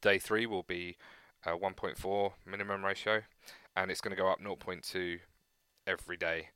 Day 0.02 0.18
three 0.18 0.46
will 0.46 0.64
be 0.64 0.98
a 1.46 1.52
1.4 1.52 2.32
minimum 2.46 2.84
ratio, 2.84 3.22
and 3.76 3.92
it's 3.92 4.02
going 4.02 4.16
to 4.16 4.22
go 4.22 4.30
up 4.30 4.40
0.2 4.40 5.20
every 5.86 6.18
day. 6.18 6.50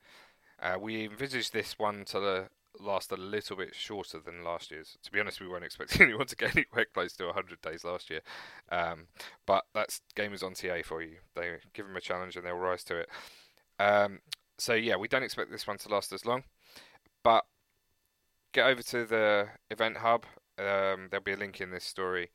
Uh, 0.62 0.78
we 0.80 1.06
envisage 1.06 1.52
this 1.52 1.78
one 1.78 2.06
to 2.06 2.50
last 2.80 3.12
a 3.12 3.16
little 3.16 3.56
bit 3.56 3.76
shorter 3.76 4.20
than 4.20 4.44
last 4.44 4.72
year's. 4.72 4.98
To 5.04 5.12
be 5.12 5.20
honest, 5.20 5.40
we 5.40 5.48
weren't 5.48 5.64
expecting 5.66 6.04
anyone 6.04 6.28
to 6.28 6.36
get 6.36 6.56
anywhere 6.56 6.86
close 6.94 7.14
to 7.14 7.26
100 7.26 7.62
days 7.62 7.84
last 7.84 8.10
year. 8.10 8.22
Um, 8.72 9.08
but 9.46 9.66
that's 9.74 10.02
gamers 10.16 10.44
on 10.44 10.54
TA 10.54 10.84
for 10.84 11.02
you. 11.02 11.18
They 11.36 11.56
give 11.74 11.88
them 11.88 11.96
a 11.96 12.02
challenge 12.02 12.36
and 12.36 12.46
they'll 12.46 12.56
rise 12.56 12.84
to 12.86 12.98
it. 12.98 13.10
Um, 13.80 14.20
so 14.58 14.74
yeah, 14.74 14.96
we 14.96 15.08
don't 15.08 15.24
expect 15.24 15.52
this 15.52 15.68
one 15.68 15.78
to 15.80 15.90
last 15.90 16.14
as 16.14 16.26
long. 16.26 16.44
But 17.24 17.46
get 18.54 18.68
over 18.68 18.82
to 18.82 19.06
the 19.06 19.48
event 19.70 19.98
hub. 19.98 20.26
Um, 20.58 21.08
there'll 21.10 21.24
be 21.24 21.34
a 21.34 21.38
link 21.38 21.60
in 21.60 21.72
this 21.72 21.84
story 21.84 22.32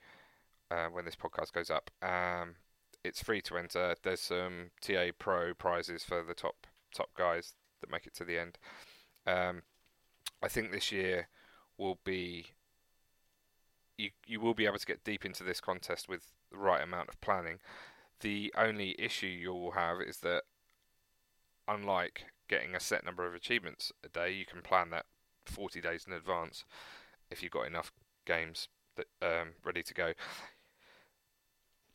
uh, 0.70 0.86
when 0.86 1.04
this 1.04 1.16
podcast 1.16 1.52
goes 1.52 1.70
up. 1.70 1.90
Um, 2.02 2.56
it's 3.04 3.22
free 3.22 3.40
to 3.42 3.56
enter. 3.56 3.94
There's 4.02 4.20
some 4.20 4.70
TA 4.82 5.10
Pro 5.18 5.54
prizes 5.54 6.04
for 6.04 6.22
the 6.22 6.34
top 6.34 6.66
top 6.94 7.10
guys 7.16 7.54
that 7.80 7.90
make 7.90 8.06
it 8.06 8.14
to 8.16 8.24
the 8.24 8.38
end. 8.38 8.58
Um, 9.26 9.62
I 10.42 10.48
think 10.48 10.70
this 10.70 10.92
year 10.92 11.28
will 11.78 11.98
be 12.04 12.46
you 13.96 14.10
you 14.26 14.40
will 14.40 14.54
be 14.54 14.66
able 14.66 14.78
to 14.78 14.86
get 14.86 15.04
deep 15.04 15.24
into 15.24 15.44
this 15.44 15.60
contest 15.60 16.08
with 16.08 16.26
the 16.50 16.58
right 16.58 16.82
amount 16.82 17.08
of 17.08 17.20
planning. 17.20 17.58
The 18.20 18.52
only 18.56 18.94
issue 18.98 19.26
you 19.26 19.52
will 19.54 19.72
have 19.72 20.00
is 20.00 20.18
that 20.18 20.42
unlike 21.68 22.24
getting 22.48 22.74
a 22.74 22.80
set 22.80 23.04
number 23.04 23.26
of 23.26 23.34
achievements 23.34 23.92
a 24.04 24.08
day, 24.08 24.32
you 24.32 24.44
can 24.44 24.62
plan 24.62 24.90
that 24.90 25.06
40 25.46 25.80
days 25.80 26.04
in 26.06 26.12
advance 26.12 26.64
if 27.30 27.42
you've 27.42 27.52
got 27.52 27.66
enough 27.66 27.92
games 28.26 28.68
that 28.96 29.06
um, 29.22 29.50
ready 29.64 29.82
to 29.82 29.94
go. 29.94 30.12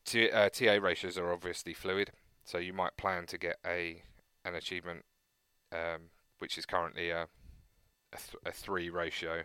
T- 0.06 0.30
uh, 0.30 0.50
TA 0.50 0.74
ratios 0.74 1.18
are 1.18 1.34
obviously 1.34 1.74
fluid, 1.74 2.12
so 2.44 2.58
you 2.58 2.74
might 2.74 2.96
plan 2.98 3.26
to 3.28 3.38
get 3.38 3.58
a 3.66 4.04
an 4.44 4.54
achievement 4.54 5.04
um, 5.72 6.10
which 6.38 6.58
is 6.58 6.66
currently 6.66 7.10
a 7.10 7.28
a, 8.14 8.18
th- 8.18 8.44
a 8.46 8.52
three 8.52 8.90
ratio 8.90 9.44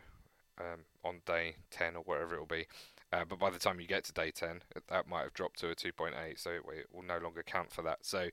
um, 0.59 0.85
on 1.05 1.23
day 1.27 1.57
10 1.71 1.97
or 1.97 2.03
whatever 2.03 2.35
it 2.37 2.39
will 2.41 2.47
be. 2.47 2.67
Uh, 3.13 3.25
but 3.29 3.39
by 3.39 3.51
the 3.51 3.59
time 3.59 3.81
you 3.81 3.87
get 3.87 4.05
to 4.05 4.13
day 4.13 4.31
10, 4.31 4.63
that 4.89 5.09
might 5.09 5.23
have 5.23 5.35
dropped 5.35 5.59
to 5.59 5.71
a 5.71 5.75
2.8, 5.75 6.39
so 6.39 6.51
it, 6.51 6.63
it 6.73 6.87
will 6.93 7.03
no 7.03 7.19
longer 7.19 7.43
count 7.43 7.73
for 7.73 7.83
that. 7.83 7.99
So 8.03 8.29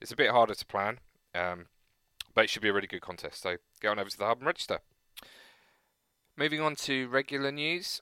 it's 0.00 0.12
a 0.12 0.16
bit 0.16 0.30
harder 0.30 0.54
to 0.54 0.66
plan, 0.66 0.98
um, 1.34 1.66
but 2.34 2.44
it 2.44 2.50
should 2.50 2.62
be 2.62 2.68
a 2.68 2.72
really 2.72 2.86
good 2.86 3.00
contest. 3.02 3.42
So 3.42 3.56
get 3.80 3.88
on 3.88 3.98
over 3.98 4.10
to 4.10 4.18
the 4.18 4.26
hub 4.26 4.38
and 4.38 4.46
register. 4.46 4.80
Moving 6.36 6.60
on 6.60 6.74
to 6.76 7.08
regular 7.08 7.52
news, 7.52 8.00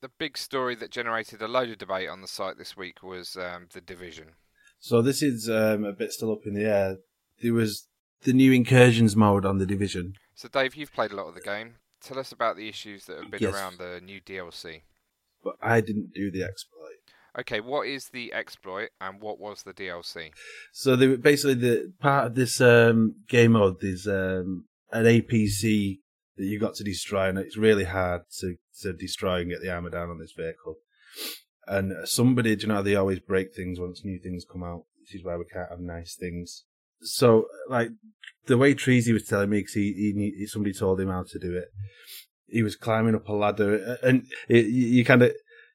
the 0.00 0.08
big 0.08 0.38
story 0.38 0.74
that 0.76 0.90
generated 0.90 1.42
a 1.42 1.48
load 1.48 1.68
of 1.70 1.78
debate 1.78 2.08
on 2.08 2.20
the 2.22 2.28
site 2.28 2.56
this 2.56 2.76
week 2.76 3.02
was 3.02 3.36
um, 3.36 3.68
the 3.72 3.80
division. 3.80 4.34
So 4.78 5.02
this 5.02 5.22
is 5.22 5.48
um, 5.48 5.84
a 5.84 5.92
bit 5.92 6.12
still 6.12 6.32
up 6.32 6.46
in 6.46 6.54
the 6.54 6.64
air. 6.64 6.96
There 7.42 7.52
was 7.54 7.88
the 8.22 8.32
new 8.32 8.52
incursions 8.52 9.16
mode 9.16 9.44
on 9.44 9.58
the 9.58 9.66
division. 9.66 10.14
So 10.34 10.48
Dave, 10.48 10.74
you've 10.76 10.92
played 10.92 11.12
a 11.12 11.16
lot 11.16 11.28
of 11.28 11.34
the 11.34 11.40
game. 11.40 11.76
Tell 12.02 12.18
us 12.18 12.32
about 12.32 12.56
the 12.56 12.68
issues 12.68 13.06
that 13.06 13.18
have 13.18 13.30
been 13.30 13.42
Yes. 13.42 13.54
around 13.54 13.78
the 13.78 14.00
new 14.02 14.20
DLC. 14.20 14.82
but 15.42 15.56
I 15.60 15.80
didn't 15.82 16.12
do 16.14 16.30
the 16.30 16.42
exploit. 16.42 16.93
Okay, 17.38 17.60
what 17.60 17.88
is 17.88 18.10
the 18.10 18.32
exploit 18.32 18.90
and 19.00 19.20
what 19.20 19.40
was 19.40 19.64
the 19.64 19.72
DLC? 19.72 20.30
So 20.72 20.94
they 20.94 21.08
were 21.08 21.16
basically 21.16 21.54
the 21.54 21.92
part 22.00 22.28
of 22.28 22.34
this 22.34 22.60
um, 22.60 23.16
game 23.28 23.52
mode. 23.52 23.82
is 23.82 24.06
um, 24.06 24.66
an 24.92 25.04
APC 25.04 25.98
that 26.36 26.44
you 26.44 26.60
got 26.60 26.74
to 26.74 26.84
destroy, 26.84 27.28
and 27.28 27.38
it's 27.38 27.56
really 27.56 27.84
hard 27.84 28.22
to 28.40 28.56
to 28.82 28.92
destroy 28.92 29.40
and 29.40 29.50
get 29.50 29.60
the 29.62 29.72
armor 29.72 29.90
down 29.90 30.10
on 30.10 30.18
this 30.18 30.34
vehicle. 30.36 30.76
And 31.66 32.06
somebody, 32.06 32.54
do 32.54 32.62
you 32.62 32.72
know, 32.72 32.82
they 32.82 32.94
always 32.94 33.20
break 33.20 33.54
things 33.54 33.80
once 33.80 34.02
new 34.04 34.18
things 34.22 34.44
come 34.50 34.62
out. 34.62 34.84
This 35.00 35.20
is 35.20 35.24
why 35.24 35.36
we 35.36 35.44
can't 35.52 35.70
have 35.70 35.80
nice 35.80 36.14
things. 36.14 36.64
So, 37.00 37.46
like 37.68 37.90
the 38.46 38.58
way 38.58 38.74
Treasy 38.74 39.12
was 39.12 39.26
telling 39.26 39.50
me, 39.50 39.58
because 39.58 39.74
he, 39.74 40.32
he, 40.36 40.46
somebody 40.46 40.74
told 40.74 41.00
him 41.00 41.08
how 41.08 41.24
to 41.28 41.38
do 41.38 41.56
it. 41.56 41.68
He 42.46 42.62
was 42.62 42.76
climbing 42.76 43.14
up 43.14 43.28
a 43.28 43.32
ladder, 43.32 43.98
and 44.02 44.26
it, 44.48 44.66
you 44.66 45.04
kind 45.04 45.22
of 45.22 45.32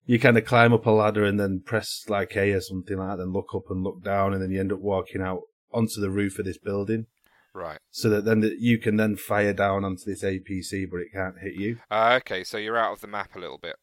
you 0.10 0.18
kind 0.18 0.40
of 0.40 0.44
climb 0.46 0.74
up 0.74 0.88
a 0.88 0.90
ladder 0.90 1.24
and 1.24 1.40
then 1.40 1.62
press 1.64 2.04
like 2.08 2.36
A 2.36 2.52
or 2.54 2.62
something 2.62 2.98
like 2.98 3.18
that, 3.18 3.22
and 3.22 3.32
look 3.32 3.54
up 3.54 3.70
and 3.70 3.84
look 3.84 4.04
down, 4.04 4.34
and 4.34 4.42
then 4.42 4.50
you 4.50 4.60
end 4.60 4.74
up 4.74 4.80
walking 4.80 5.22
out 5.22 5.42
onto 5.72 6.02
the 6.02 6.10
roof 6.10 6.40
of 6.40 6.46
this 6.46 6.58
building, 6.58 7.06
Right. 7.54 7.78
so 7.92 8.10
that 8.10 8.26
then 8.26 8.40
the, 8.40 8.56
you 8.60 8.80
can 8.80 8.96
then 8.98 9.16
fire 9.18 9.54
down 9.54 9.86
onto 9.86 10.06
this 10.08 10.24
APC, 10.24 10.90
but 10.90 11.02
it 11.02 11.14
can't 11.14 11.36
hit 11.40 11.54
you. 11.54 11.78
Uh, 11.92 12.18
okay, 12.22 12.44
so 12.44 12.58
you're 12.58 12.76
out 12.76 12.94
of 12.94 13.02
the 13.02 13.08
map 13.08 13.36
a 13.36 13.40
little 13.40 13.60
bit. 13.60 13.76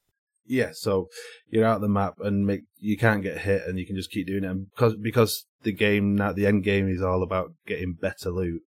Yeah, 0.44 0.70
so 0.72 1.06
you're 1.48 1.64
out 1.64 1.76
of 1.76 1.82
the 1.82 1.88
map 1.88 2.14
and 2.18 2.44
make 2.44 2.62
you 2.80 2.96
can't 2.96 3.22
get 3.22 3.38
hit, 3.38 3.62
and 3.64 3.78
you 3.78 3.86
can 3.86 3.94
just 3.94 4.10
keep 4.10 4.26
doing 4.26 4.42
it. 4.42 4.50
And 4.50 4.66
because 4.72 4.96
because 4.96 5.46
the 5.62 5.72
game 5.72 6.16
now 6.16 6.32
the 6.32 6.46
end 6.46 6.64
game 6.64 6.88
is 6.88 7.02
all 7.02 7.22
about 7.22 7.52
getting 7.68 7.94
better 7.94 8.30
loot. 8.30 8.62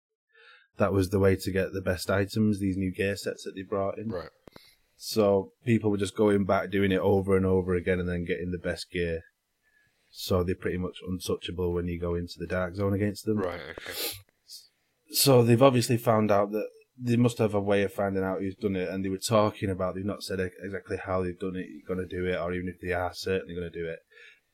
That 0.77 0.93
was 0.93 1.09
the 1.09 1.19
way 1.19 1.35
to 1.35 1.51
get 1.51 1.73
the 1.73 1.81
best 1.81 2.09
items. 2.09 2.59
These 2.61 2.77
new 2.77 2.93
gear 2.93 3.17
sets 3.17 3.43
that 3.43 3.51
they 3.53 3.63
brought 3.63 3.97
in. 3.97 4.07
Right. 4.07 4.29
So 5.01 5.53
people 5.65 5.89
were 5.89 5.97
just 5.97 6.13
going 6.17 6.43
back, 6.43 6.69
doing 6.71 6.91
it 6.91 6.99
over 6.99 7.37
and 7.37 7.45
over 7.45 7.73
again, 7.73 8.01
and 8.01 8.09
then 8.09 8.25
getting 8.25 8.51
the 8.51 8.57
best 8.57 8.91
gear. 8.91 9.21
So 10.09 10.43
they're 10.43 10.55
pretty 10.55 10.77
much 10.77 10.97
untouchable 11.07 11.71
when 11.71 11.87
you 11.87 11.97
go 11.97 12.15
into 12.15 12.33
the 12.37 12.45
dark 12.45 12.75
zone 12.75 12.93
against 12.93 13.25
them. 13.25 13.37
Right. 13.37 13.61
Okay. 13.77 13.93
So 15.11 15.41
they've 15.41 15.61
obviously 15.63 15.95
found 15.95 16.31
out 16.31 16.51
that 16.51 16.67
they 17.01 17.15
must 17.15 17.37
have 17.37 17.53
a 17.53 17.61
way 17.61 17.83
of 17.83 17.93
finding 17.93 18.25
out 18.25 18.39
who's 18.41 18.55
done 18.55 18.75
it, 18.75 18.89
and 18.89 19.05
they 19.05 19.09
were 19.09 19.17
talking 19.17 19.69
about. 19.69 19.95
They've 19.95 20.03
not 20.03 20.21
said 20.21 20.41
exactly 20.61 20.97
how 20.97 21.23
they've 21.23 21.39
done 21.39 21.55
it, 21.55 21.67
you're 21.69 21.87
going 21.87 22.05
to 22.05 22.15
do 22.17 22.25
it, 22.27 22.35
or 22.35 22.51
even 22.51 22.67
if 22.67 22.81
they 22.81 22.91
are 22.91 23.13
certainly 23.13 23.55
going 23.55 23.71
to 23.71 23.79
do 23.79 23.87
it. 23.87 23.99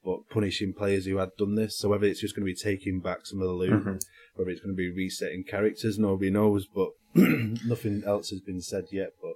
But 0.04 0.30
punishing 0.30 0.74
players 0.74 1.08
who 1.08 1.18
had 1.18 1.32
done 1.40 1.56
this. 1.56 1.80
So 1.80 1.90
whether 1.90 2.06
it's 2.06 2.22
just 2.22 2.36
going 2.36 2.46
to 2.46 2.54
be 2.54 2.56
taking 2.56 3.00
back 3.00 3.26
some 3.26 3.42
of 3.42 3.48
the 3.48 3.54
loot, 3.54 3.84
Mhm. 3.84 4.00
whether 4.36 4.52
it's 4.52 4.62
going 4.62 4.76
to 4.76 4.78
be 4.78 4.92
resetting 4.92 5.44
characters, 5.44 5.98
nobody 5.98 6.30
knows. 6.30 6.68
But 6.68 6.90
nothing 7.16 8.04
else 8.06 8.30
has 8.30 8.42
been 8.42 8.62
said 8.62 8.86
yet. 8.92 9.14
But 9.20 9.34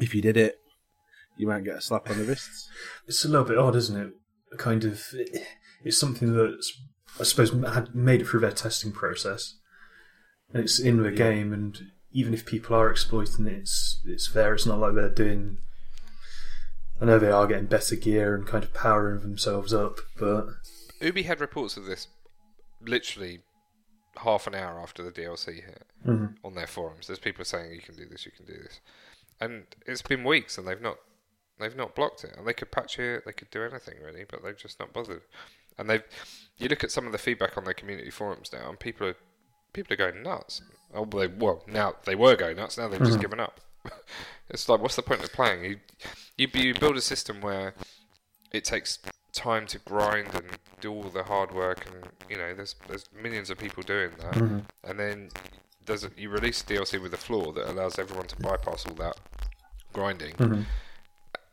if 0.00 0.14
you 0.14 0.22
did 0.22 0.36
it, 0.36 0.56
you 1.36 1.46
might 1.46 1.64
get 1.64 1.76
a 1.76 1.80
slap 1.80 2.10
on 2.10 2.18
the 2.18 2.24
wrists. 2.24 2.68
It's 3.06 3.24
a 3.24 3.28
little 3.28 3.46
bit 3.46 3.58
odd, 3.58 3.76
isn't 3.76 3.96
it? 4.00 4.12
Kind 4.58 4.84
of, 4.84 5.02
it's 5.84 5.98
something 5.98 6.34
that's 6.34 6.72
I 7.18 7.24
suppose, 7.24 7.50
had 7.50 7.94
made 7.94 8.20
it 8.20 8.26
through 8.28 8.40
their 8.40 8.52
testing 8.52 8.92
process, 8.92 9.56
and 10.52 10.62
it's 10.62 10.78
in 10.78 11.02
the 11.02 11.10
game. 11.10 11.52
And 11.52 11.76
even 12.12 12.32
if 12.34 12.46
people 12.46 12.76
are 12.76 12.90
exploiting 12.90 13.46
it, 13.46 13.52
it's 13.58 14.00
it's 14.04 14.30
there. 14.32 14.54
It's 14.54 14.66
not 14.66 14.78
like 14.78 14.94
they're 14.94 15.08
doing. 15.08 15.58
I 17.00 17.06
know 17.06 17.18
they 17.18 17.30
are 17.30 17.46
getting 17.46 17.66
better 17.66 17.96
gear 17.96 18.34
and 18.34 18.46
kind 18.46 18.62
of 18.62 18.74
powering 18.74 19.20
themselves 19.20 19.72
up, 19.72 20.00
but 20.18 20.46
Ubi 21.00 21.22
had 21.22 21.40
reports 21.40 21.76
of 21.76 21.86
this 21.86 22.08
literally 22.82 23.40
half 24.18 24.46
an 24.46 24.54
hour 24.54 24.80
after 24.80 25.02
the 25.02 25.10
DLC 25.10 25.54
hit 25.62 25.86
Mhm. 26.06 26.36
on 26.44 26.54
their 26.54 26.66
forums. 26.66 27.06
There's 27.06 27.18
people 27.18 27.44
saying 27.44 27.72
you 27.72 27.80
can 27.80 27.96
do 27.96 28.06
this, 28.06 28.26
you 28.26 28.32
can 28.32 28.44
do 28.44 28.52
this, 28.52 28.80
and 29.40 29.64
it's 29.86 30.02
been 30.02 30.24
weeks 30.24 30.58
and 30.58 30.66
they've 30.66 30.80
not 30.80 30.98
they've 31.58 31.76
not 31.76 31.94
blocked 31.94 32.24
it. 32.24 32.34
And 32.36 32.46
they 32.46 32.52
could 32.52 32.70
patch 32.70 32.98
it, 32.98 33.24
they 33.24 33.32
could 33.32 33.50
do 33.50 33.62
anything 33.62 33.94
really, 34.04 34.24
but 34.28 34.42
they've 34.42 34.56
just 34.56 34.80
not 34.80 34.92
bothered. 34.92 35.22
And 35.78 35.88
they've 35.88 36.02
you 36.58 36.68
look 36.68 36.84
at 36.84 36.90
some 36.90 37.06
of 37.06 37.12
the 37.12 37.18
feedback 37.18 37.56
on 37.56 37.64
their 37.64 37.74
community 37.74 38.10
forums 38.10 38.50
now, 38.52 38.68
and 38.68 38.78
people 38.78 39.06
are 39.06 39.16
people 39.72 39.92
are 39.92 39.96
going 39.96 40.22
nuts. 40.22 40.62
Oh, 40.94 41.04
they 41.04 41.26
well 41.26 41.62
now 41.66 41.94
they 42.04 42.14
were 42.14 42.36
going 42.36 42.56
nuts. 42.56 42.78
Now 42.78 42.88
they've 42.88 42.98
just 42.98 43.12
mm-hmm. 43.12 43.20
given 43.20 43.40
up. 43.40 43.60
it's 44.50 44.68
like 44.68 44.80
what's 44.80 44.96
the 44.96 45.02
point 45.02 45.22
of 45.22 45.32
playing? 45.32 45.64
You 45.64 45.76
you, 46.36 46.48
you 46.52 46.74
build 46.74 46.96
a 46.96 47.00
system 47.00 47.40
where 47.40 47.74
it 48.52 48.64
takes 48.64 48.98
time 49.32 49.66
to 49.66 49.78
grind 49.78 50.34
and 50.34 50.44
do 50.80 50.92
all 50.92 51.02
the 51.04 51.22
hard 51.22 51.52
work 51.54 51.86
and 51.86 52.08
you 52.28 52.36
know 52.36 52.52
there's 52.54 52.74
there's 52.88 53.04
millions 53.22 53.48
of 53.48 53.58
people 53.58 53.82
doing 53.82 54.10
that 54.18 54.34
mm-hmm. 54.34 54.58
and 54.82 54.98
then 54.98 55.28
does 55.84 56.04
it, 56.04 56.12
you 56.16 56.28
release 56.30 56.62
DLC 56.62 57.00
with 57.02 57.14
a 57.14 57.16
flaw 57.16 57.52
that 57.52 57.68
allows 57.70 57.98
everyone 57.98 58.26
to 58.28 58.36
bypass 58.36 58.86
all 58.86 58.94
that 58.96 59.16
grinding. 59.92 60.34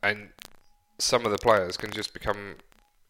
And 0.03 0.29
some 0.99 1.25
of 1.25 1.31
the 1.31 1.37
players 1.37 1.77
can 1.77 1.91
just 1.91 2.13
become 2.13 2.55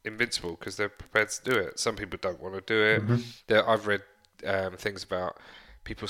invincible 0.05 0.51
because 0.59 0.77
they're 0.77 0.89
prepared 0.89 1.29
to 1.29 1.51
do 1.51 1.57
it. 1.57 1.79
Some 1.79 1.95
people 1.95 2.17
don't 2.21 2.41
want 2.41 2.55
to 2.55 2.61
do 2.61 2.81
it. 2.83 3.03
There, 3.47 3.67
I've 3.69 3.87
read 3.87 4.01
um, 4.45 4.77
things 4.77 5.03
about 5.03 5.37
people 5.83 6.07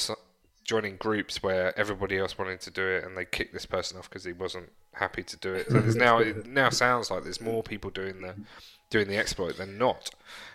joining 0.68 0.97
groups 0.97 1.41
where 1.41 1.78
everybody 1.80 2.18
else 2.18 2.38
wanted 2.38 2.59
to 2.59 2.70
do 2.70 2.86
it 2.86 3.05
and 3.05 3.18
they 3.18 3.26
kicked 3.26 3.53
this 3.53 3.65
person 3.65 3.97
off 3.97 4.09
because 4.09 4.26
he 4.26 4.34
wasn't 4.34 4.70
happy 4.93 5.24
to 5.24 5.38
do 5.38 5.53
it. 5.53 5.68
So 5.68 5.80
there's 5.80 5.95
now 5.95 6.20
it 6.20 6.45
now 6.47 6.70
sounds 6.70 7.09
like 7.09 7.24
there's 7.24 7.41
more 7.41 7.63
people 7.63 7.89
doing 7.89 8.22
the 8.22 8.36
doing 8.89 9.07
the 9.07 9.18
exploit 9.18 9.57
than 9.57 9.78
not, 9.78 10.11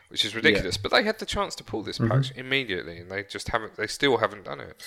which 0.08 0.24
is 0.24 0.34
ridiculous. 0.34 0.76
But 0.76 0.92
they 0.92 1.02
had 1.02 1.18
the 1.18 1.26
chance 1.26 1.54
to 1.56 1.64
pull 1.64 1.82
this 1.82 1.98
patch 1.98 2.32
immediately 2.36 2.98
and 2.98 3.10
they 3.10 3.24
just 3.24 3.48
haven't. 3.48 3.76
They 3.76 3.86
still 3.86 4.18
haven't 4.18 4.44
done 4.44 4.60
it. 4.60 4.82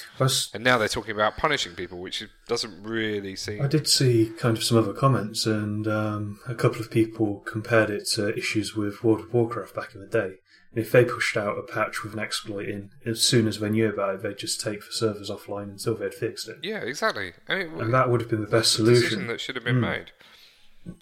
And 0.53 0.63
now 0.63 0.77
they're 0.77 0.87
talking 0.87 1.15
about 1.15 1.37
punishing 1.37 1.73
people, 1.73 1.97
which 1.97 2.23
doesn't 2.47 2.83
really 2.83 3.35
seem. 3.35 3.63
I 3.63 3.67
did 3.67 3.87
see 3.87 4.31
kind 4.37 4.55
of 4.55 4.63
some 4.63 4.77
other 4.77 4.93
comments, 4.93 5.47
and 5.47 5.87
um, 5.87 6.39
a 6.47 6.53
couple 6.53 6.81
of 6.81 6.91
people 6.91 7.39
compared 7.45 7.89
it 7.89 8.07
to 8.13 8.35
issues 8.37 8.75
with 8.75 9.03
World 9.03 9.21
of 9.21 9.33
Warcraft 9.33 9.73
back 9.73 9.95
in 9.95 10.01
the 10.01 10.07
day. 10.07 10.35
And 10.75 10.83
if 10.83 10.91
they 10.91 11.05
pushed 11.05 11.37
out 11.37 11.57
a 11.57 11.61
patch 11.63 12.03
with 12.03 12.13
an 12.13 12.19
exploit 12.19 12.67
in, 12.67 12.89
as 13.05 13.21
soon 13.21 13.47
as 13.47 13.59
they 13.59 13.69
knew 13.69 13.87
about 13.87 14.15
it, 14.15 14.21
they'd 14.23 14.37
just 14.37 14.59
take 14.59 14.81
the 14.81 14.91
servers 14.91 15.29
offline 15.29 15.69
until 15.71 15.95
they'd 15.95 16.13
fixed 16.13 16.49
it. 16.49 16.57
Yeah, 16.63 16.79
exactly. 16.79 17.31
I 17.47 17.55
mean, 17.63 17.79
And 17.79 17.93
that 17.93 18.09
would 18.09 18.19
have 18.21 18.29
been 18.29 18.41
the 18.41 18.47
best 18.47 18.73
it's 18.75 18.79
a 18.79 18.85
decision 18.85 19.09
solution. 19.09 19.27
that 19.27 19.39
should 19.41 19.55
have 19.55 19.63
been 19.63 19.79
made. 19.79 20.11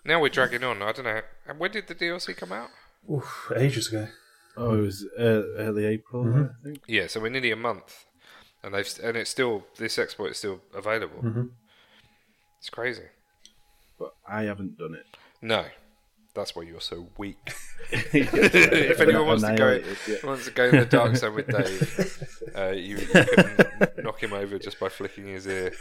Now 0.05 0.21
we're 0.21 0.29
dragging 0.29 0.63
on. 0.63 0.81
I 0.81 0.91
don't 0.91 1.05
know. 1.05 1.21
And 1.47 1.59
when 1.59 1.71
did 1.71 1.87
the 1.87 1.95
DLC 1.95 2.37
come 2.37 2.51
out? 2.51 2.69
Oof, 3.11 3.51
ages 3.55 3.89
ago. 3.89 4.07
Oh, 4.55 4.75
it 4.77 4.81
was 4.81 5.05
uh, 5.19 5.23
early 5.57 5.85
April, 5.85 6.49
I 6.51 6.63
think. 6.63 6.79
Yeah, 6.87 7.07
so 7.07 7.19
we're 7.19 7.29
nearly 7.29 7.51
a 7.51 7.55
month, 7.55 8.05
and 8.61 8.73
they've 8.75 8.87
and 9.03 9.17
it's 9.17 9.31
still 9.31 9.65
this 9.77 9.97
exploit 9.97 10.31
is 10.31 10.37
still 10.37 10.61
available. 10.75 11.49
It's 12.59 12.69
crazy. 12.69 13.07
But 13.97 14.13
I 14.29 14.43
haven't 14.43 14.77
done 14.77 14.93
it. 14.93 15.05
No, 15.41 15.65
that's 16.33 16.55
why 16.55 16.63
you're 16.63 16.81
so 16.81 17.07
weak. 17.17 17.53
if 17.91 18.99
anyone 18.99 19.27
wants 19.27 19.43
to 19.43 19.55
go, 19.55 19.79
yeah. 20.07 20.15
wants 20.23 20.45
to 20.45 20.51
go 20.51 20.65
in 20.65 20.77
the 20.77 20.85
dark 20.85 21.15
zone 21.15 21.35
with 21.35 21.47
Dave, 21.47 22.53
uh, 22.57 22.69
you, 22.69 22.97
you 22.97 23.07
can 23.07 23.57
knock 24.03 24.21
him 24.21 24.33
over 24.33 24.57
just 24.57 24.79
by 24.79 24.89
flicking 24.89 25.27
his 25.27 25.47
ear. 25.47 25.73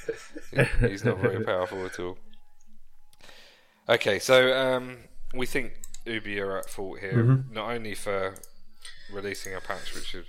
He's 0.80 1.04
not 1.04 1.18
very 1.18 1.44
powerful 1.44 1.84
at 1.86 1.98
all. 1.98 2.18
Okay, 3.88 4.18
so 4.18 4.56
um, 4.56 4.98
we 5.34 5.46
think 5.46 5.72
Ubi 6.04 6.38
are 6.40 6.58
at 6.58 6.68
fault 6.68 7.00
here, 7.00 7.44
not 7.50 7.70
only 7.70 7.94
for 7.94 8.34
releasing 9.12 9.54
a 9.54 9.60
patch 9.60 9.94
which 9.94 10.14
is 10.14 10.26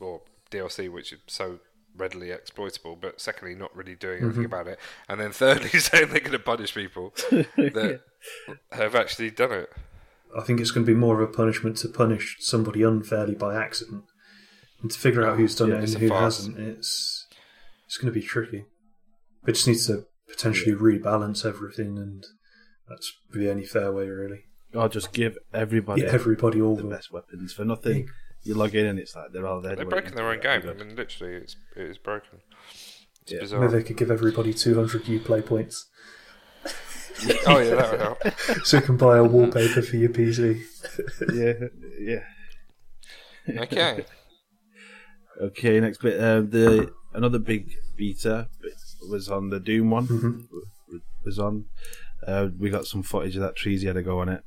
or 0.00 0.20
DLC 0.50 0.90
which 0.90 1.12
is 1.12 1.20
so 1.26 1.60
readily 1.96 2.30
exploitable, 2.30 2.96
but 2.96 3.20
secondly 3.20 3.54
not 3.54 3.74
really 3.76 3.94
doing 3.94 4.22
anything 4.22 4.44
mm-hmm. 4.44 4.46
about 4.46 4.66
it, 4.66 4.78
and 5.08 5.20
then 5.20 5.32
thirdly 5.32 5.68
saying 5.78 6.08
they're 6.08 6.20
going 6.20 6.32
to 6.32 6.38
punish 6.38 6.74
people 6.74 7.12
that 7.30 8.00
have 8.72 8.94
actually 8.94 9.30
done 9.30 9.52
it. 9.52 9.70
I 10.36 10.42
think 10.42 10.60
it's 10.60 10.70
going 10.70 10.86
to 10.86 10.92
be 10.92 10.98
more 10.98 11.20
of 11.20 11.28
a 11.28 11.32
punishment 11.32 11.76
to 11.78 11.88
punish 11.88 12.38
somebody 12.40 12.82
unfairly 12.82 13.34
by 13.34 13.54
accident, 13.54 14.04
and 14.80 14.90
to 14.90 14.98
figure 14.98 15.26
out 15.26 15.36
who's 15.36 15.54
done 15.54 15.68
Yeah, 15.68 15.76
it 15.76 15.84
it's 15.84 15.94
and 15.94 16.02
a 16.02 16.06
who 16.06 16.08
farce. 16.08 16.38
hasn't. 16.38 16.58
It's 16.58 17.26
it's 17.86 17.98
going 17.98 18.12
to 18.12 18.18
be 18.18 18.26
tricky. 18.26 18.64
It 19.46 19.52
just 19.52 19.66
needs 19.66 19.86
to 19.88 20.06
potentially 20.28 20.74
rebalance 20.74 21.44
everything, 21.44 21.98
and 21.98 22.24
that's 22.88 23.12
the 23.30 23.50
only 23.50 23.64
fair 23.64 23.92
way, 23.92 24.08
really. 24.08 24.44
I'll 24.74 24.88
just 24.88 25.12
give 25.12 25.36
everybody 25.52 26.02
Yeah, 26.02 26.08
everybody 26.08 26.60
all 26.60 26.76
the 26.76 26.82
the 26.82 26.88
best 26.88 27.12
weapons 27.12 27.52
for 27.52 27.64
nothing. 27.64 28.08
You 28.44 28.54
log 28.54 28.74
in 28.74 28.86
and 28.86 28.98
it's 28.98 29.14
like 29.14 29.32
they're 29.32 29.46
all 29.46 29.60
there. 29.60 29.76
They've 29.76 29.86
waiting 29.86 29.90
broken 29.90 30.14
their 30.16 30.28
own 30.28 30.38
it. 30.38 30.42
game. 30.42 30.68
I 30.68 30.72
mean, 30.74 30.96
literally, 30.96 31.34
it's 31.34 31.56
it 31.76 31.82
is 31.82 31.98
broken. 31.98 32.40
It's 33.22 33.32
Yeah. 33.32 33.40
bizarre. 33.40 33.60
Maybe 33.60 33.72
they 33.74 33.82
could 33.84 33.96
give 33.96 34.10
everybody 34.10 34.52
200 34.52 35.04
Uplay 35.04 35.44
points 35.46 35.86
oh 37.46 37.58
yeah, 37.58 37.74
that 37.76 37.90
would 37.90 38.00
help. 38.00 38.18
so 38.64 38.78
you 38.78 38.82
can 38.82 38.96
buy 38.96 39.18
a 39.18 39.24
wallpaper 39.24 39.82
for 39.82 39.96
your 39.96 40.08
PC. 40.10 40.60
yeah, 41.34 41.68
yeah. 43.48 43.62
Okay. 43.62 44.04
Okay, 45.40 45.80
next 45.80 46.00
bit. 46.00 46.18
Uh, 46.18 46.40
the 46.40 46.92
another 47.14 47.38
big 47.38 47.74
beta 47.96 48.48
was 49.08 49.28
on 49.28 49.50
the 49.50 49.60
Doom 49.60 49.90
one. 49.90 50.06
Mhm. 50.08 50.48
Was 51.24 51.38
on. 51.38 51.66
Uh, 52.26 52.48
we 52.58 52.70
got 52.70 52.86
some 52.86 53.02
footage 53.02 53.36
of 53.36 53.42
that 53.42 53.56
trees 53.56 53.82
he 53.82 53.86
had 53.86 53.94
to 53.94 54.02
go 54.02 54.18
on 54.20 54.28
it. 54.28 54.42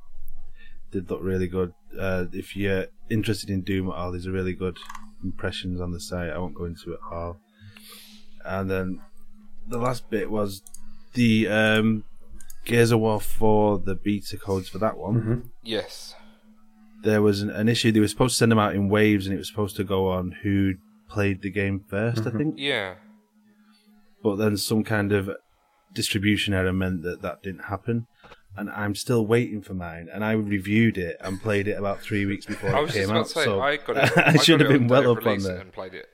Did 0.90 1.10
look 1.10 1.20
really 1.22 1.46
good. 1.48 1.72
Uh, 1.98 2.26
if 2.32 2.56
you're 2.56 2.86
interested 3.10 3.50
in 3.50 3.62
Doom 3.62 3.88
at 3.88 3.94
all, 3.94 4.12
there's 4.12 4.26
a 4.26 4.32
really 4.32 4.52
good 4.54 4.78
impressions 5.24 5.80
on 5.80 5.92
the 5.92 6.00
site. 6.00 6.30
I 6.30 6.38
won't 6.38 6.54
go 6.54 6.64
into 6.64 6.92
it 6.92 7.00
all. 7.10 7.38
And 8.44 8.70
then 8.70 9.00
the 9.68 9.78
last 9.78 10.08
bit 10.10 10.30
was 10.30 10.62
the 11.14 11.48
um, 11.48 12.04
Gears 12.64 12.92
of 12.92 13.00
War 13.00 13.20
4, 13.20 13.78
the 13.80 13.94
beta 13.94 14.36
codes 14.36 14.68
for 14.68 14.78
that 14.78 14.96
one 14.96 15.22
Mhm. 15.22 15.48
Yes. 15.62 16.14
there 17.02 17.22
was 17.22 17.42
an, 17.42 17.50
an 17.50 17.68
issue. 17.68 17.92
They 17.92 18.00
were 18.00 18.08
supposed 18.08 18.34
to 18.34 18.38
send 18.38 18.52
them 18.52 18.58
out 18.58 18.74
in 18.74 18.88
waves, 18.88 19.26
and 19.26 19.34
it 19.34 19.38
was 19.38 19.48
supposed 19.48 19.76
to 19.76 19.84
go 19.84 20.10
on 20.10 20.32
who 20.42 20.74
played 21.08 21.42
the 21.42 21.50
game 21.50 21.84
1st 21.90 22.26
I 22.26 22.30
think. 22.36 22.54
Yeah. 22.58 22.94
But 24.22 24.36
then 24.36 24.56
some 24.56 24.82
kind 24.84 25.12
of 25.12 25.30
distribution 25.92 26.52
error 26.52 26.72
meant 26.72 27.02
that 27.02 27.22
that 27.22 27.42
didn't 27.42 27.64
happen. 27.64 28.06
And 28.56 28.70
I'm 28.70 28.94
still 28.94 29.26
waiting 29.26 29.60
for 29.62 29.74
mine. 29.74 30.08
And 30.12 30.24
I 30.24 30.32
reviewed 30.32 30.96
it 30.98 31.16
and 31.20 31.40
played 31.40 31.68
it 31.68 31.78
about 31.78 32.00
three 32.00 32.24
weeks 32.26 32.46
before 32.46 32.74
I 32.74 32.82
it 32.84 32.92
came 32.92 33.10
out. 33.10 33.26
to 33.26 33.32
say 33.32 33.44
so 33.44 33.60
I 33.60 33.76
got 33.76 33.96
it. 33.98 34.12
I 34.18 34.36
should 34.36 34.60
have 34.60 34.68
been 34.70 34.88
well 34.88 35.10
up 35.12 35.26
on 35.26 35.38
there. 35.40 35.56
and 35.58 35.72
played 35.72 35.94
it. 35.94 36.06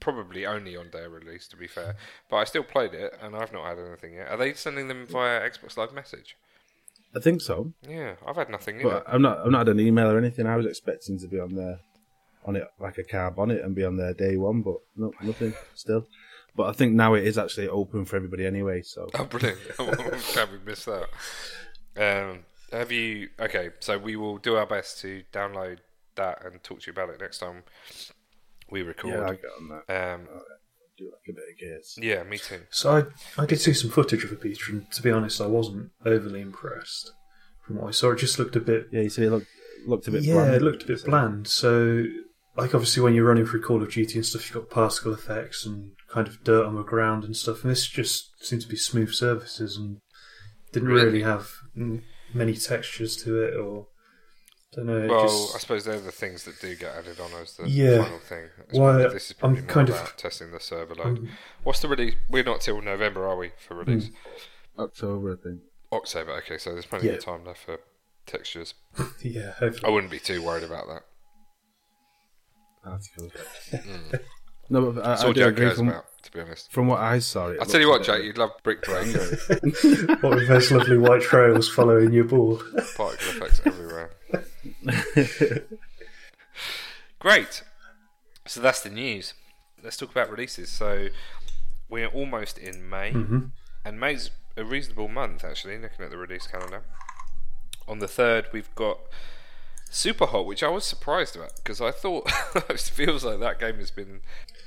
Probably 0.00 0.44
only 0.44 0.76
on 0.76 0.90
day 0.90 1.04
of 1.04 1.12
release, 1.12 1.48
to 1.48 1.56
be 1.56 1.66
fair. 1.66 1.96
But 2.28 2.36
I 2.36 2.44
still 2.44 2.64
played 2.64 2.92
it, 2.94 3.16
and 3.22 3.34
I've 3.34 3.52
not 3.52 3.64
had 3.66 3.78
anything 3.78 4.14
yet. 4.14 4.28
Are 4.28 4.36
they 4.36 4.52
sending 4.54 4.88
them 4.88 5.06
via 5.06 5.40
Xbox 5.40 5.76
Live 5.76 5.94
Message? 5.94 6.36
I 7.16 7.20
think 7.20 7.40
so. 7.40 7.72
Yeah, 7.88 8.16
I've 8.26 8.36
had 8.36 8.50
nothing. 8.50 8.80
But 8.82 9.04
I've 9.06 9.20
not, 9.20 9.38
I've 9.38 9.50
not 9.50 9.58
had 9.66 9.68
an 9.68 9.80
email 9.80 10.08
or 10.10 10.18
anything. 10.18 10.46
I 10.46 10.56
was 10.56 10.66
expecting 10.66 11.18
to 11.20 11.28
be 11.28 11.38
on 11.38 11.54
there, 11.54 11.78
on 12.44 12.56
it 12.56 12.66
like 12.80 12.98
a 12.98 13.04
car 13.04 13.30
bonnet 13.30 13.62
and 13.64 13.74
be 13.74 13.84
on 13.84 13.96
there 13.96 14.12
day 14.12 14.36
one, 14.36 14.62
but 14.62 14.76
no, 14.96 15.12
nothing 15.22 15.54
still. 15.74 16.06
But 16.56 16.64
I 16.64 16.72
think 16.72 16.92
now 16.92 17.14
it 17.14 17.24
is 17.24 17.38
actually 17.38 17.68
open 17.68 18.04
for 18.04 18.16
everybody 18.16 18.44
anyway. 18.46 18.82
So 18.82 19.08
Oh, 19.14 19.24
brilliant! 19.24 19.58
I'm 19.78 19.86
glad 20.34 20.52
we 20.52 20.58
missed 20.66 20.86
that. 20.86 21.08
Um, 21.96 22.40
have 22.72 22.90
you? 22.92 23.28
Okay, 23.38 23.70
so 23.80 23.98
we 23.98 24.16
will 24.16 24.38
do 24.38 24.56
our 24.56 24.66
best 24.66 25.00
to 25.02 25.22
download 25.32 25.78
that 26.16 26.44
and 26.44 26.62
talk 26.62 26.80
to 26.80 26.86
you 26.86 26.92
about 26.92 27.10
it 27.10 27.20
next 27.20 27.38
time 27.38 27.62
we 28.70 28.82
record. 28.82 29.12
yeah, 29.14 29.20
I 29.20 29.30
record. 29.30 29.40
get 29.42 29.50
on 29.60 29.82
that. 29.86 30.14
Um, 30.14 30.20
Do 30.96 31.04
like 31.06 31.28
a 31.28 31.32
bit 31.32 31.44
of 31.52 31.58
gears. 31.58 31.98
yeah, 32.00 32.22
me 32.24 32.38
too. 32.38 32.60
So 32.70 32.96
I, 33.36 33.42
I 33.42 33.46
did 33.46 33.60
see 33.60 33.72
some 33.74 33.90
footage 33.90 34.24
of 34.24 34.30
the 34.30 34.36
beta, 34.36 34.60
and 34.70 34.90
to 34.92 35.02
be 35.02 35.10
honest, 35.10 35.40
I 35.40 35.46
wasn't 35.46 35.90
overly 36.04 36.40
impressed 36.40 37.12
from 37.66 37.76
what 37.76 37.88
I 37.88 37.90
saw. 37.92 38.10
It 38.12 38.18
just 38.18 38.38
looked 38.38 38.56
a 38.56 38.60
bit 38.60 38.86
Yeah, 38.92 39.02
you 39.02 39.10
see, 39.10 39.24
it 39.24 39.30
looked 39.30 39.46
looked 39.86 40.08
a 40.08 40.12
bit. 40.12 40.22
yeah, 40.24 40.34
bland. 40.34 40.54
it 40.54 40.62
looked 40.62 40.82
a 40.84 40.86
bit 40.86 41.04
bland. 41.04 41.46
So, 41.48 42.04
like, 42.56 42.74
obviously, 42.74 43.02
when 43.02 43.14
you're 43.14 43.26
running 43.26 43.44
through 43.46 43.62
Call 43.62 43.82
of 43.82 43.92
Duty 43.92 44.14
and 44.16 44.24
stuff, 44.26 44.48
you've 44.48 44.54
got 44.62 44.70
particle 44.70 45.12
effects 45.12 45.66
and 45.66 45.92
kind 46.08 46.26
of 46.28 46.42
dirt 46.44 46.64
on 46.64 46.74
the 46.76 46.82
ground 46.84 47.24
and 47.24 47.36
stuff. 47.36 47.62
And 47.62 47.70
this 47.70 47.86
just 47.86 48.30
seemed 48.44 48.62
to 48.62 48.68
be 48.68 48.76
smooth 48.76 49.12
surfaces 49.12 49.76
and 49.76 49.98
didn't 50.74 50.88
Really? 50.88 51.04
really, 51.06 51.22
have 51.22 51.50
mm, 51.76 52.02
many 52.34 52.54
textures 52.54 53.16
to 53.24 53.42
it, 53.44 53.56
or 53.56 53.86
don't 54.72 54.86
know. 54.86 55.06
Well, 55.08 55.22
just, 55.22 55.54
I 55.54 55.58
suppose 55.60 55.84
they're 55.84 56.00
the 56.00 56.10
things 56.12 56.44
that 56.44 56.60
do 56.60 56.74
get 56.74 56.94
added 56.94 57.20
on 57.20 57.30
as 57.40 57.56
the 57.56 57.68
Yeah. 57.68 58.02
final 58.02 58.18
thing. 58.18 58.48
It's 58.68 58.78
Well, 58.78 58.98
this 59.10 59.26
is 59.30 59.32
probably 59.34 59.58
I'm 59.58 59.64
more 59.64 59.72
kind 59.72 59.88
of- 59.88 59.94
about 59.94 60.18
testing 60.18 60.50
the 60.50 60.60
server 60.60 60.94
load. 60.96 61.18
um, 61.18 61.28
What's 61.62 61.80
the 61.80 61.88
release? 61.88 62.14
We're 62.28 62.42
not 62.44 62.60
till 62.60 62.80
November, 62.82 63.26
are 63.26 63.36
we, 63.36 63.52
for 63.56 63.74
release? 63.76 64.10
October, 64.78 65.32
I 65.32 65.36
think. 65.42 65.60
October. 65.92 66.32
Okay, 66.38 66.58
so 66.58 66.72
there's 66.72 66.86
plenty 66.86 67.06
Yeah. 67.06 67.12
of 67.14 67.24
time 67.24 67.44
left 67.44 67.64
for 67.64 67.78
textures. 68.26 68.74
yeah, 69.22 69.52
hopefully. 69.52 69.84
I 69.84 69.90
wouldn't 69.90 70.10
be 70.10 70.18
too 70.18 70.42
worried 70.42 70.64
about 70.64 70.88
that. 70.88 71.04
articles. 72.84 73.32
No, 74.68 74.92
but 74.92 75.04
I, 75.04 75.04
I 75.04 75.08
That's 75.10 75.24
all 75.24 75.32
do 75.32 75.40
Jack 75.40 75.48
agree 75.50 75.66
cares 75.66 75.78
from, 75.78 75.88
about, 75.88 76.22
to 76.22 76.32
be 76.32 76.40
honest. 76.40 76.72
from 76.72 76.86
what 76.88 77.00
I 77.00 77.18
saw. 77.18 77.48
It 77.48 77.58
I'll 77.60 77.66
tell 77.66 77.80
you 77.80 77.88
what, 77.88 77.98
looks 77.98 78.08
a 78.08 78.12
Jack, 78.12 78.24
you'd 78.24 78.38
love 78.38 78.52
Brick 78.62 78.82
Break. 78.82 79.14
What 80.22 80.34
with 80.36 80.48
those 80.48 80.70
lovely 80.70 80.98
white 80.98 81.22
trails 81.22 81.68
following 81.68 82.12
your 82.12 82.24
ball? 82.24 82.62
Particle 82.96 83.42
effects 83.42 83.60
everywhere. 83.64 84.10
Great. 87.18 87.62
So 88.46 88.60
that's 88.60 88.82
the 88.82 88.90
news. 88.90 89.34
Let's 89.82 89.96
talk 89.96 90.10
about 90.10 90.30
releases. 90.30 90.70
So 90.70 91.08
we're 91.88 92.08
almost 92.08 92.58
in 92.58 92.88
May, 92.88 93.12
mm-hmm. 93.12 93.46
and 93.84 94.00
May's 94.00 94.30
a 94.56 94.64
reasonable 94.64 95.08
month 95.08 95.44
actually. 95.44 95.78
Looking 95.78 96.04
at 96.04 96.10
the 96.10 96.18
release 96.18 96.46
calendar, 96.46 96.82
on 97.86 97.98
the 97.98 98.08
third 98.08 98.46
we've 98.52 98.74
got 98.74 98.98
Super 99.90 100.26
Hot, 100.26 100.46
which 100.46 100.62
I 100.62 100.68
was 100.68 100.84
surprised 100.84 101.36
about 101.36 101.52
because 101.56 101.80
I 101.80 101.90
thought 101.90 102.30
it 102.68 102.80
feels 102.80 103.24
like 103.24 103.40
that 103.40 103.60
game 103.60 103.76
has 103.76 103.90
been 103.90 104.20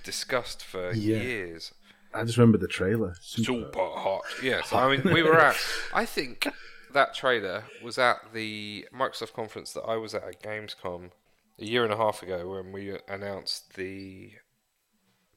discussed 0.07 0.63
for 0.63 0.91
Yeah. 0.93 1.17
years. 1.21 1.73
I 2.13 2.23
just 2.23 2.37
remember 2.37 2.57
the 2.57 2.67
trailer. 2.79 3.15
Super 3.21 3.85
hot. 4.05 4.23
Yes, 4.41 4.71
I 4.71 4.89
mean 4.95 5.13
we 5.13 5.21
were 5.21 5.37
at. 5.39 5.57
I 5.93 6.05
think 6.05 6.47
that 6.93 7.13
trailer 7.13 7.65
was 7.83 7.97
at 7.97 8.33
the 8.33 8.87
Microsoft 8.93 9.33
conference 9.33 9.73
that 9.73 9.81
I 9.83 9.97
was 9.97 10.15
at 10.15 10.23
at 10.23 10.41
Gamescom 10.41 11.11
a 11.59 11.65
year 11.65 11.83
and 11.83 11.91
a 11.93 11.97
half 11.97 12.23
ago 12.23 12.49
when 12.53 12.71
we 12.71 12.97
announced 13.09 13.73
the 13.75 14.31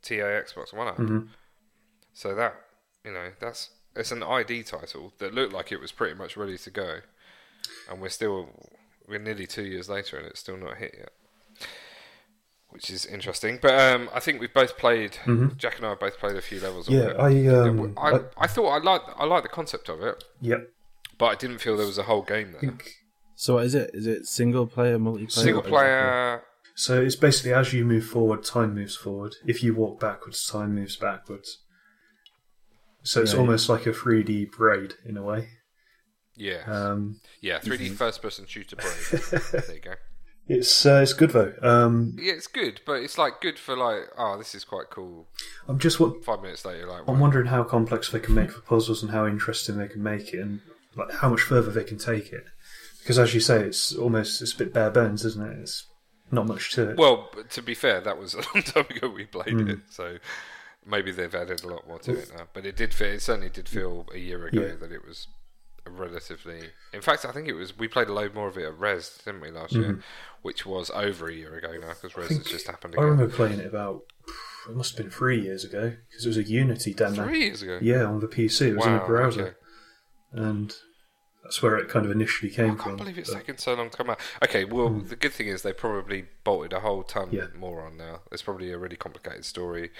TA 0.02 0.14
Xbox 0.46 0.72
One 0.72 0.88
app. 0.88 0.96
Mm-hmm. 0.98 1.26
So 2.12 2.34
that 2.36 2.54
you 3.04 3.12
know 3.12 3.32
that's 3.40 3.70
it's 3.96 4.12
an 4.12 4.22
ID 4.22 4.62
title 4.62 5.12
that 5.18 5.34
looked 5.34 5.52
like 5.52 5.72
it 5.72 5.80
was 5.80 5.90
pretty 5.92 6.14
much 6.14 6.36
ready 6.36 6.56
to 6.58 6.70
go, 6.70 7.00
and 7.90 8.00
we're 8.00 8.08
still 8.10 8.48
we're 9.08 9.18
nearly 9.18 9.46
two 9.46 9.64
years 9.64 9.88
later 9.88 10.16
and 10.18 10.26
it's 10.28 10.38
still 10.40 10.56
not 10.56 10.76
hit 10.76 10.94
yet. 10.96 11.10
Which 12.70 12.88
is 12.88 13.04
interesting, 13.04 13.58
but 13.60 13.74
um, 13.78 14.08
I 14.14 14.20
think 14.20 14.40
we've 14.40 14.54
both 14.54 14.78
played. 14.78 15.18
Jack 15.56 15.76
and 15.78 15.86
I 15.86 15.90
have 15.90 16.00
both 16.00 16.18
played 16.18 16.36
a 16.36 16.40
few 16.42 16.60
levels. 16.60 16.86
of 16.88 16.94
Yeah, 16.94 17.08
it. 17.08 17.16
I, 17.18 17.46
um, 17.48 17.94
I, 17.98 18.10
I- 18.12 18.20
I 18.38 18.46
thought 18.46 18.68
I 18.68 18.78
liked 18.78 19.10
I 19.18 19.24
liked 19.24 19.42
the 19.42 19.48
concept 19.48 19.88
of 19.88 20.00
it, 20.02 20.22
Yep. 20.40 20.68
but 21.18 21.26
I 21.26 21.34
didn't 21.34 21.58
feel 21.58 21.76
there 21.76 21.86
was 21.86 21.98
a 21.98 22.04
whole 22.04 22.22
game 22.22 22.52
there. 22.60 22.78
So 23.34 23.54
what 23.54 23.64
is 23.66 23.74
it? 23.74 23.90
Is 23.92 24.06
it 24.06 24.26
single 24.26 24.66
player, 24.66 24.98
multiplayer? 24.98 25.32
Single 25.32 25.62
What 25.62 25.66
is 25.66 25.72
it? 25.72 25.74
player, 25.74 26.42
So 26.76 27.00
it's 27.02 27.16
basically 27.16 27.54
as 27.54 27.72
you 27.72 27.84
move 27.84 28.04
forward, 28.06 28.44
time 28.44 28.74
moves 28.74 28.94
forward. 28.96 29.34
If 29.46 29.62
you 29.64 29.74
walk 29.74 29.98
backwards, 29.98 30.46
time 30.46 30.74
moves 30.74 30.96
backwards. 30.96 31.58
So 33.02 33.22
it's 33.22 33.32
Yeah. 33.32 33.40
almost 33.40 33.68
like 33.68 33.86
a 33.86 33.92
3D 33.92 34.44
braid 34.56 34.94
in 35.04 35.16
a 35.16 35.22
way. 35.22 35.48
yeah, 36.36 36.62
Um, 36.66 37.20
yeah, 37.40 37.58
3D 37.58 37.90
first 37.96 38.22
person 38.22 38.46
shooter 38.46 38.76
Braid. 38.76 38.94
there 39.52 39.74
you 39.74 39.80
go. 39.80 39.94
It's 40.56 40.84
uh, 40.84 41.00
it's 41.02 41.12
good 41.12 41.30
though. 41.30 41.54
Um, 41.62 42.16
Yeah, 42.18 42.32
it's 42.34 42.46
good, 42.46 42.80
but 42.84 42.94
it's 43.02 43.16
like 43.18 43.40
good 43.40 43.58
for 43.58 43.76
like, 43.76 44.08
oh, 44.18 44.36
this 44.38 44.54
is 44.54 44.64
quite 44.64 44.90
cool. 44.90 45.26
I'm 45.68 45.78
just 45.78 46.00
what 46.00 46.24
Five 46.24 46.42
minutes 46.42 46.64
later, 46.64 46.86
like, 46.86 47.02
I'm 47.06 47.20
wondering 47.20 47.46
how 47.46 47.62
complex 47.64 48.10
they 48.10 48.20
can 48.20 48.34
make 48.34 48.54
the 48.54 48.60
puzzles 48.60 49.02
and 49.02 49.12
how 49.12 49.26
interesting 49.26 49.76
they 49.78 49.88
can 49.88 50.02
make 50.02 50.34
it, 50.34 50.40
and 50.40 50.60
like 50.96 51.12
how 51.12 51.28
much 51.30 51.40
further 51.42 51.70
they 51.70 51.84
can 51.84 51.98
take 51.98 52.32
it. 52.32 52.44
Because 52.98 53.18
as 53.18 53.32
you 53.34 53.40
say, 53.40 53.60
it's 53.62 53.94
almost 53.94 54.42
it's 54.42 54.52
a 54.52 54.56
bit 54.58 54.74
bare 54.74 54.90
bones, 54.90 55.24
isn't 55.24 55.46
it? 55.52 55.58
It's 55.60 55.86
not 56.30 56.46
much 56.46 56.72
to 56.74 56.90
it. 56.90 56.96
well, 56.96 57.30
to 57.50 57.62
be 57.62 57.74
fair, 57.74 58.00
that 58.00 58.18
was 58.18 58.34
a 58.40 58.42
long 58.54 58.62
time 58.62 58.86
ago 58.90 59.08
we 59.08 59.24
played 59.26 59.52
Hmm. 59.60 59.68
it, 59.70 59.78
so 59.88 60.18
maybe 60.86 61.10
they've 61.12 61.34
added 61.34 61.62
a 61.64 61.68
lot 61.68 61.86
more 61.88 61.98
to 62.00 62.12
it 62.18 62.30
now. 62.36 62.44
But 62.52 62.66
it 62.66 62.76
did 62.76 62.92
feel, 62.94 63.08
it 63.08 63.22
certainly 63.22 63.50
did 63.50 63.68
feel 63.68 64.06
a 64.14 64.18
year 64.18 64.46
ago 64.46 64.60
Yeah. 64.62 64.74
that 64.80 64.92
it 64.92 65.04
was 65.06 65.28
relatively. 65.86 66.60
In 66.92 67.00
fact, 67.00 67.24
I 67.24 67.32
think 67.32 67.48
it 67.48 67.54
was 67.54 67.76
we 67.78 67.88
played 67.88 68.08
a 68.08 68.12
load 68.12 68.34
more 68.34 68.48
of 68.48 68.56
it 68.58 68.64
at 68.64 68.74
Rezzed, 68.78 69.24
didn't 69.24 69.40
we 69.40 69.50
last 69.50 69.72
year? 69.74 70.00
Which 70.42 70.64
was 70.66 70.90
over 70.90 71.28
a 71.28 71.34
year 71.34 71.56
ago 71.56 71.72
now 71.80 71.88
because 72.00 72.12
Rezzed 72.12 72.28
has 72.28 72.38
Mm-hmm. 72.40 72.48
just 72.48 72.66
happened 72.66 72.94
Again. 72.94 73.04
I 73.04 73.08
remember 73.08 73.34
playing 73.34 73.60
it 73.60 73.66
about 73.66 74.02
it 74.68 74.76
must 74.76 74.96
have 74.96 75.04
been 75.06 75.10
three 75.10 75.40
years 75.40 75.64
ago 75.64 75.94
because 76.08 76.24
it 76.24 76.28
was 76.28 76.36
a 76.36 76.44
Unity 76.44 76.94
demo. 76.94 77.24
Three 77.24 77.44
years 77.44 77.62
ago. 77.62 77.78
Yeah, 77.80 78.04
on 78.04 78.20
the 78.20 78.28
PC. 78.28 78.68
It 78.68 78.76
was 78.76 78.86
in 78.86 78.94
a 78.94 79.06
browser, 79.06 79.42
okay. 79.42 79.54
and 80.32 80.74
that's 81.42 81.62
where 81.62 81.76
it 81.78 81.88
kind 81.88 82.04
of 82.04 82.12
initially 82.12 82.50
came 82.50 82.76
from. 82.76 82.80
I 82.80 82.84
can't 82.84 82.84
from. 82.84 82.96
believe 82.98 83.18
it's 83.18 83.32
taken 83.32 83.56
so 83.58 83.74
long 83.74 83.90
to 83.90 83.96
come 83.96 84.10
out. 84.10 84.20
Okay, 84.44 84.64
well, 84.64 84.90
the 84.90 85.16
good 85.16 85.32
thing 85.32 85.48
is 85.48 85.62
they 85.62 85.72
probably 85.72 86.26
bolted 86.44 86.72
a 86.74 86.80
whole 86.80 87.02
ton. 87.02 87.28
Yeah. 87.32 87.46
more 87.58 87.80
on 87.82 87.96
now. 87.96 88.20
It's 88.30 88.42
probably 88.42 88.70
a 88.70 88.78
really 88.78 88.96
complicated 88.96 89.44
story. 89.44 89.90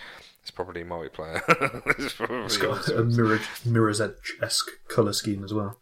It's 0.42 0.50
probably 0.50 0.82
multiplayer. 0.84 1.40
it's 1.98 2.14
probably 2.14 2.44
It's 2.46 2.56
got 2.56 2.88
a 2.88 3.04
mirror, 3.04 3.40
mirror's 3.64 4.00
edge 4.00 4.34
esque 4.42 4.68
color 4.88 5.12
scheme 5.12 5.44
as 5.44 5.52
well. 5.52 5.78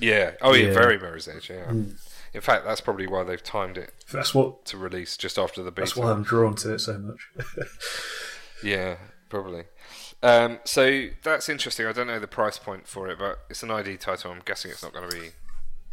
Yeah. 0.00 0.32
Oh, 0.40 0.54
yeah, 0.54 0.68
Yeah. 0.68 0.74
very 0.74 0.98
Mirror's 0.98 1.26
Edge, 1.26 1.50
yeah. 1.50 1.64
Hmm. 1.64 1.90
In 2.34 2.40
fact, 2.40 2.64
that's 2.64 2.80
probably 2.80 3.06
why 3.06 3.24
they've 3.24 3.42
timed 3.42 3.76
it 3.78 3.92
That's 4.12 4.34
what. 4.34 4.64
to 4.66 4.76
release 4.76 5.16
just 5.16 5.38
after 5.38 5.62
the 5.62 5.70
beta. 5.72 5.86
That's 5.86 5.96
why 5.96 6.10
I'm 6.12 6.22
drawn 6.22 6.54
to 6.56 6.74
it 6.74 6.78
so 6.80 6.98
much. 6.98 7.28
Yeah, 8.62 8.96
probably. 9.28 9.64
Um, 10.22 10.58
so 10.64 11.06
that's 11.22 11.48
interesting. 11.48 11.86
I 11.86 11.92
don't 11.92 12.08
know 12.08 12.18
the 12.18 12.26
price 12.26 12.58
point 12.58 12.88
for 12.88 13.08
it, 13.08 13.18
but 13.18 13.38
it's 13.48 13.62
an 13.62 13.70
ID 13.70 13.98
title. 13.98 14.32
I'm 14.32 14.42
guessing 14.44 14.70
it's 14.72 14.82
not 14.82 14.92
going 14.92 15.08
to 15.08 15.16
be 15.16 15.28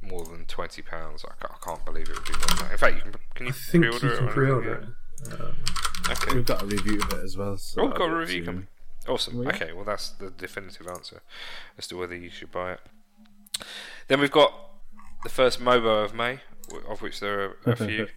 more 0.01 0.25
than 0.25 0.45
twenty 0.45 0.81
pounds. 0.81 1.23
I 1.23 1.33
can't, 1.39 1.53
I 1.61 1.65
can't 1.65 1.85
believe 1.85 2.09
it 2.09 2.15
would 2.15 2.25
be 2.25 2.31
more 2.33 2.47
than 2.47 2.57
that. 2.57 2.71
In 2.71 2.77
fact, 2.79 2.95
you 2.95 3.01
can 3.03 3.13
can 3.35 3.45
you 3.45 3.51
I 3.51 3.55
think 3.55 3.83
pre-order 3.83 4.13
it? 4.13 4.17
can 4.17 4.27
or 4.29 4.31
pre-order 4.31 4.73
it. 4.73 4.85
Okay. 6.09 6.35
We've 6.35 6.45
got 6.45 6.61
a 6.61 6.65
review 6.65 6.99
of 7.01 7.13
it 7.13 7.23
as 7.23 7.35
well. 7.37 7.57
So 7.57 7.81
Oh, 7.81 7.85
we've 7.87 7.95
got 7.95 8.09
a 8.09 8.15
review 8.15 8.37
soon. 8.37 8.45
coming. 8.45 8.67
Awesome. 9.07 9.47
Okay, 9.47 9.71
well 9.73 9.85
that's 9.85 10.09
the 10.09 10.29
definitive 10.31 10.87
answer 10.87 11.21
as 11.77 11.87
to 11.87 11.97
whether 11.97 12.15
you 12.15 12.29
should 12.29 12.51
buy 12.51 12.73
it. 12.73 12.79
Then 14.07 14.19
we've 14.19 14.31
got 14.31 14.51
the 15.23 15.29
first 15.29 15.59
MOBA 15.59 16.05
of 16.05 16.13
May, 16.15 16.39
of 16.89 17.01
which 17.01 17.19
there 17.19 17.39
are 17.41 17.57
a 17.65 17.75
few. 17.75 18.07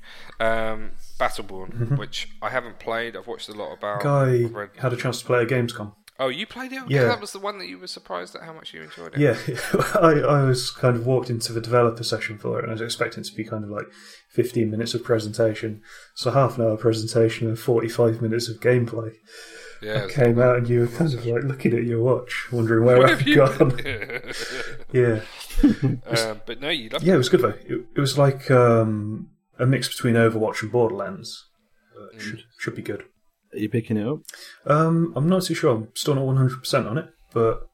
um, 0.40 0.92
Battleborn, 1.18 1.98
which 1.98 2.28
I 2.42 2.48
haven't 2.50 2.78
played. 2.78 3.16
I've 3.16 3.26
watched 3.26 3.48
a 3.48 3.52
lot 3.52 3.72
about. 3.72 4.02
guy 4.02 4.48
had 4.78 4.92
a 4.92 4.96
chance 4.96 5.20
to 5.20 5.26
play 5.26 5.42
at 5.42 5.48
Gamescom. 5.48 5.94
Oh, 6.20 6.28
you 6.28 6.46
played 6.46 6.72
it? 6.72 6.82
Yeah. 6.88 7.04
that 7.04 7.20
was 7.20 7.32
the 7.32 7.38
one 7.38 7.58
that 7.58 7.68
you 7.68 7.78
were 7.78 7.86
surprised 7.86 8.34
at 8.34 8.42
how 8.42 8.52
much 8.52 8.74
you 8.74 8.82
enjoyed 8.82 9.14
it. 9.14 9.20
Yeah, 9.20 9.36
I, 10.02 10.40
I 10.40 10.42
was 10.44 10.70
kind 10.72 10.96
of 10.96 11.06
walked 11.06 11.30
into 11.30 11.52
the 11.52 11.60
developer 11.60 12.02
session 12.02 12.38
for 12.38 12.58
it, 12.58 12.64
and 12.64 12.70
I 12.70 12.74
was 12.74 12.80
expecting 12.82 13.20
it 13.20 13.26
to 13.28 13.34
be 13.36 13.44
kind 13.44 13.62
of 13.62 13.70
like 13.70 13.86
15 14.30 14.68
minutes 14.70 14.94
of 14.94 15.04
presentation. 15.04 15.80
So 16.14 16.32
half 16.32 16.58
an 16.58 16.64
hour 16.64 16.76
presentation 16.76 17.46
and 17.46 17.56
45 17.58 18.20
minutes 18.20 18.48
of 18.48 18.58
gameplay. 18.60 19.12
yeah. 19.80 20.04
it's- 20.06 20.14
Came 20.16 20.40
out, 20.40 20.56
and 20.56 20.68
you 20.68 20.80
were 20.80 20.86
kind 20.88 21.14
of 21.14 21.24
like 21.24 21.44
looking 21.44 21.72
at 21.74 21.84
your 21.84 22.02
watch, 22.02 22.48
wondering 22.50 22.84
where 22.84 23.06
I've 23.06 23.22
you? 23.22 23.36
gone. 23.36 23.78
yeah, 24.92 25.20
um, 26.06 26.40
but 26.46 26.60
no, 26.60 26.68
you 26.68 26.88
loved 26.88 27.04
yeah, 27.04 27.14
it 27.14 27.18
was 27.18 27.28
good 27.28 27.42
though. 27.42 27.48
It, 27.64 27.86
it 27.96 28.00
was 28.00 28.18
like 28.18 28.50
um, 28.50 29.30
a 29.58 29.66
mix 29.66 29.86
between 29.88 30.14
Overwatch 30.14 30.62
and 30.62 30.72
Borderlands. 30.72 31.46
Uh, 31.96 32.06
it 32.16 32.20
should 32.20 32.42
should 32.58 32.74
be 32.74 32.82
good. 32.82 33.04
Are 33.52 33.58
you 33.58 33.68
picking 33.68 33.96
it 33.96 34.06
up? 34.06 34.18
Um, 34.66 35.12
I'm 35.16 35.28
not 35.28 35.42
too 35.44 35.54
sure. 35.54 35.74
I'm 35.74 35.88
still 35.94 36.14
not 36.14 36.24
100% 36.24 36.90
on 36.90 36.98
it, 36.98 37.06
but 37.32 37.66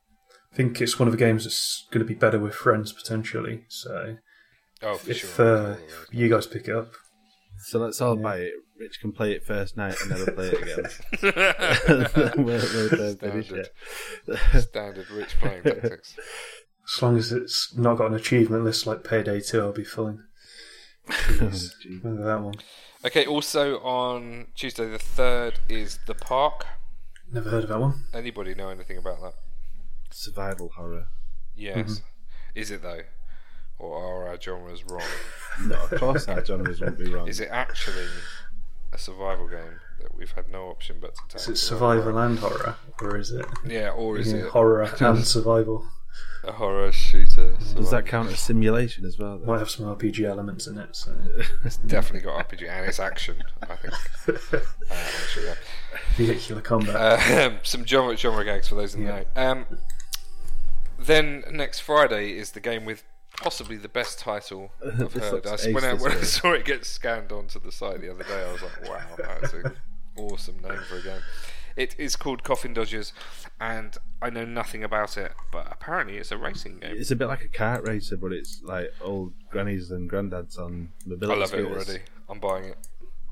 I 0.53 0.57
think 0.57 0.81
it's 0.81 0.99
one 0.99 1.09
of 1.09 1.13
the 1.13 1.19
games 1.19 1.45
that's 1.45 1.87
going 1.91 2.05
to 2.05 2.09
be 2.09 2.15
better 2.19 2.39
with 2.39 2.55
friends 2.55 2.93
potentially. 2.93 3.65
So 3.69 4.17
Oh, 4.83 4.97
for 4.97 5.11
if 5.11 5.35
sure. 5.37 5.57
uh, 5.73 5.77
you 6.13 6.29
guys 6.29 6.47
pick 6.47 6.69
it 6.69 6.75
up, 6.77 6.93
So 7.59 7.79
let's 7.79 8.01
all 8.01 8.17
buy 8.17 8.39
it. 8.39 8.53
Rich 8.79 9.01
can 9.01 9.13
play 9.13 9.33
it 9.33 9.45
first 9.45 9.77
night 9.77 9.95
and 10.01 10.11
never 10.11 10.33
play 10.33 10.49
it 10.49 10.63
again. 10.63 12.35
we'll, 12.37 12.47
we'll 12.47 13.03
uh, 13.03 13.13
Standard. 13.15 13.69
it. 14.27 14.63
Standard 14.63 15.11
rich 15.11 15.39
playing 15.39 15.63
tactics. 15.65 16.17
as 16.97 17.03
long 17.03 17.17
as 17.17 17.31
it's 17.33 17.75
not 17.77 17.99
got 17.99 18.09
an 18.09 18.15
achievement 18.15 18.65
list 18.65 18.87
like 18.87 19.05
Payday 19.05 19.41
2, 19.41 19.61
I'll 19.61 19.73
be 19.73 19.85
fine. 19.85 20.25
Oh. 21.41 21.51
Remember 22.03 22.25
that 22.25 22.41
one? 22.43 22.55
Okay, 23.05 23.27
also 23.27 23.81
on 23.81 24.47
Tuesday 24.55 24.89
the 24.89 24.99
3rd 24.99 25.57
is 25.69 25.99
The 26.07 26.15
Park. 26.15 26.67
Never 27.31 27.51
heard 27.51 27.65
of 27.65 27.69
that 27.69 27.81
one. 27.81 28.05
Anybody 28.15 28.55
know 28.55 28.71
anything 28.71 28.97
about 28.97 29.21
that? 29.21 29.35
Survival 30.11 30.71
horror. 30.75 31.09
Yes. 31.55 31.77
Mm-hmm. 31.77 31.93
Is 32.55 32.71
it 32.71 32.83
though? 32.83 33.03
Or 33.79 33.99
are 34.25 34.29
our 34.29 34.41
genres 34.41 34.85
wrong? 34.85 35.03
No, 35.67 35.77
of 35.85 36.01
course 36.01 36.27
our 36.27 36.45
genres 36.45 36.81
won't 36.81 36.99
be 36.99 37.13
wrong. 37.13 37.29
Is 37.29 37.39
it 37.39 37.49
actually 37.49 38.07
a 38.93 38.99
survival 38.99 39.47
game 39.47 39.79
that 40.01 40.13
we've 40.13 40.33
had 40.33 40.49
no 40.49 40.65
option 40.65 40.97
but 41.01 41.15
to 41.15 41.23
take? 41.29 41.41
Is 41.43 41.49
it 41.49 41.57
survival 41.59 42.19
and 42.19 42.37
horror, 42.41 42.75
or 43.01 43.17
is 43.17 43.31
it 43.31 43.47
Yeah, 43.65 43.91
or 43.91 44.19
is 44.19 44.33
it 44.33 44.49
horror 44.49 44.83
and 45.01 45.25
survival? 45.25 45.87
A 46.45 46.53
horror 46.53 46.93
shooter? 46.93 47.53
Does 47.53 47.69
survival? 47.69 47.91
that 47.91 48.07
count 48.07 48.29
as 48.31 48.39
simulation 48.41 49.05
as 49.05 49.19
well? 49.19 49.39
Though? 49.39 49.47
Might 49.47 49.59
have 49.59 49.71
some 49.71 49.87
RPG 49.87 50.25
elements 50.25 50.67
in 50.67 50.79
it. 50.79 50.95
So 50.97 51.15
It's 51.65 51.77
definitely 51.79 52.21
got 52.29 52.49
RPG 52.49 52.69
and 52.69 52.87
it's 52.87 53.01
action. 53.01 53.37
I 53.63 53.77
think. 53.77 53.95
Uh, 54.91 54.95
actually, 54.95 55.47
yeah. 55.47 55.55
vehicular 56.17 56.61
combat. 56.61 56.95
Uh, 56.95 57.59
some 57.63 57.85
genre, 57.87 58.17
genre 58.17 58.45
gags 58.45 58.69
for 58.69 58.75
those 58.75 58.95
in 58.95 59.03
Yeah. 59.03 59.25
the 59.35 59.41
know. 59.45 59.51
Um, 59.53 59.67
then 60.99 61.45
next 61.51 61.81
Friday 61.81 62.33
is 62.37 62.53
the 62.53 62.61
game 62.61 62.85
with 62.85 63.03
possibly 63.37 63.77
the 63.77 63.89
best 63.89 64.19
title 64.19 64.73
I've 64.87 65.13
heard. 65.13 65.47
I, 65.47 65.57
when 65.73 65.85
I, 65.85 65.95
when 65.95 66.13
I 66.13 66.21
saw 66.23 66.53
it 66.53 66.65
get 66.65 66.85
scanned 66.87 67.33
onto 67.33 67.59
the 67.61 67.73
site 67.73 68.01
the 68.01 68.11
other 68.11 68.25
day, 68.25 68.45
I 68.49 68.53
was 68.53 68.63
like, 68.63 68.89
wow, 68.89 69.01
that's 69.19 69.53
an 69.55 69.73
awesome 70.17 70.61
name 70.63 70.79
for 70.89 70.97
a 70.99 71.03
game. 71.03 71.21
It 71.77 71.97
is 71.99 72.15
called 72.17 72.45
Coffin 72.45 72.73
Dodgers, 72.73 73.13
and 73.61 73.97
I 74.23 74.31
know 74.31 74.45
nothing 74.45 74.85
about 74.85 75.17
it, 75.17 75.33
but 75.51 75.67
apparently 75.71 76.19
it's 76.19 76.31
a 76.31 76.37
racing 76.39 76.79
game. 76.79 76.95
It's 76.97 77.11
a 77.11 77.17
bit 77.17 77.27
like 77.27 77.45
a 77.45 77.49
kart 77.49 77.85
racer, 77.87 78.17
but 78.17 78.33
it's 78.33 78.61
like 78.63 78.93
old 79.01 79.33
grannies 79.51 79.91
and 79.91 80.09
granddads 80.09 80.59
on 80.59 80.91
the. 81.07 81.15
I 81.15 81.19
mobility 81.19 81.41
love 81.41 81.55
it 81.55 81.65
already. 81.67 82.03
I'm 82.29 82.39
buying 82.39 82.65
it. 82.67 82.79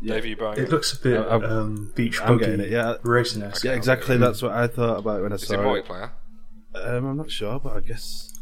Yeah. 0.00 0.14
Dave, 0.14 0.26
you 0.26 0.36
buying 0.36 0.58
It 0.58 0.64
it? 0.64 0.70
looks 0.70 0.92
a 0.92 1.00
bit 1.00 1.20
I- 1.20 1.24
I'm- 1.28 1.44
um, 1.44 1.92
beach 1.94 2.20
I'm 2.20 2.26
buggy 2.36 2.44
getting 2.46 2.60
it, 2.60 2.70
yeah. 2.70 2.96
racing 3.04 3.42
esque. 3.42 3.62
Yeah, 3.64 3.74
exactly. 3.74 4.16
That's 4.16 4.42
what 4.42 4.50
I 4.50 4.66
thought 4.66 4.98
about 4.98 5.22
when 5.22 5.30
I 5.30 5.36
Is 5.36 5.44
it 5.44 5.46
saw 5.46 5.74
it. 5.74 5.84
multiplayer? 5.86 6.10
Um, 6.74 7.04
I'm 7.06 7.16
not 7.16 7.30
sure, 7.30 7.60
but 7.60 7.76
I 7.76 7.80
guess 7.80 8.32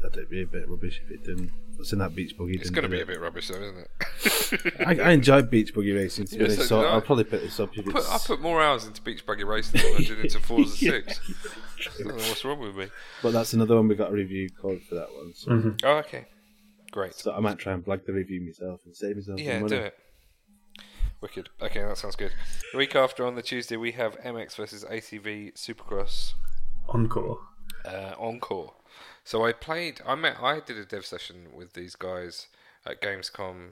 that'd 0.00 0.28
be 0.30 0.42
a 0.42 0.46
bit 0.46 0.68
rubbish 0.68 1.00
if 1.04 1.10
it 1.10 1.24
didn't. 1.24 1.50
It's 1.80 1.92
in 1.92 1.98
that 2.00 2.14
beach 2.14 2.36
buggy. 2.36 2.56
It's 2.56 2.70
going 2.70 2.82
to 2.84 2.88
be 2.88 2.98
it. 2.98 3.02
a 3.02 3.06
bit 3.06 3.20
rubbish, 3.20 3.48
though, 3.48 3.56
isn't 3.62 3.78
it? 3.78 4.74
I, 4.86 5.08
I 5.08 5.10
enjoy 5.12 5.42
beach 5.42 5.74
buggy 5.74 5.92
racing. 5.92 6.26
To 6.26 6.30
be 6.34 6.36
Yeah, 6.38 6.44
honest, 6.44 6.60
so 6.62 6.66
so 6.66 6.80
I. 6.84 6.90
I'll 6.92 7.00
probably 7.00 7.24
pick 7.24 7.40
this 7.42 7.58
up 7.58 7.70
if 7.76 7.84
put. 7.86 7.96
I 8.08 8.18
put 8.24 8.40
more 8.40 8.62
hours 8.62 8.84
into 8.86 9.00
beach 9.02 9.24
buggy 9.26 9.44
racing 9.44 9.80
than 9.80 9.94
I 9.94 9.98
did 9.98 10.20
into 10.20 10.38
Forza 10.40 10.76
Six. 10.76 11.20
I 11.98 12.02
don't 12.02 12.08
know 12.08 12.14
what's 12.28 12.44
wrong 12.44 12.58
with 12.60 12.76
me. 12.76 12.86
But 13.22 13.32
that's 13.32 13.52
another 13.54 13.76
one 13.76 13.88
we 13.88 13.94
got 13.94 14.10
a 14.10 14.14
review 14.14 14.48
code 14.50 14.82
for 14.82 14.94
that 14.96 15.08
one. 15.12 15.32
So, 15.34 15.50
Mhm. 15.50 15.80
Oh, 15.84 15.96
okay, 15.98 16.26
great. 16.90 17.14
so 17.14 17.32
I 17.32 17.40
might 17.40 17.58
try 17.58 17.72
and 17.72 17.84
plug 17.84 18.04
the 18.06 18.12
review 18.12 18.40
myself 18.42 18.80
and 18.84 18.94
save 18.94 19.16
myself 19.16 19.40
Yeah, 19.40 19.54
some 19.54 19.62
money. 19.62 19.76
do 19.76 19.82
it. 19.82 19.94
Wicked. 21.20 21.48
Okay, 21.60 21.82
that 21.82 21.98
sounds 21.98 22.16
good. 22.16 22.32
The 22.72 22.78
week 22.78 22.94
after, 22.96 23.26
on 23.26 23.34
the 23.34 23.42
Tuesday, 23.42 23.76
we 23.76 23.92
have 23.92 24.18
MX 24.20 24.56
versus 24.56 24.84
ATV 24.84 25.52
Supercross 25.54 26.32
Encore. 26.88 27.38
uh, 27.84 28.14
Encore. 28.18 28.72
So 29.24 29.44
I 29.44 29.52
played. 29.52 30.00
I 30.06 30.14
met. 30.14 30.36
I 30.42 30.60
did 30.60 30.76
a 30.78 30.84
dev 30.84 31.04
session 31.06 31.48
with 31.54 31.74
these 31.74 31.94
guys 31.96 32.48
at 32.86 33.00
Gamescom. 33.00 33.70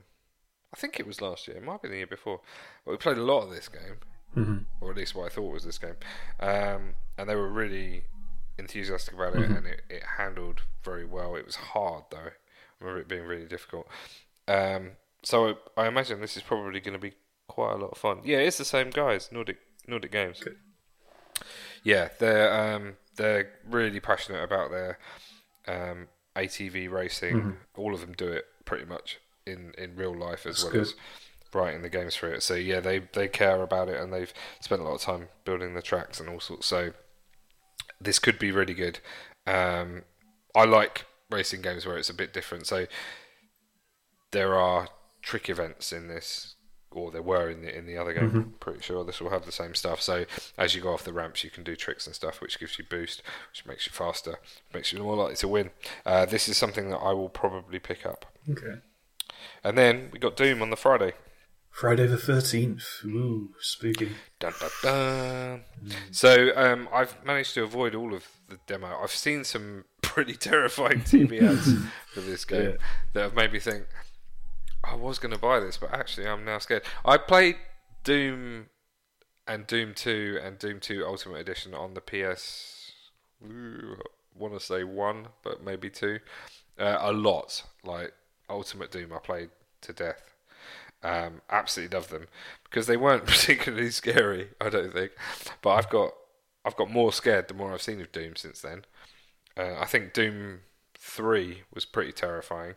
I 0.73 0.77
think 0.77 1.01
it 1.01 1.07
was 1.07 1.21
last 1.21 1.49
year. 1.49 1.57
It 1.57 1.65
might 1.65 1.73
have 1.73 1.83
been 1.83 1.93
the 1.93 1.97
year 1.99 2.07
before. 2.07 2.41
But 2.85 2.93
we 2.93 2.97
played 2.99 3.17
a 3.19 3.23
lot 3.23 3.43
of 3.45 3.51
this 3.51 3.69
game, 3.69 3.97
hmm 4.35 4.59
or 4.81 4.91
at 4.91 4.97
least 4.97 5.15
what 5.15 5.27
I 5.27 5.35
thought 5.35 5.53
was 5.53 5.65
this 5.65 5.79
game. 5.79 5.97
Um, 6.41 6.95
and 7.17 7.29
they 7.29 7.35
were 7.35 7.49
really 7.49 8.05
enthusiastic 8.59 9.15
about 9.15 9.35
it, 9.37 9.51
and 9.51 9.67
it, 9.67 9.83
it 9.89 10.03
handled 10.19 10.63
very 10.85 11.05
well. 11.05 11.37
It 11.37 11.47
was 11.47 11.57
hard 11.57 12.05
though. 12.11 12.19
I 12.19 12.31
remember 12.85 13.01
it 13.01 13.09
being 13.09 13.25
really 13.25 13.47
difficult. 13.47 13.89
Um, 14.47 14.93
so 15.23 15.59
I 15.77 15.87
imagine 15.87 16.21
this 16.21 16.37
is 16.37 16.43
probably 16.43 16.81
going 16.81 16.95
to 16.95 17.01
be 17.01 17.15
quite 17.49 17.73
a 17.73 17.77
lot 17.77 17.91
of 17.93 17.99
fun. 17.99 18.21
Yeah, 18.25 18.39
it's 18.39 18.59
the 18.59 18.65
same 18.65 18.91
guys, 18.91 19.31
Nordic 19.33 19.59
Nordic 19.87 20.13
Games. 20.13 20.41
Good. 20.41 20.57
Yeah, 21.83 22.09
they're 22.19 22.75
um, 22.75 22.97
they're 23.17 23.51
really 23.69 24.01
passionate 24.01 24.43
about 24.43 24.71
their 24.71 24.99
um, 25.69 26.09
ATV 26.37 26.91
racing. 26.91 27.57
All 27.77 27.95
of 27.95 28.01
them 28.01 28.13
do 28.13 28.29
it 28.29 28.47
pretty 28.65 28.85
much 28.85 29.19
in, 29.47 29.73
in 29.79 29.97
real 29.97 30.15
life 30.17 30.47
as 30.47 30.57
That's 30.57 30.65
well 30.65 30.73
good. 30.73 30.83
as 30.83 30.95
writing 31.55 31.83
the 31.83 31.89
games 31.89 32.15
for 32.15 32.33
it. 32.33 32.43
So 32.43 32.55
yeah, 32.55 32.81
they 32.81 33.01
they 33.13 33.29
care 33.29 33.63
about 33.63 33.89
it 33.89 34.01
and 34.01 34.13
they've 34.13 34.33
spent 34.61 34.81
a 34.81 34.85
lot 34.85 34.95
of 34.95 35.01
time 35.01 35.29
building 35.45 35.75
the 35.75 35.83
tracks 35.83 36.21
and 36.21 36.29
all 36.29 36.41
sorts. 36.41 36.67
So 36.67 36.93
this 38.01 38.19
could 38.19 38.39
be 38.39 38.51
really 38.51 38.75
good. 38.75 39.01
Um, 39.47 40.03
I 40.55 40.65
like 40.65 41.07
racing 41.31 41.63
games 41.63 41.87
where 41.87 41.97
it's 41.97 42.11
a 42.11 42.15
bit 42.15 42.33
different. 42.33 42.67
So 42.67 42.87
there 44.31 44.55
are 44.55 44.89
trick 45.23 45.49
events 45.49 45.93
in 45.93 46.09
this, 46.09 46.55
or 46.91 47.11
there 47.11 47.23
were 47.23 47.51
in 47.51 47.63
the 47.63 47.77
in 47.77 47.87
the 47.87 47.97
other 47.97 48.13
game. 48.13 48.55
Pretty 48.61 48.81
sure 48.81 49.05
this 49.05 49.21
will 49.21 49.31
have 49.31 49.45
the 49.47 49.53
same 49.53 49.75
stuff. 49.75 50.01
So 50.01 50.25
as 50.57 50.75
you 50.75 50.81
go 50.81 50.93
off 50.95 51.05
the 51.05 51.13
ramps, 51.13 51.45
you 51.45 51.51
can 51.51 51.63
do 51.65 51.77
tricks 51.77 52.07
and 52.07 52.15
stuff, 52.17 52.41
which 52.41 52.59
gives 52.59 52.79
you 52.79 52.85
boost, 52.89 53.23
which 53.53 53.67
makes 53.67 53.87
you 53.87 53.93
faster, 53.93 54.37
makes 54.73 54.93
you 54.93 54.99
more 55.03 55.17
likely 55.17 55.37
to 55.37 55.49
win. 55.49 55.71
Uh, 56.07 56.25
this 56.27 56.49
is 56.49 56.57
something 56.57 56.91
that 56.91 56.99
I 56.99 57.13
will 57.13 57.29
probably 57.29 57.79
pick 57.79 58.07
up. 58.07 58.27
Okay. 58.51 58.77
And 59.63 59.77
then 59.77 60.09
we 60.13 60.19
got 60.19 60.37
Doom 60.37 60.63
on 60.63 60.71
the 60.71 60.77
Friday. 60.77 61.13
Friday 61.71 62.07
the 62.09 62.17
13th. 62.17 63.05
Ooh, 63.05 63.51
spooky. 63.61 64.11
Dun, 64.41 64.53
dun, 64.59 64.71
dun. 64.83 65.65
So 66.11 66.51
um, 66.57 66.89
I've 66.93 67.25
managed 67.25 67.55
to 67.55 67.63
avoid 67.63 67.95
all 67.95 68.15
of 68.15 68.27
the 68.49 68.59
demo. 68.67 68.99
I've 69.01 69.13
seen 69.13 69.45
some 69.45 69.85
pretty 70.03 70.35
terrifying 70.35 71.03
TV 71.03 71.41
ads 71.43 71.73
for 72.13 72.21
this 72.21 72.45
game 72.45 72.71
Yeah. 72.71 72.77
that 73.13 73.23
have 73.23 73.35
made 73.37 73.53
me 73.53 73.61
think 73.61 73.85
I 74.85 74.95
was 74.95 75.19
going 75.19 75.35
to 75.35 75.41
buy 75.41 75.61
this, 75.61 75.77
but 75.77 75.93
actually 75.93 76.27
I'm 76.27 76.45
now 76.45 76.59
scared. 76.59 76.83
I 77.05 77.19
played 77.19 77.57
Doom 78.05 78.67
and 79.47 79.67
Doom 79.67 79.95
2 79.95 80.39
and 80.43 80.59
Doom 80.59 80.81
2 80.81 81.05
Ultimate 81.07 81.41
Edition 81.41 81.75
on 81.75 81.95
the 81.95 82.01
PS. 82.01 82.93
Want 83.41 84.55
to 84.55 84.61
say 84.61 84.85
one, 84.85 85.29
but 85.43 85.65
maybe 85.65 85.91
two. 85.91 86.21
Uh, 86.79 86.99
a 87.01 87.13
lot, 87.13 87.65
like 87.83 88.13
Ultimate 88.49 88.91
Doom, 88.91 89.13
I 89.13 89.19
played 89.19 89.51
to 89.83 89.93
death. 89.93 90.35
Um, 91.03 91.43
absolutely 91.51 91.97
love 91.97 92.09
them 92.09 92.27
because 92.65 92.87
they 92.87 92.97
weren't 92.97 93.27
particularly 93.27 93.91
scary. 93.91 94.51
I 94.61 94.69
don't 94.69 94.93
think, 94.93 95.13
but 95.63 95.71
I've 95.71 95.89
got 95.89 96.13
I've 96.65 96.77
got 96.77 96.91
more 96.91 97.13
scared 97.13 97.49
the 97.49 97.55
more 97.55 97.73
I've 97.73 97.83
seen 97.83 98.01
of 98.01 98.13
Doom 98.13 98.37
since 98.37 98.61
then. 98.61 98.85
Uh, 99.57 99.77
I 99.79 99.87
think 99.87 100.13
Doom 100.13 100.61
Three 100.97 101.63
was 101.73 101.85
pretty 101.85 102.13
terrifying. 102.13 102.75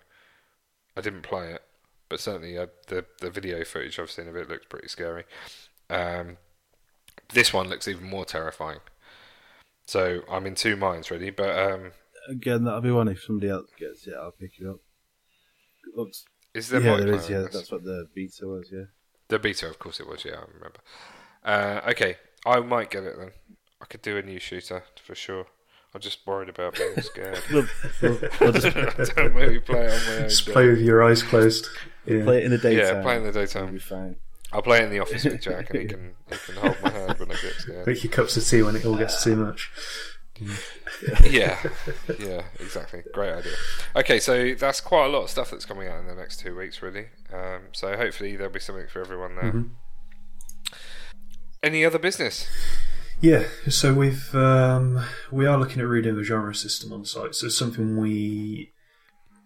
I 0.96 1.02
didn't 1.02 1.24
play 1.24 1.52
it, 1.52 1.64
but 2.12 2.20
certainly 2.20 2.58
uh, 2.58 2.68
the 2.90 3.06
the 3.22 3.32
video 3.32 3.64
footage 3.64 3.98
I've 3.98 4.12
seen 4.12 4.28
of 4.28 4.36
it 4.36 4.50
looks 4.50 4.66
pretty 4.66 4.90
scary. 4.90 5.24
Um, 5.90 6.38
this 7.34 7.54
one 7.54 7.70
looks 7.70 7.88
even 7.88 8.08
more 8.08 8.26
terrifying. 8.26 8.80
So 9.88 10.22
I'm 10.30 10.46
in 10.46 10.56
two 10.56 10.76
minds 10.76 11.10
really, 11.10 11.30
but 11.30 11.58
um, 11.58 11.94
Again, 12.28 12.66
that'll 12.66 12.82
be 12.82 12.92
one 12.92 13.08
if 13.08 13.24
somebody 13.24 13.50
else 13.50 13.70
gets 13.80 14.06
it. 14.08 14.14
I'll 14.14 14.32
pick 14.32 14.52
it 14.60 14.68
up. 14.68 14.80
Looks. 15.96 16.26
is 16.54 16.68
there 16.68 16.82
yeah, 16.82 16.98
there 16.98 17.14
is. 17.14 17.30
Yeah, 17.30 17.48
that's 17.52 17.72
what 17.72 17.84
the 17.84 18.08
beta 18.14 18.46
was. 18.46 18.70
Yeah. 18.72 18.86
The 19.30 19.40
beta, 19.40 19.68
of 19.68 19.80
course 19.80 20.02
it 20.02 20.08
was. 20.08 20.26
Yeah, 20.26 20.36
I 20.36 20.46
remember. 20.54 20.82
Uh, 21.44 21.90
okay, 21.92 22.18
I 22.46 22.60
might 22.60 22.92
get 22.92 23.04
it 23.04 23.16
then. 23.18 23.32
I 23.82 23.86
could 23.86 24.02
do 24.02 24.18
a 24.18 24.22
new 24.22 24.40
shooter 24.40 24.84
for 25.02 25.16
sure. 25.16 25.48
I'm 25.94 26.00
just 26.02 26.26
worried 26.26 26.48
about 26.50 26.76
being 26.76 27.02
scared. 27.02 27.40
We'll, 27.52 27.66
we'll, 28.02 28.20
we'll 28.40 28.52
just 28.54 28.76
Don't 29.16 29.36
maybe 29.36 29.60
play 29.60 29.86
it 29.86 29.92
on 29.92 30.06
my 30.08 30.22
own. 30.24 30.30
Just 30.30 30.46
game. 30.46 30.54
play 30.54 30.68
with 30.70 30.80
your 30.80 31.04
eyes 31.04 31.22
closed. 31.22 31.68
Yeah. 32.06 32.24
play 32.24 32.38
it 32.40 32.46
in 32.46 32.52
the 32.52 32.58
daytime. 32.58 32.96
Yeah, 32.98 33.02
play 33.02 33.18
in 33.18 33.24
the 33.24 33.30
It'll 33.30 33.42
daytime. 33.46 33.74
be 33.74 33.80
fine. 33.80 34.16
I'll 34.54 34.62
play 34.62 34.80
it 34.80 34.84
in 34.86 34.90
the 34.90 35.00
office 35.00 35.24
with 35.26 35.42
Jack, 35.42 35.70
and 35.70 35.80
he 35.82 35.86
can 35.90 36.14
he 36.30 36.36
can 36.38 36.56
hold 36.56 36.78
my 36.82 36.90
hand 36.92 37.20
when 37.20 37.32
I 37.32 37.36
get 37.36 37.54
scared. 37.56 37.88
Make 37.88 38.04
your 38.04 38.12
cups 38.12 38.36
of 38.38 38.46
tea 38.46 38.62
when 38.64 38.76
it 38.76 38.86
all 38.86 38.98
gets 38.98 39.24
too 39.24 39.36
much. 39.36 39.70
Yeah, 41.30 41.58
yeah, 42.20 42.42
exactly. 42.60 43.04
Great 43.14 43.32
idea. 43.34 43.54
Okay, 43.96 44.20
so 44.20 44.54
that's 44.56 44.82
quite 44.82 45.06
a 45.06 45.10
lot 45.10 45.24
of 45.24 45.30
stuff 45.30 45.52
that's 45.52 45.66
coming 45.66 45.88
out 45.88 46.00
in 46.00 46.08
the 46.08 46.16
next 46.16 46.40
two 46.40 46.56
weeks, 46.56 46.82
really. 46.82 47.08
Um, 47.32 47.62
so 47.74 47.96
hopefully 47.96 48.36
there'll 48.36 48.52
be 48.52 48.60
something 48.60 48.88
for 48.88 49.02
everyone 49.02 49.36
there. 49.36 49.52
Mhm. 49.52 49.70
Any 51.64 51.86
other 51.86 52.00
business? 52.00 52.48
Yeah, 53.22 53.44
so 53.70 53.94
we've 53.94 54.34
um, 54.34 55.06
we 55.32 55.46
are 55.46 55.60
looking 55.60 55.80
at 55.80 55.88
redoing 55.88 56.16
the 56.16 56.24
genre 56.24 56.56
system 56.56 56.92
on 56.92 57.06
site. 57.06 57.36
So 57.36 57.46
it's 57.46 57.58
something 57.58 57.98
we 57.98 58.72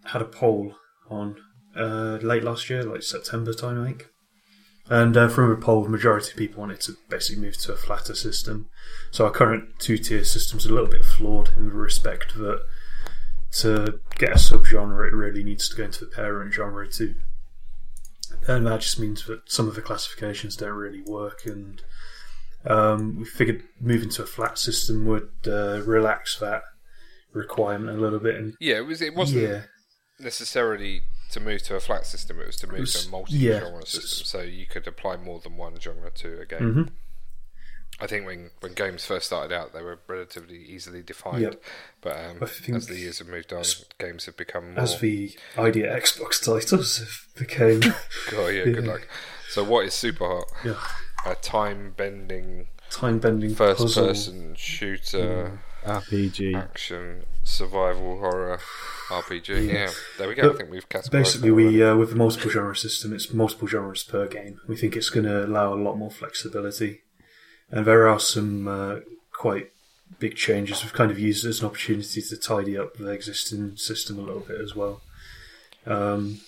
had 0.06 0.22
a 0.22 0.26
poll 0.26 0.76
on 1.10 1.36
uh, 1.76 2.20
late 2.22 2.44
last 2.44 2.70
year, 2.70 2.84
like 2.84 3.04
September 3.04 3.52
time, 3.52 3.84
I 3.84 3.88
think. 3.88 4.08
And 4.88 5.18
uh, 5.18 5.28
from 5.28 5.52
a 5.52 5.58
poll, 5.58 5.84
the 5.84 5.90
majority 5.90 6.32
of 6.32 6.38
people 6.38 6.62
wanted 6.62 6.80
to 6.82 6.96
basically 7.10 7.42
move 7.42 7.58
to 7.58 7.74
a 7.74 7.76
flatter 7.76 8.16
system. 8.16 8.70
So 9.12 9.26
our 9.26 9.32
current 9.32 9.78
two-tier 9.80 10.24
system's 10.24 10.66
a 10.66 10.74
little 10.74 10.90
bit 10.90 11.04
flawed 11.04 11.50
in 11.58 11.66
the 11.66 11.74
respect 11.74 12.36
that 12.36 12.62
to 13.60 14.00
get 14.18 14.32
a 14.32 14.36
subgenre, 14.36 15.08
it 15.08 15.14
really 15.14 15.44
needs 15.44 15.68
to 15.68 15.76
go 15.76 15.84
into 15.84 16.06
the 16.06 16.12
parent 16.12 16.54
genre 16.54 16.88
too. 16.88 17.16
And 18.48 18.66
that 18.68 18.82
just 18.82 19.00
means 19.00 19.26
that 19.26 19.52
some 19.52 19.68
of 19.68 19.76
the 19.76 19.82
classifications 19.82 20.56
don't 20.56 20.70
really 20.70 21.02
work 21.02 21.46
and 21.46 21.82
um, 22.68 23.18
we 23.20 23.26
figured 23.26 23.64
moving 23.80 24.10
to 24.10 24.24
a 24.24 24.26
flat 24.26 24.58
system 24.58 25.06
would 25.06 25.30
uh, 25.48 25.82
relax 25.86 26.38
that 26.40 26.64
requirement 27.34 27.98
a 27.98 28.02
little 28.02 28.20
bit. 28.20 28.36
And 28.36 28.56
Yeah, 28.60 28.78
it 28.78 28.86
was. 28.86 29.02
It 29.02 29.14
wasn't 29.16 29.44
yeah, 29.44 29.62
necessarily 30.20 31.02
to 31.32 31.40
move 31.40 31.64
to 31.64 31.76
a 31.76 31.80
flat 31.80 32.06
system. 32.08 32.40
It 32.40 32.48
was 32.48 32.56
to 32.58 32.68
move 32.68 32.80
was- 32.82 33.04
to 33.04 33.08
a 33.08 33.12
multi-genre 33.12 33.80
yeah. 33.80 33.86
system, 33.86 34.26
so 34.26 34.42
you 34.42 34.66
could 34.66 34.88
apply 34.88 35.18
more 35.18 35.40
than 35.40 35.58
one 35.58 35.80
genre 35.80 36.12
to 36.12 36.40
a 36.42 36.46
game. 36.46 36.60
Mhm. 36.76 36.90
I 37.98 38.08
think 38.08 38.26
when 38.26 38.50
when 38.60 38.74
games 38.74 39.06
first 39.06 39.28
started 39.28 39.56
out, 39.56 39.72
they 39.74 39.82
were 39.82 40.00
relatively 40.08 40.58
easily 40.58 41.02
defined, 41.02 41.42
Yep. 41.44 41.64
but 42.02 42.18
um, 42.26 42.44
as 42.76 42.88
the 42.88 42.98
years 42.98 43.20
have 43.20 43.30
moved 43.30 43.54
on, 43.54 43.64
games 44.00 44.26
have 44.26 44.36
become 44.36 44.74
more. 44.74 44.84
as 44.84 45.00
the 45.00 45.34
ID@Xbox 45.58 46.44
titles 46.44 46.98
have 46.98 47.18
became 47.38 47.82
Oh 48.34 48.48
yeah, 48.48 48.66
good 48.66 48.86
luck. 48.86 49.08
So 49.50 49.64
what 49.64 49.86
is 49.86 49.94
super 49.94 50.28
hot? 50.28 50.44
yeah, 50.66 50.82
A 51.26 51.36
time 51.36 51.94
bending 51.98 52.68
time 52.90 53.20
bending 53.20 53.56
first 53.56 53.82
puzzle. 53.82 54.08
person 54.08 54.56
shooter 54.56 55.60
RPG. 55.84 56.56
action 56.56 57.26
survival 57.44 58.20
horror 58.20 58.60
RPG. 59.10 59.72
Yeah, 59.72 59.92
there 60.18 60.28
we 60.28 60.36
go. 60.36 60.52
I 60.52 60.54
think 60.54 60.72
we've 60.72 60.88
categorized 60.88 61.12
Basically, 61.12 61.52
we 61.52 61.84
uh, 61.84 61.96
with 61.96 62.10
the 62.12 62.16
multiple 62.16 62.50
genre 62.50 62.76
system, 62.76 63.14
it's 63.14 63.34
multiple 63.34 63.68
genres 63.68 64.04
per 64.04 64.28
game. 64.28 64.60
We 64.68 64.76
think 64.76 64.96
it's 64.96 65.10
going 65.10 65.26
to 65.26 65.46
allow 65.46 65.74
a 65.74 65.82
lot 65.82 65.96
more 65.96 66.12
flexibility, 66.12 67.02
and 67.70 67.86
there 67.86 68.08
are 68.08 68.20
some 68.20 68.68
uh, 68.68 68.96
quite 69.32 69.72
big 70.20 70.36
changes. 70.36 70.84
We've 70.84 70.94
kind 70.94 71.12
of 71.12 71.20
used 71.20 71.46
it 71.46 71.50
as 71.50 71.62
an 71.62 71.68
opportunity 71.68 72.22
to 72.22 72.38
tidy 72.38 72.78
up 72.78 72.98
the 72.98 73.10
existing 73.10 73.78
system 73.78 74.20
a 74.20 74.22
little 74.22 74.42
bit 74.42 74.62
as 74.62 74.76
well. 74.76 75.02
Um, 75.86 76.40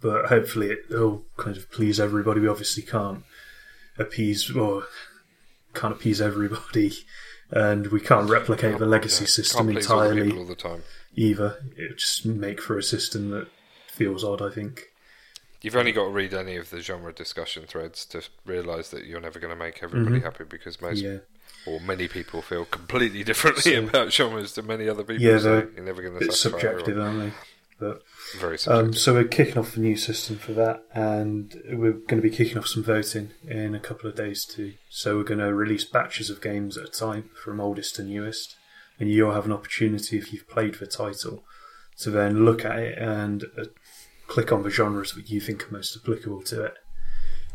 but 0.00 0.26
hopefully, 0.26 0.76
it'll 0.90 1.24
kind 1.36 1.56
of 1.56 1.70
please 1.70 2.00
everybody. 2.00 2.40
We 2.40 2.48
obviously 2.48 2.82
can't 2.82 3.24
appease 3.98 4.50
or 4.54 4.84
can't 5.74 5.94
appease 5.94 6.20
everybody, 6.20 6.92
and 7.50 7.88
we 7.88 8.00
can't 8.00 8.28
replicate 8.30 8.78
the 8.78 8.86
legacy 8.86 9.24
Yeah, 9.24 9.28
system 9.30 9.66
please 9.66 9.88
all 9.90 10.02
entirely 10.02 10.36
all 10.36 10.44
the 10.46 10.54
time. 10.54 10.82
either. 11.16 11.58
It 11.76 11.98
just 11.98 12.24
make 12.26 12.60
for 12.60 12.78
a 12.78 12.82
system 12.82 13.30
that 13.30 13.48
feels 13.88 14.24
odd, 14.24 14.42
I 14.42 14.50
think. 14.50 14.90
You've 15.62 15.76
only 15.76 15.92
got 15.92 16.04
to 16.04 16.10
read 16.10 16.34
any 16.34 16.56
of 16.56 16.70
the 16.70 16.80
genre 16.80 17.12
discussion 17.12 17.64
threads 17.66 18.04
to 18.06 18.22
realise 18.44 18.90
that 18.90 19.06
you're 19.06 19.20
never 19.20 19.38
going 19.38 19.52
to 19.52 19.56
make 19.58 19.82
everybody 19.82 20.18
Mhm. 20.20 20.24
happy 20.24 20.44
because 20.44 20.80
most 20.80 20.98
Yeah, 21.00 21.18
or 21.66 21.80
many 21.80 22.06
people 22.06 22.42
feel 22.42 22.66
completely 22.66 23.24
differently 23.24 23.72
So- 23.72 23.84
about 23.84 24.12
genres 24.12 24.52
to 24.52 24.62
many 24.62 24.88
other 24.88 25.04
people. 25.04 25.22
Yeah, 25.22 25.38
so 25.38 25.68
you're 25.74 25.84
never 25.84 26.02
going 26.02 26.18
to 26.18 26.24
satisfy 26.26 26.50
subjective, 26.50 26.98
aren't 26.98 27.18
they? 27.20 27.32
But 27.80 28.02
Very. 28.38 28.58
Um, 28.66 28.92
so 28.92 29.14
we're 29.14 29.24
kicking 29.24 29.58
off 29.58 29.72
the 29.72 29.80
new 29.80 29.96
system 29.96 30.36
for 30.36 30.52
that, 30.52 30.82
and 30.92 31.54
we're 31.70 31.92
going 31.92 32.20
to 32.20 32.28
be 32.28 32.30
kicking 32.30 32.58
off 32.58 32.66
some 32.66 32.82
voting 32.82 33.30
in 33.46 33.74
a 33.74 33.80
couple 33.80 34.08
of 34.08 34.16
days 34.16 34.44
too. 34.44 34.74
So 34.88 35.16
we're 35.16 35.24
going 35.24 35.40
to 35.40 35.54
release 35.54 35.84
batches 35.84 36.30
of 36.30 36.40
games 36.40 36.76
at 36.76 36.88
a 36.88 36.90
time, 36.90 37.30
from 37.42 37.60
oldest 37.60 37.96
to 37.96 38.02
newest, 38.02 38.56
and 38.98 39.10
you'll 39.10 39.34
have 39.34 39.46
an 39.46 39.52
opportunity 39.52 40.18
if 40.18 40.32
you've 40.32 40.48
played 40.48 40.74
the 40.76 40.86
title 40.86 41.44
to 41.98 42.10
then 42.10 42.44
look 42.44 42.64
at 42.64 42.78
it 42.78 42.98
and 42.98 43.44
uh, 43.58 43.64
click 44.26 44.50
on 44.50 44.62
the 44.62 44.70
genres 44.70 45.12
that 45.12 45.30
you 45.30 45.40
think 45.40 45.68
are 45.68 45.72
most 45.72 45.96
applicable 45.96 46.42
to 46.42 46.64
it, 46.64 46.74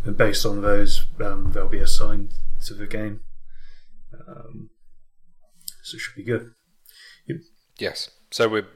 and 0.06 0.16
based 0.16 0.46
on 0.46 0.62
those, 0.62 1.06
um, 1.20 1.52
they'll 1.52 1.68
be 1.68 1.80
assigned 1.80 2.34
to 2.66 2.74
the 2.74 2.88
game. 2.88 3.22
Um, 4.28 4.70
so 5.84 5.96
it 5.96 6.00
should 6.00 6.16
be 6.16 6.24
good. 6.24 6.52
Yes. 7.80 8.12
So 8.32 8.48
we're 8.48 8.68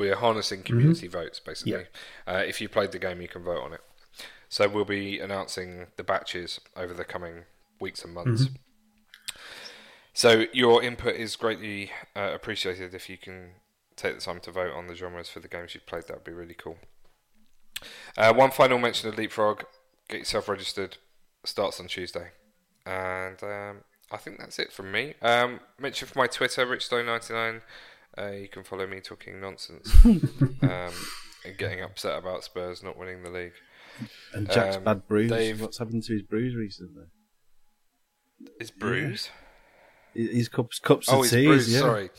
we're 0.00 0.16
harnessing 0.16 0.62
community 0.62 1.06
votes 1.06 1.38
basically. 1.38 1.72
Mm-hmm. 1.72 1.82
Yeah. 2.26 2.34
Uh, 2.34 2.38
if 2.38 2.60
you 2.60 2.70
played 2.70 2.90
the 2.90 2.98
game, 2.98 3.20
you 3.20 3.28
can 3.28 3.44
vote 3.44 3.62
on 3.62 3.74
it. 3.74 3.82
So 4.48 4.66
we'll 4.66 4.86
be 4.86 5.20
announcing 5.20 5.88
the 5.96 6.02
batches 6.02 6.58
over 6.74 6.94
the 6.94 7.04
coming 7.04 7.44
weeks 7.78 8.02
and 8.02 8.14
months. 8.14 8.46
Mm-hmm. 8.46 8.54
So 10.14 10.46
your 10.54 10.82
input 10.82 11.16
is 11.16 11.36
greatly 11.36 11.92
uh, 12.16 12.30
appreciated. 12.34 12.94
If 12.94 13.10
you 13.10 13.18
can 13.18 13.50
take 13.94 14.14
the 14.14 14.20
time 14.22 14.40
to 14.40 14.50
vote 14.50 14.72
on 14.72 14.86
the 14.86 14.94
genres 14.94 15.28
for 15.28 15.40
the 15.40 15.48
games 15.48 15.74
you've 15.74 15.86
played, 15.86 16.04
that 16.08 16.16
would 16.16 16.24
be 16.24 16.32
really 16.32 16.54
cool. 16.54 16.78
Uh, 18.16 18.32
one 18.32 18.50
final 18.50 18.78
mention 18.78 19.08
of 19.08 19.16
Leapfrog: 19.16 19.64
get 20.08 20.18
yourself 20.20 20.48
registered. 20.48 20.96
Starts 21.44 21.78
on 21.80 21.86
Tuesday, 21.86 22.28
and 22.84 23.42
um, 23.42 23.76
I 24.10 24.16
think 24.16 24.38
that's 24.38 24.58
it 24.58 24.72
from 24.72 24.92
me. 24.92 25.14
Um, 25.22 25.60
mention 25.78 26.08
for 26.08 26.18
my 26.18 26.26
Twitter, 26.26 26.66
richstone99. 26.66 27.62
Uh, 28.18 28.30
you 28.32 28.48
can 28.48 28.64
follow 28.64 28.86
me 28.86 29.00
talking 29.00 29.40
nonsense 29.40 29.92
um, 30.04 30.90
and 31.44 31.56
getting 31.58 31.82
upset 31.82 32.18
about 32.18 32.42
Spurs 32.44 32.82
not 32.82 32.98
winning 32.98 33.22
the 33.22 33.30
league. 33.30 33.52
And 34.34 34.50
Jack's 34.50 34.76
Um, 34.76 34.84
bad 34.84 35.06
bruise. 35.06 35.30
Dave- 35.30 35.60
What's 35.60 35.78
happened 35.78 36.02
to 36.04 36.12
his 36.12 36.22
bruise 36.22 36.54
recently? 36.56 37.04
His 38.58 38.70
bruise? 38.70 39.30
His 40.14 40.48
cups, 40.48 40.78
cups 40.78 41.08
Oh, 41.08 41.18
of 41.18 41.22
he's 41.24 41.30
tea. 41.30 41.46
bruised. 41.46 41.68
yeah. 41.70 41.78
Sorry, 41.80 42.10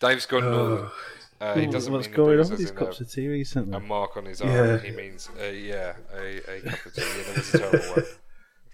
Dave's 0.00 0.26
gone 0.26 0.50
northern. 0.50 0.86
Oh, 0.86 0.92
Uh, 1.38 1.54
he 1.54 1.66
doesn't 1.66 1.92
What's 1.92 2.06
mean 2.06 2.12
the 2.12 2.16
going 2.16 2.36
bruise 2.36 2.46
on 2.46 2.52
with 2.52 2.60
as 2.60 2.60
his 2.60 2.70
in 2.70 2.76
cups 2.76 3.00
a, 3.00 3.04
of 3.04 3.12
tea 3.12 3.28
recently? 3.28 3.76
a 3.76 3.80
mark 3.80 4.16
on 4.16 4.24
his 4.24 4.40
arm. 4.40 4.50
Yeah. 4.52 4.78
He 4.78 4.90
means 4.90 5.28
uh, 5.38 5.44
yeah, 5.44 5.94
a, 6.14 6.38
a 6.56 6.60
cup 6.62 6.86
of 6.86 6.94
tea. 6.94 7.02
Yeah, 7.02 7.22
that 7.26 7.36
was 7.36 7.54
a 7.54 7.58
terrible 7.58 7.78
one. 7.94 8.04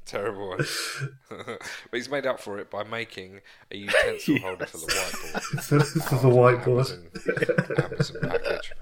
Terrible 0.07 0.50
one. 0.50 0.66
but 1.28 1.61
he's 1.92 2.11
made 2.11 2.26
up 2.26 2.40
for 2.40 2.59
it 2.59 2.70
by 2.70 2.82
making 2.82 3.40
a 3.70 3.76
utensil 3.76 4.38
holder 4.42 4.66
for 4.66 4.78
the 4.78 4.86
whiteboard. 4.86 5.62
for, 5.62 5.80
for 5.80 6.16
the 6.16 6.28
whiteboard. 6.28 7.84
Amazon, 7.84 7.92
Amazon 7.92 8.16
package. 8.22 8.72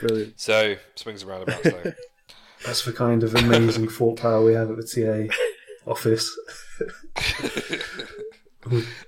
Brilliant. 0.00 0.40
So 0.40 0.76
swings 0.94 1.22
around 1.22 1.42
about 1.42 1.62
though. 1.62 1.92
That's 2.64 2.84
the 2.84 2.92
kind 2.92 3.22
of 3.22 3.34
amazing 3.34 3.88
thought 3.88 4.20
power 4.20 4.44
we 4.44 4.54
have 4.54 4.70
at 4.70 4.76
the 4.76 5.28
TA 5.28 5.90
office. 5.90 6.34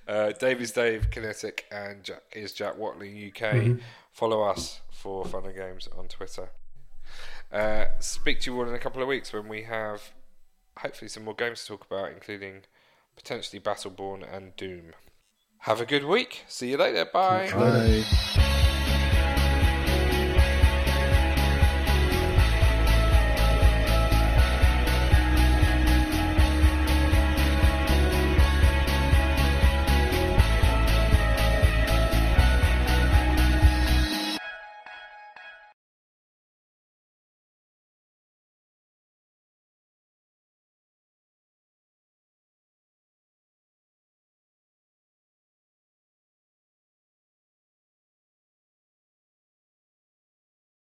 Uh, 0.07 0.33
Dave 0.33 0.61
is 0.61 0.73
Dave 0.73 1.11
Kinetic 1.11 1.65
and 1.71 2.05
Jack 2.05 2.23
is 2.33 2.53
Jack 2.53 2.77
Watley 2.77 3.29
UK. 3.29 3.53
Mm-hmm. 3.55 3.79
Follow 4.13 4.43
us 4.43 4.81
for 4.91 5.25
fun 5.25 5.47
and 5.47 5.55
games 5.55 5.89
on 5.97 6.09
Twitter. 6.09 6.51
Uh, 7.51 7.87
speak 8.01 8.41
to 8.41 8.51
you 8.51 8.59
all 8.59 8.69
in 8.69 8.75
a 8.75 8.79
couple 8.79 9.01
of 9.01 9.09
weeks 9.09 9.33
when 9.33 9.49
we 9.49 9.63
have 9.63 10.13
hopefully 10.79 11.09
some 11.09 11.25
more 11.25 11.35
games 11.35 11.63
to 11.63 11.69
talk 11.69 11.87
about, 11.91 12.13
including 12.13 12.63
potentially 13.17 13.61
Battleborn 13.61 14.23
and 14.31 14.57
Doom. 14.57 14.93
Have 15.61 15.81
a 15.81 15.87
good 15.87 16.05
week. 16.05 16.45
See 16.47 16.71
you 16.71 16.77
later. 16.77 17.07
Bye. 17.13 17.51
Bye. 17.53 18.63